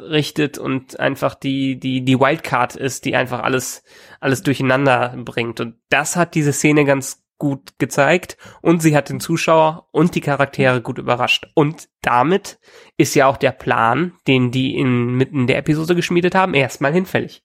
anrichtet 0.00 0.58
und 0.58 0.98
einfach 0.98 1.34
die, 1.34 1.78
die, 1.78 2.04
die 2.04 2.18
Wildcard 2.18 2.76
ist, 2.76 3.04
die 3.04 3.16
einfach 3.16 3.42
alles, 3.42 3.82
alles 4.20 4.42
durcheinander 4.42 5.14
bringt. 5.24 5.60
Und 5.60 5.76
das 5.90 6.16
hat 6.16 6.34
diese 6.34 6.52
Szene 6.52 6.84
ganz 6.84 7.24
gut 7.38 7.78
gezeigt 7.78 8.36
und 8.62 8.82
sie 8.82 8.96
hat 8.96 9.10
den 9.10 9.20
Zuschauer 9.20 9.88
und 9.92 10.14
die 10.14 10.20
Charaktere 10.20 10.82
gut 10.82 10.98
überrascht. 10.98 11.46
Und 11.54 11.88
damit 12.02 12.58
ist 12.96 13.14
ja 13.14 13.26
auch 13.26 13.36
der 13.36 13.52
Plan, 13.52 14.12
den 14.26 14.50
die 14.50 14.76
inmitten 14.76 15.46
der 15.46 15.58
Episode 15.58 15.94
geschmiedet 15.94 16.34
haben, 16.34 16.54
erstmal 16.54 16.92
hinfällig. 16.92 17.42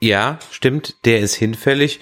Ja, 0.00 0.38
stimmt, 0.50 1.04
der 1.04 1.20
ist 1.20 1.34
hinfällig 1.34 2.00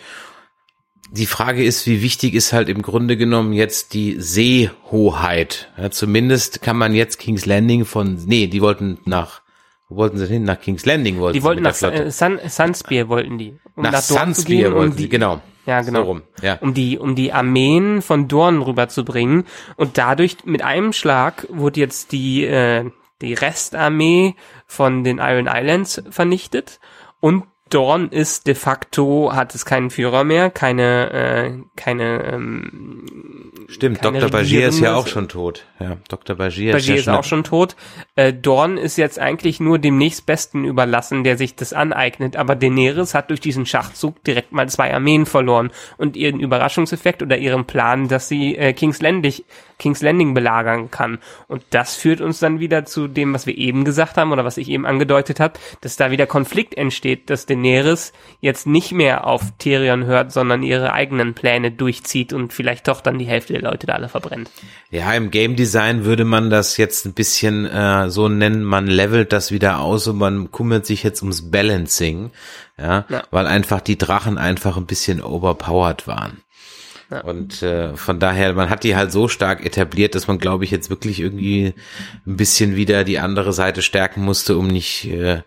die 1.13 1.27
Frage 1.27 1.65
ist, 1.65 1.87
wie 1.87 2.03
wichtig 2.03 2.35
ist 2.35 2.53
halt 2.53 2.69
im 2.69 2.83
Grunde 2.83 3.17
genommen 3.17 3.53
jetzt 3.53 3.95
die 3.95 4.21
Seehoheit. 4.21 5.71
Ja, 5.77 5.91
zumindest 5.91 6.63
kann 6.63 6.77
man 6.77 6.95
jetzt 6.95 7.19
King's 7.19 7.47
Landing 7.47 7.85
von, 7.85 8.23
nee, 8.27 8.47
die 8.47 8.61
wollten 8.61 8.99
nach, 9.05 9.43
wo 9.89 9.97
wollten 9.97 10.19
sie 10.19 10.27
hin? 10.27 10.45
Nach 10.45 10.61
King's 10.61 10.87
Landing 10.87 11.19
wollten 11.19 11.37
Die 11.37 11.43
wollten 11.43 11.63
nach 11.63 11.75
Sun, 11.75 12.39
Sunspear 12.47 13.09
wollten 13.09 13.39
die. 13.39 13.59
Um 13.75 13.83
nach, 13.83 13.93
nach 13.93 14.03
Sunspear 14.03 14.71
gehen, 14.71 14.75
wollten 14.75 14.93
um 14.93 14.97
die, 14.97 15.09
genau. 15.09 15.41
Ja, 15.67 15.83
genau. 15.83 16.03
So 16.03 16.07
rum, 16.07 16.23
ja. 16.43 16.59
Um 16.61 16.75
die, 16.75 16.99
um 16.99 17.15
die 17.17 17.33
Armeen 17.33 18.03
von 18.03 18.29
Dorn 18.29 18.63
rüberzubringen. 18.63 19.45
Und 19.77 19.99
dadurch, 19.99 20.39
mit 20.45 20.63
einem 20.63 20.93
Schlag, 20.93 21.47
wurde 21.51 21.81
jetzt 21.81 22.13
die, 22.13 22.45
äh, 22.45 22.91
die 23.21 23.35
Restarmee 23.35 24.37
von 24.67 25.05
den 25.05 25.19
Iron 25.19 25.49
Islands 25.49 26.03
vernichtet. 26.11 26.79
Und 27.19 27.45
Dorn 27.71 28.09
ist 28.09 28.49
de 28.49 28.55
facto, 28.55 29.33
hat 29.33 29.55
es 29.55 29.65
keinen 29.65 29.91
Führer 29.91 30.25
mehr, 30.25 30.51
keine, 30.51 31.13
äh, 31.13 31.53
keine, 31.77 32.25
ähm, 32.25 33.05
Stimmt, 33.69 34.03
keine 34.03 34.19
Dr. 34.19 34.31
Bagier 34.31 34.69
ist 34.69 34.81
ja 34.81 34.97
auch 34.97 35.07
schon 35.07 35.29
tot. 35.29 35.65
Ja, 35.79 35.97
Dr. 36.09 36.37
Bagier, 36.37 36.73
Bagier 36.73 36.97
ist, 36.97 37.07
ja 37.07 37.13
ist 37.13 37.19
auch 37.19 37.25
schon 37.25 37.45
tot. 37.45 37.77
Äh, 38.17 38.33
Dorn 38.33 38.77
ist 38.77 38.99
jetzt 38.99 39.21
eigentlich 39.21 39.61
nur 39.61 39.79
dem 39.79 39.97
nächstbesten 39.97 40.65
überlassen, 40.65 41.23
der 41.23 41.37
sich 41.37 41.55
das 41.55 41.73
aneignet, 41.73 42.35
aber 42.37 42.57
Daenerys 42.57 43.15
hat 43.15 43.31
durch 43.31 43.41
diesen 43.41 43.67
Schachzug 43.67 44.23
direkt 44.25 44.51
mal 44.53 44.69
zwei 44.69 44.93
Armeen 44.93 45.25
verloren 45.25 45.71
und 45.97 46.17
ihren 46.17 46.41
Überraschungseffekt 46.41 47.23
oder 47.23 47.39
ihren 47.39 47.65
Plan, 47.65 48.09
dass 48.09 48.29
sie 48.29 48.57
äh, 48.57 48.73
King's 48.73 49.01
Landing, 49.01 49.35
King's 49.81 50.03
Landing 50.03 50.35
belagern 50.35 50.91
kann. 50.93 51.19
Und 51.49 51.65
das 51.71 51.97
führt 51.97 52.21
uns 52.21 52.39
dann 52.39 52.61
wieder 52.61 52.85
zu 52.85 53.09
dem, 53.09 53.35
was 53.35 53.47
wir 53.47 53.59
eben 53.59 53.85
gesagt 53.85 54.17
haben 54.17 54.31
oder 54.31 54.45
was 54.45 54.59
ich 54.59 54.69
eben 54.69 54.87
angedeutet 54.87 55.41
habe, 55.41 55.59
dass 55.81 55.97
da 55.97 56.13
wieder 56.13 56.27
Konflikt 56.27 56.77
entsteht, 56.77 57.31
dass 57.31 57.47
Daenerys 57.47 58.13
jetzt 58.41 58.67
nicht 58.67 58.93
mehr 58.93 59.27
auf 59.27 59.43
Tyrion 59.59 60.05
hört, 60.05 60.31
sondern 60.31 60.63
ihre 60.63 60.93
eigenen 60.93 61.35
Pläne 61.35 61.73
durchzieht 61.73 62.33
und 62.33 62.53
vielleicht 62.53 62.87
doch 62.87 63.01
dann 63.01 63.19
die 63.19 63.25
Hälfte 63.25 63.55
der 63.55 63.63
Leute 63.63 63.87
da 63.89 63.95
alle 63.95 64.09
verbrennt. 64.09 64.51
Ja, 64.91 65.13
im 65.15 65.31
Game 65.31 65.57
Design 65.57 66.05
würde 66.05 66.25
man 66.25 66.51
das 66.51 66.77
jetzt 66.77 67.07
ein 67.07 67.15
bisschen 67.15 67.67
äh, 67.67 68.11
so 68.11 68.29
nennen, 68.29 68.63
man 68.63 68.87
levelt 68.87 69.33
das 69.33 69.51
wieder 69.51 69.81
aus 69.81 70.07
und 70.07 70.19
man 70.19 70.53
kümmert 70.53 70.85
sich 70.85 71.03
jetzt 71.03 71.23
ums 71.23 71.51
Balancing, 71.51 72.31
ja, 72.79 73.07
ja. 73.09 73.23
weil 73.31 73.47
einfach 73.47 73.81
die 73.81 73.99
Drachen 73.99 74.37
einfach 74.37 74.77
ein 74.77 74.87
bisschen 74.87 75.23
overpowered 75.23 76.07
waren. 76.07 76.43
Ja. 77.11 77.23
Und 77.23 77.63
äh, 77.63 77.97
von 77.97 78.21
daher, 78.21 78.53
man 78.55 78.71
hat 78.71 78.85
die 78.85 78.95
halt 78.95 79.11
so 79.11 79.27
stark 79.27 79.65
etabliert, 79.67 80.15
dass 80.15 80.29
man, 80.29 80.39
glaube 80.39 80.65
ich, 80.65 80.71
jetzt 80.71 80.91
wirklich 80.91 81.21
irgendwie 81.21 81.75
ein 82.27 82.37
bisschen 82.37 82.77
wieder 82.77 83.03
die 83.05 83.19
andere 83.19 83.53
Seite 83.53 83.83
stärken 83.83 84.23
musste, 84.23 84.57
um 84.57 84.69
nicht 84.69 85.07
äh, 85.07 85.43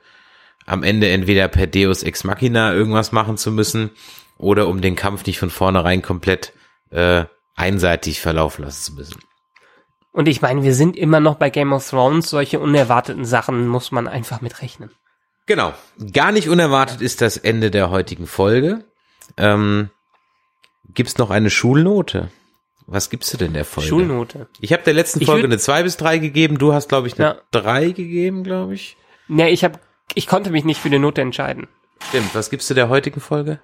am 0.66 0.84
Ende 0.84 1.10
entweder 1.10 1.48
per 1.48 1.68
Deus 1.68 2.04
Ex 2.04 2.24
Machina 2.24 2.74
irgendwas 2.74 3.12
machen 3.12 3.38
zu 3.38 3.52
müssen 3.52 3.92
oder 4.38 4.68
um 4.68 4.82
den 4.82 4.96
Kampf 4.96 5.26
nicht 5.26 5.40
von 5.40 5.50
vornherein 5.50 6.02
komplett 6.02 6.54
äh, 6.90 7.26
einseitig 7.56 8.20
verlaufen 8.20 8.66
lassen 8.66 8.84
zu 8.84 8.94
müssen. 8.94 9.20
Und 10.12 10.28
ich 10.28 10.42
meine, 10.42 10.64
wir 10.64 10.76
sind 10.76 10.96
immer 10.96 11.20
noch 11.20 11.36
bei 11.36 11.50
Game 11.50 11.74
of 11.74 11.90
Thrones, 11.90 12.30
solche 12.30 12.60
unerwarteten 12.60 13.26
Sachen 13.26 13.68
muss 13.68 13.92
man 13.92 14.08
einfach 14.08 14.42
mit 14.42 14.62
rechnen. 14.62 14.92
Genau. 15.46 15.74
Gar 16.14 16.32
nicht 16.32 16.50
unerwartet 16.50 17.02
ist 17.02 17.22
das 17.22 17.38
Ende 17.38 17.72
der 17.72 17.90
heutigen 17.90 18.28
Folge. 18.28 18.86
Ähm, 19.38 19.90
gibt's 20.94 21.18
noch 21.18 21.30
eine 21.30 21.50
Schulnote? 21.50 22.30
Was 22.86 23.10
gibst 23.10 23.34
du 23.34 23.38
denn 23.38 23.54
der 23.54 23.66
Folge? 23.66 23.90
Schulnote. 23.90 24.48
Ich 24.60 24.74
habe 24.74 24.84
der 24.84 24.94
letzten 24.94 25.26
Folge 25.26 25.46
eine 25.46 25.58
2 25.58 25.84
bis 25.84 25.98
3 25.98 26.18
gegeben. 26.18 26.58
Du 26.58 26.74
hast, 26.74 26.90
glaube 26.90 27.08
ich, 27.08 27.18
eine 27.18 27.36
Ja. 27.36 27.42
3 27.52 27.92
gegeben, 27.92 28.44
glaube 28.44 28.74
ich. 28.74 28.98
Ja, 29.30 29.48
ich 29.48 29.64
hab, 29.64 29.80
ich 30.16 30.28
konnte 30.28 30.50
mich 30.50 30.66
nicht 30.66 30.82
für 30.82 30.90
die 30.90 31.00
Note 31.00 31.22
entscheiden. 31.22 31.68
Stimmt. 32.10 32.36
Was 32.36 32.50
gibst 32.50 32.70
du 32.70 32.74
der 32.74 32.90
heutigen 32.90 33.22
Folge? 33.22 33.60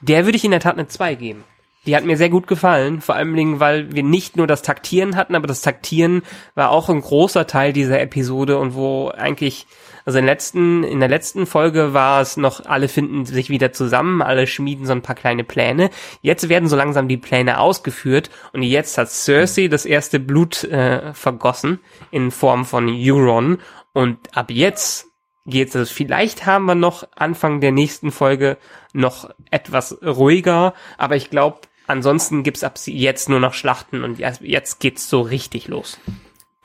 Der 0.00 0.24
würde 0.26 0.36
ich 0.36 0.44
in 0.44 0.52
der 0.52 0.60
Tat 0.60 0.74
eine 0.74 0.86
2 0.86 1.14
geben. 1.16 1.44
Die 1.86 1.96
hat 1.96 2.04
mir 2.04 2.16
sehr 2.16 2.30
gut 2.30 2.46
gefallen, 2.46 3.00
vor 3.02 3.14
allem, 3.14 3.36
Dingen, 3.36 3.60
weil 3.60 3.92
wir 3.92 4.02
nicht 4.02 4.36
nur 4.36 4.46
das 4.46 4.62
Taktieren 4.62 5.16
hatten, 5.16 5.34
aber 5.34 5.46
das 5.46 5.60
Taktieren 5.60 6.22
war 6.54 6.70
auch 6.70 6.88
ein 6.88 7.00
großer 7.00 7.46
Teil 7.46 7.74
dieser 7.74 8.00
Episode 8.00 8.58
und 8.58 8.74
wo 8.74 9.08
eigentlich, 9.08 9.66
also 10.04 10.18
in, 10.18 10.26
letzten, 10.26 10.84
in 10.84 11.00
der 11.00 11.08
letzten 11.08 11.46
Folge 11.46 11.94
war 11.94 12.20
es 12.20 12.36
noch, 12.36 12.66
alle 12.66 12.88
finden 12.88 13.24
sich 13.24 13.48
wieder 13.48 13.72
zusammen, 13.72 14.20
alle 14.20 14.46
schmieden 14.46 14.86
so 14.86 14.92
ein 14.92 15.02
paar 15.02 15.14
kleine 15.14 15.44
Pläne. 15.44 15.90
Jetzt 16.20 16.48
werden 16.48 16.68
so 16.68 16.76
langsam 16.76 17.08
die 17.08 17.16
Pläne 17.16 17.58
ausgeführt 17.58 18.30
und 18.52 18.62
jetzt 18.62 18.98
hat 18.98 19.10
Cersei 19.10 19.68
das 19.68 19.86
erste 19.86 20.20
Blut 20.20 20.64
äh, 20.64 21.14
vergossen 21.14 21.80
in 22.10 22.30
Form 22.30 22.64
von 22.64 22.88
Euron 22.88 23.58
und 23.92 24.36
ab 24.36 24.50
jetzt 24.50 25.06
geht's. 25.46 25.74
Also 25.74 25.92
vielleicht 25.92 26.44
haben 26.46 26.66
wir 26.66 26.74
noch 26.74 27.06
Anfang 27.16 27.60
der 27.60 27.72
nächsten 27.72 28.10
Folge 28.10 28.58
noch 28.92 29.30
etwas 29.50 29.98
ruhiger, 30.02 30.74
aber 30.98 31.16
ich 31.16 31.30
glaube, 31.30 31.60
ansonsten 31.86 32.42
gibt's 32.42 32.64
ab 32.64 32.78
jetzt 32.84 33.28
nur 33.28 33.40
noch 33.40 33.54
Schlachten 33.54 34.04
und 34.04 34.18
jetzt, 34.18 34.42
jetzt 34.42 34.80
geht's 34.80 35.08
so 35.08 35.22
richtig 35.22 35.68
los. 35.68 35.98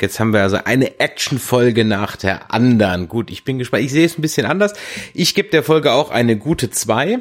Jetzt 0.02 0.20
haben 0.20 0.32
wir 0.32 0.42
also 0.42 0.58
eine 0.64 1.00
Actionfolge 1.00 1.84
nach 1.84 2.16
der 2.16 2.54
anderen. 2.54 3.08
Gut, 3.08 3.30
ich 3.30 3.44
bin 3.44 3.60
gespannt. 3.60 3.84
Ich 3.84 3.92
sehe 3.92 4.06
es 4.06 4.18
ein 4.18 4.22
bisschen 4.22 4.46
anders. 4.46 4.74
Ich 5.14 5.36
gebe 5.36 5.50
der 5.50 5.64
Folge 5.64 5.92
auch 5.92 6.10
eine 6.10 6.38
gute 6.38 6.70
2. 6.70 7.20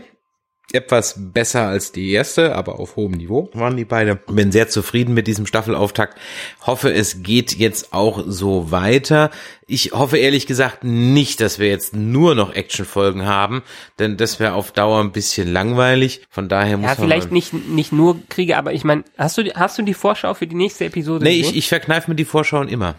Etwas 0.70 1.14
besser 1.18 1.66
als 1.66 1.92
die 1.92 2.10
erste, 2.10 2.54
aber 2.54 2.78
auf 2.78 2.96
hohem 2.96 3.12
Niveau 3.12 3.48
waren 3.54 3.78
die 3.78 3.86
beide. 3.86 4.16
Bin 4.16 4.52
sehr 4.52 4.68
zufrieden 4.68 5.14
mit 5.14 5.26
diesem 5.26 5.46
Staffelauftakt. 5.46 6.18
Hoffe, 6.66 6.92
es 6.92 7.22
geht 7.22 7.54
jetzt 7.56 7.94
auch 7.94 8.22
so 8.26 8.70
weiter. 8.70 9.30
Ich 9.66 9.92
hoffe 9.92 10.18
ehrlich 10.18 10.46
gesagt 10.46 10.84
nicht, 10.84 11.40
dass 11.40 11.58
wir 11.58 11.68
jetzt 11.68 11.96
nur 11.96 12.34
noch 12.34 12.52
Actionfolgen 12.54 13.24
haben, 13.24 13.62
denn 13.98 14.18
das 14.18 14.40
wäre 14.40 14.52
auf 14.52 14.70
Dauer 14.72 15.00
ein 15.00 15.12
bisschen 15.12 15.50
langweilig. 15.50 16.20
Von 16.28 16.50
daher 16.50 16.76
muss 16.76 16.84
Ja, 16.90 16.96
man 16.98 17.04
vielleicht 17.08 17.32
nicht, 17.32 17.54
nicht 17.54 17.92
nur 17.92 18.18
Kriege, 18.28 18.58
aber 18.58 18.74
ich 18.74 18.84
meine, 18.84 19.04
hast 19.16 19.38
du, 19.38 19.44
die- 19.44 19.52
hast 19.54 19.78
du 19.78 19.82
die 19.82 19.94
Vorschau 19.94 20.34
für 20.34 20.46
die 20.46 20.56
nächste 20.56 20.84
Episode 20.84 21.24
Nee, 21.24 21.38
gesehen? 21.38 21.52
ich, 21.52 21.58
ich 21.60 21.68
verkneife 21.70 22.10
mir 22.10 22.14
die 22.16 22.26
Vorschauen 22.26 22.68
immer. 22.68 22.96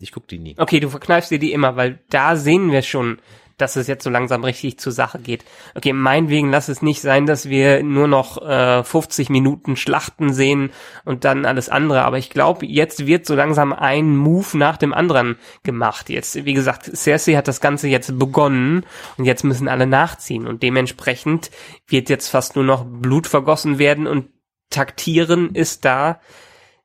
Ich 0.00 0.10
guck 0.10 0.26
die 0.26 0.40
nie. 0.40 0.56
Okay, 0.58 0.80
du 0.80 0.88
verkneifst 0.88 1.30
dir 1.30 1.38
die 1.38 1.52
immer, 1.52 1.76
weil 1.76 2.00
da 2.10 2.34
sehen 2.34 2.72
wir 2.72 2.82
schon, 2.82 3.18
dass 3.62 3.76
es 3.76 3.86
jetzt 3.86 4.04
so 4.04 4.10
langsam 4.10 4.44
richtig 4.44 4.78
zur 4.78 4.92
Sache 4.92 5.18
geht. 5.20 5.44
Okay, 5.74 5.92
meinetwegen 5.92 6.50
lass 6.50 6.68
es 6.68 6.82
nicht 6.82 7.00
sein, 7.00 7.26
dass 7.26 7.48
wir 7.48 7.82
nur 7.82 8.08
noch 8.08 8.42
äh, 8.42 8.82
50 8.82 9.30
Minuten 9.30 9.76
Schlachten 9.76 10.32
sehen 10.32 10.70
und 11.04 11.24
dann 11.24 11.46
alles 11.46 11.68
andere. 11.68 12.02
Aber 12.02 12.18
ich 12.18 12.28
glaube, 12.28 12.66
jetzt 12.66 13.06
wird 13.06 13.24
so 13.24 13.34
langsam 13.34 13.72
ein 13.72 14.16
Move 14.16 14.58
nach 14.58 14.76
dem 14.76 14.92
anderen 14.92 15.36
gemacht. 15.62 16.10
Jetzt, 16.10 16.44
wie 16.44 16.54
gesagt, 16.54 16.90
Cersei 16.94 17.34
hat 17.34 17.48
das 17.48 17.60
Ganze 17.60 17.88
jetzt 17.88 18.18
begonnen 18.18 18.84
und 19.16 19.24
jetzt 19.24 19.44
müssen 19.44 19.68
alle 19.68 19.86
nachziehen. 19.86 20.46
Und 20.46 20.62
dementsprechend 20.62 21.50
wird 21.86 22.10
jetzt 22.10 22.28
fast 22.28 22.56
nur 22.56 22.64
noch 22.64 22.84
Blut 22.84 23.28
vergossen 23.28 23.78
werden 23.78 24.06
und 24.08 24.28
taktieren 24.70 25.54
ist 25.54 25.84
da 25.84 26.20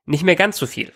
nicht 0.06 0.22
mehr 0.22 0.36
ganz 0.36 0.56
so 0.56 0.66
viel. 0.66 0.92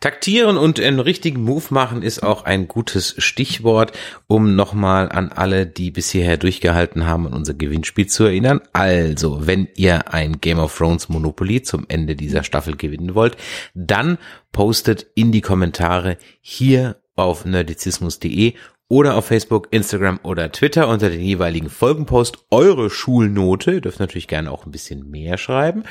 Taktieren 0.00 0.58
und 0.58 0.78
einen 0.80 1.00
richtigen 1.00 1.42
Move 1.42 1.64
machen 1.70 2.02
ist 2.02 2.22
auch 2.22 2.44
ein 2.44 2.68
gutes 2.68 3.14
Stichwort, 3.18 3.92
um 4.26 4.54
nochmal 4.54 5.10
an 5.10 5.30
alle, 5.30 5.66
die 5.66 5.90
bis 5.90 6.10
hierher 6.10 6.36
durchgehalten 6.36 7.06
haben, 7.06 7.26
an 7.26 7.32
unser 7.32 7.54
Gewinnspiel 7.54 8.06
zu 8.06 8.24
erinnern. 8.24 8.60
Also, 8.74 9.46
wenn 9.46 9.68
ihr 9.76 10.12
ein 10.12 10.40
Game 10.40 10.58
of 10.58 10.76
Thrones 10.76 11.08
Monopoly 11.08 11.62
zum 11.62 11.86
Ende 11.88 12.16
dieser 12.16 12.44
Staffel 12.44 12.76
gewinnen 12.76 13.14
wollt, 13.14 13.36
dann 13.74 14.18
postet 14.52 15.06
in 15.14 15.32
die 15.32 15.40
Kommentare 15.40 16.18
hier 16.40 16.96
auf 17.16 17.44
nerdizismus.de 17.44 18.54
oder 18.88 19.16
auf 19.16 19.26
Facebook, 19.26 19.68
Instagram 19.70 20.20
oder 20.22 20.52
Twitter 20.52 20.88
unter 20.88 21.08
den 21.08 21.20
jeweiligen 21.20 21.70
Folgenpost 21.70 22.46
eure 22.50 22.90
Schulnote. 22.90 23.72
Ihr 23.72 23.80
dürft 23.80 23.98
natürlich 23.98 24.28
gerne 24.28 24.52
auch 24.52 24.66
ein 24.66 24.72
bisschen 24.72 25.10
mehr 25.10 25.38
schreiben. 25.38 25.84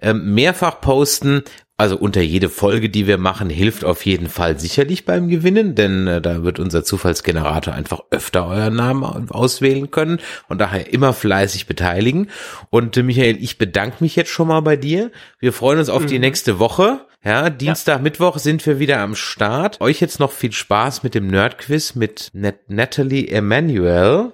Ähm, 0.00 0.34
mehrfach 0.34 0.80
posten, 0.80 1.42
also 1.80 1.96
unter 1.96 2.20
jede 2.20 2.50
Folge, 2.50 2.90
die 2.90 3.06
wir 3.06 3.16
machen, 3.16 3.48
hilft 3.48 3.86
auf 3.86 4.04
jeden 4.04 4.28
Fall 4.28 4.60
sicherlich 4.60 5.06
beim 5.06 5.28
Gewinnen, 5.28 5.74
denn 5.74 6.06
äh, 6.06 6.20
da 6.20 6.42
wird 6.42 6.58
unser 6.58 6.84
Zufallsgenerator 6.84 7.72
einfach 7.72 8.02
öfter 8.10 8.46
euren 8.46 8.76
Namen 8.76 9.30
auswählen 9.30 9.90
können 9.90 10.18
und 10.48 10.60
daher 10.60 10.92
immer 10.92 11.14
fleißig 11.14 11.66
beteiligen. 11.66 12.28
Und 12.68 12.98
äh, 12.98 13.02
Michael, 13.02 13.42
ich 13.42 13.56
bedanke 13.56 13.96
mich 14.00 14.14
jetzt 14.14 14.30
schon 14.30 14.48
mal 14.48 14.60
bei 14.60 14.76
dir. 14.76 15.10
Wir 15.38 15.54
freuen 15.54 15.78
uns 15.78 15.88
auf 15.88 16.04
die 16.04 16.18
nächste 16.18 16.58
Woche. 16.58 17.00
Ja, 17.24 17.48
Dienstag, 17.48 18.02
Mittwoch 18.02 18.36
sind 18.36 18.64
wir 18.66 18.78
wieder 18.78 18.98
am 18.98 19.14
Start. 19.14 19.80
Euch 19.80 20.00
jetzt 20.00 20.20
noch 20.20 20.32
viel 20.32 20.52
Spaß 20.52 21.02
mit 21.02 21.14
dem 21.14 21.28
Nerdquiz 21.28 21.94
mit 21.94 22.28
Nat 22.34 22.56
Natalie 22.68 23.28
Emanuel. 23.28 24.32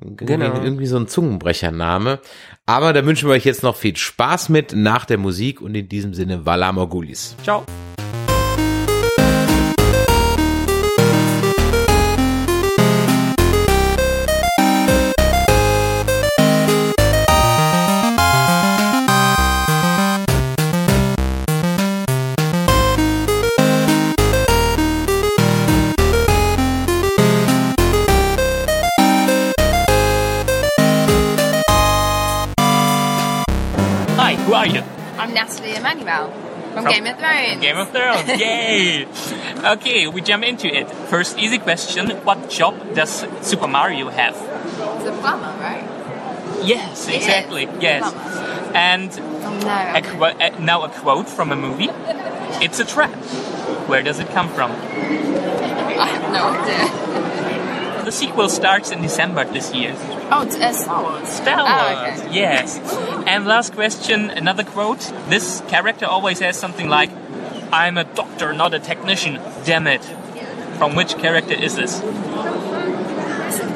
Genau. 0.00 0.62
Irgendwie 0.62 0.86
so 0.86 0.98
ein 0.98 1.08
Zungenbrechername. 1.08 2.20
Aber 2.66 2.94
da 2.94 3.04
wünschen 3.04 3.28
wir 3.28 3.34
euch 3.34 3.44
jetzt 3.44 3.62
noch 3.62 3.76
viel 3.76 3.94
Spaß 3.94 4.48
mit 4.48 4.72
nach 4.74 5.04
der 5.04 5.18
Musik 5.18 5.60
und 5.60 5.74
in 5.74 5.88
diesem 5.88 6.14
Sinne 6.14 6.46
Vala 6.46 6.72
Morgulis. 6.72 7.36
Ciao. 7.42 7.64
Emmanuel 36.04 36.30
from 36.74 36.84
Game 36.86 37.06
of 37.06 37.18
Thrones. 37.18 37.60
Game 37.60 37.76
of 37.78 37.88
Thrones. 37.90 38.28
Yay! 38.40 39.06
okay, 39.76 40.06
we 40.08 40.20
jump 40.20 40.44
into 40.44 40.66
it. 40.68 40.90
First, 41.08 41.38
easy 41.38 41.58
question: 41.58 42.10
What 42.24 42.50
job 42.50 42.74
does 42.94 43.24
Super 43.42 43.68
Mario 43.68 44.08
have? 44.10 44.34
It's 44.36 45.08
a 45.08 45.12
plumber, 45.20 45.54
right? 45.60 45.84
Yes, 46.62 47.08
It 47.08 47.10
is. 47.10 47.16
exactly. 47.16 47.68
Yes. 47.80 48.02
Plumber. 48.12 48.76
And 48.76 49.10
Oh 49.12 49.58
no. 49.60 49.68
a 49.68 49.98
okay. 49.98 50.10
qu- 50.10 50.24
uh, 50.24 50.58
now 50.60 50.82
a 50.82 50.88
quote 50.88 51.28
from 51.28 51.52
a 51.52 51.56
movie. 51.56 51.90
It's 52.62 52.78
a 52.78 52.84
trap. 52.84 53.10
Where 53.90 54.02
does 54.02 54.20
it 54.20 54.28
come 54.28 54.48
from? 54.48 54.70
I 54.70 56.06
have 56.06 56.32
no 56.32 56.42
idea. 56.54 56.86
The 58.04 58.12
sequel 58.12 58.48
starts 58.50 58.90
in 58.90 59.00
December 59.00 59.44
this 59.44 59.74
year. 59.74 59.94
Oh, 60.30 60.42
it's 60.44 60.56
uh, 60.56 60.72
Star 60.72 61.02
Wars. 61.02 61.28
Star 61.28 61.56
Oh, 61.58 62.20
okay. 62.20 62.34
Yes. 62.34 62.78
And 63.26 63.46
last 63.46 63.72
question, 63.74 64.28
another 64.30 64.62
quote. 64.62 65.00
This 65.28 65.62
character 65.68 66.04
always 66.04 66.40
has 66.40 66.58
something 66.58 66.88
like, 66.88 67.10
"I'm 67.72 67.96
a 67.96 68.04
doctor, 68.04 68.52
not 68.52 68.74
a 68.74 68.78
technician." 68.78 69.40
Damn 69.64 69.86
it. 69.86 70.04
From 70.78 70.94
which 70.96 71.16
character 71.16 71.54
is 71.54 71.76
this? 71.76 72.00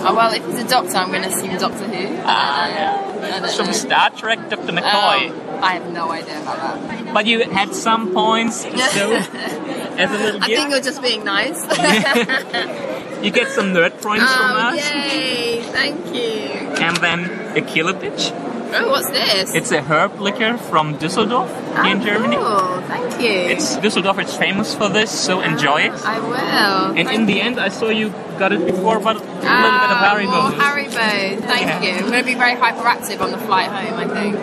Oh 0.00 0.14
well, 0.14 0.32
if 0.32 0.44
he's 0.44 0.58
a 0.60 0.68
doctor, 0.68 0.96
I'm 0.96 1.10
going 1.10 1.22
to 1.22 1.28
assume 1.28 1.56
Doctor 1.58 1.86
Who. 1.86 2.20
Ah, 2.24 3.08
don't 3.40 3.66
From. 3.66 3.72
Star 3.72 4.10
Trek, 4.10 4.50
Dr. 4.50 4.72
McCoy. 4.72 5.30
Oh, 5.32 5.60
I 5.62 5.72
have 5.74 5.90
no 5.92 6.10
idea 6.10 6.40
about 6.40 6.56
that. 6.58 7.14
But 7.14 7.26
you 7.26 7.42
had 7.50 7.74
some 7.74 8.12
points, 8.12 8.62
so 8.62 8.68
as 8.72 10.10
a 10.10 10.18
little 10.22 10.42
I 10.42 10.46
think 10.46 10.70
you're 10.70 10.80
just 10.80 11.02
being 11.02 11.24
nice. 11.24 11.60
you 13.22 13.30
get 13.30 13.48
some 13.48 13.72
nerd 13.74 14.00
points 14.02 14.32
from 14.34 14.50
oh, 14.52 14.68
us, 14.68 14.76
yay! 14.76 15.62
Thank 15.62 16.14
you. 16.14 16.40
and 16.86 16.96
then 16.98 17.56
a 17.56 17.60
killer 17.60 17.94
pitch. 17.94 18.32
Oh, 18.70 18.90
what's 18.90 19.10
this? 19.10 19.54
It's 19.54 19.72
a 19.72 19.80
herb 19.80 20.20
liquor 20.20 20.58
from 20.58 20.98
Düsseldorf 20.98 21.48
oh, 21.48 21.90
in 21.90 22.02
Germany. 22.02 22.36
Cool. 22.36 22.82
Thank 22.82 23.22
you. 23.22 23.30
It's 23.54 23.76
Düsseldorf 23.78 24.22
is 24.22 24.36
famous 24.36 24.74
for 24.74 24.88
this, 24.90 25.10
so 25.10 25.40
enjoy 25.40 25.82
it. 25.88 25.92
I 26.04 26.20
will. 26.20 26.98
And 26.98 27.08
in 27.10 27.24
the 27.24 27.40
end, 27.40 27.58
I 27.58 27.70
saw 27.70 27.88
you 27.88 28.10
got 28.38 28.52
it 28.52 28.64
before, 28.66 28.98
but 29.00 29.16
a 29.16 29.20
little 29.20 29.32
bit 29.32 29.90
of 29.94 29.98
Ah, 30.04 30.12
Haribo. 30.14 30.26
more 30.26 30.60
Haribo. 30.60 31.40
Thank 31.40 31.66
Yeah. 31.66 31.82
you. 31.82 31.92
I'm 31.92 32.10
going 32.10 32.20
to 32.20 32.24
be 32.26 32.34
very 32.34 32.56
hyperactive 32.56 33.20
on 33.22 33.30
the 33.32 33.38
flight 33.38 33.68
home, 33.70 33.98
I 33.98 34.06
think. 34.06 34.36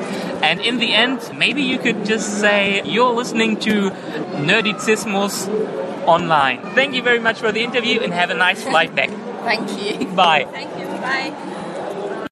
And 0.43 0.59
in 0.59 0.80
the 0.80 0.91
end, 0.93 1.19
maybe 1.38 1.61
you 1.61 1.78
could 1.78 2.03
just 2.05 2.39
say 2.39 2.82
you're 2.84 3.13
listening 3.13 3.57
to 3.57 3.91
Nerdizismus 4.49 5.47
online. 6.08 6.62
Thank 6.74 6.93
you 6.95 7.01
very 7.01 7.20
much 7.20 7.39
for 7.39 7.51
the 7.51 7.64
interview 7.64 8.01
and 8.01 8.14
have 8.14 8.30
a 8.30 8.34
nice 8.34 8.64
flight 8.64 8.95
back. 8.95 9.10
Thank 9.43 9.70
you. 9.80 10.08
Bye. 10.08 10.45
Thank 10.51 10.78
you. 10.80 10.86
Bye. 11.01 11.51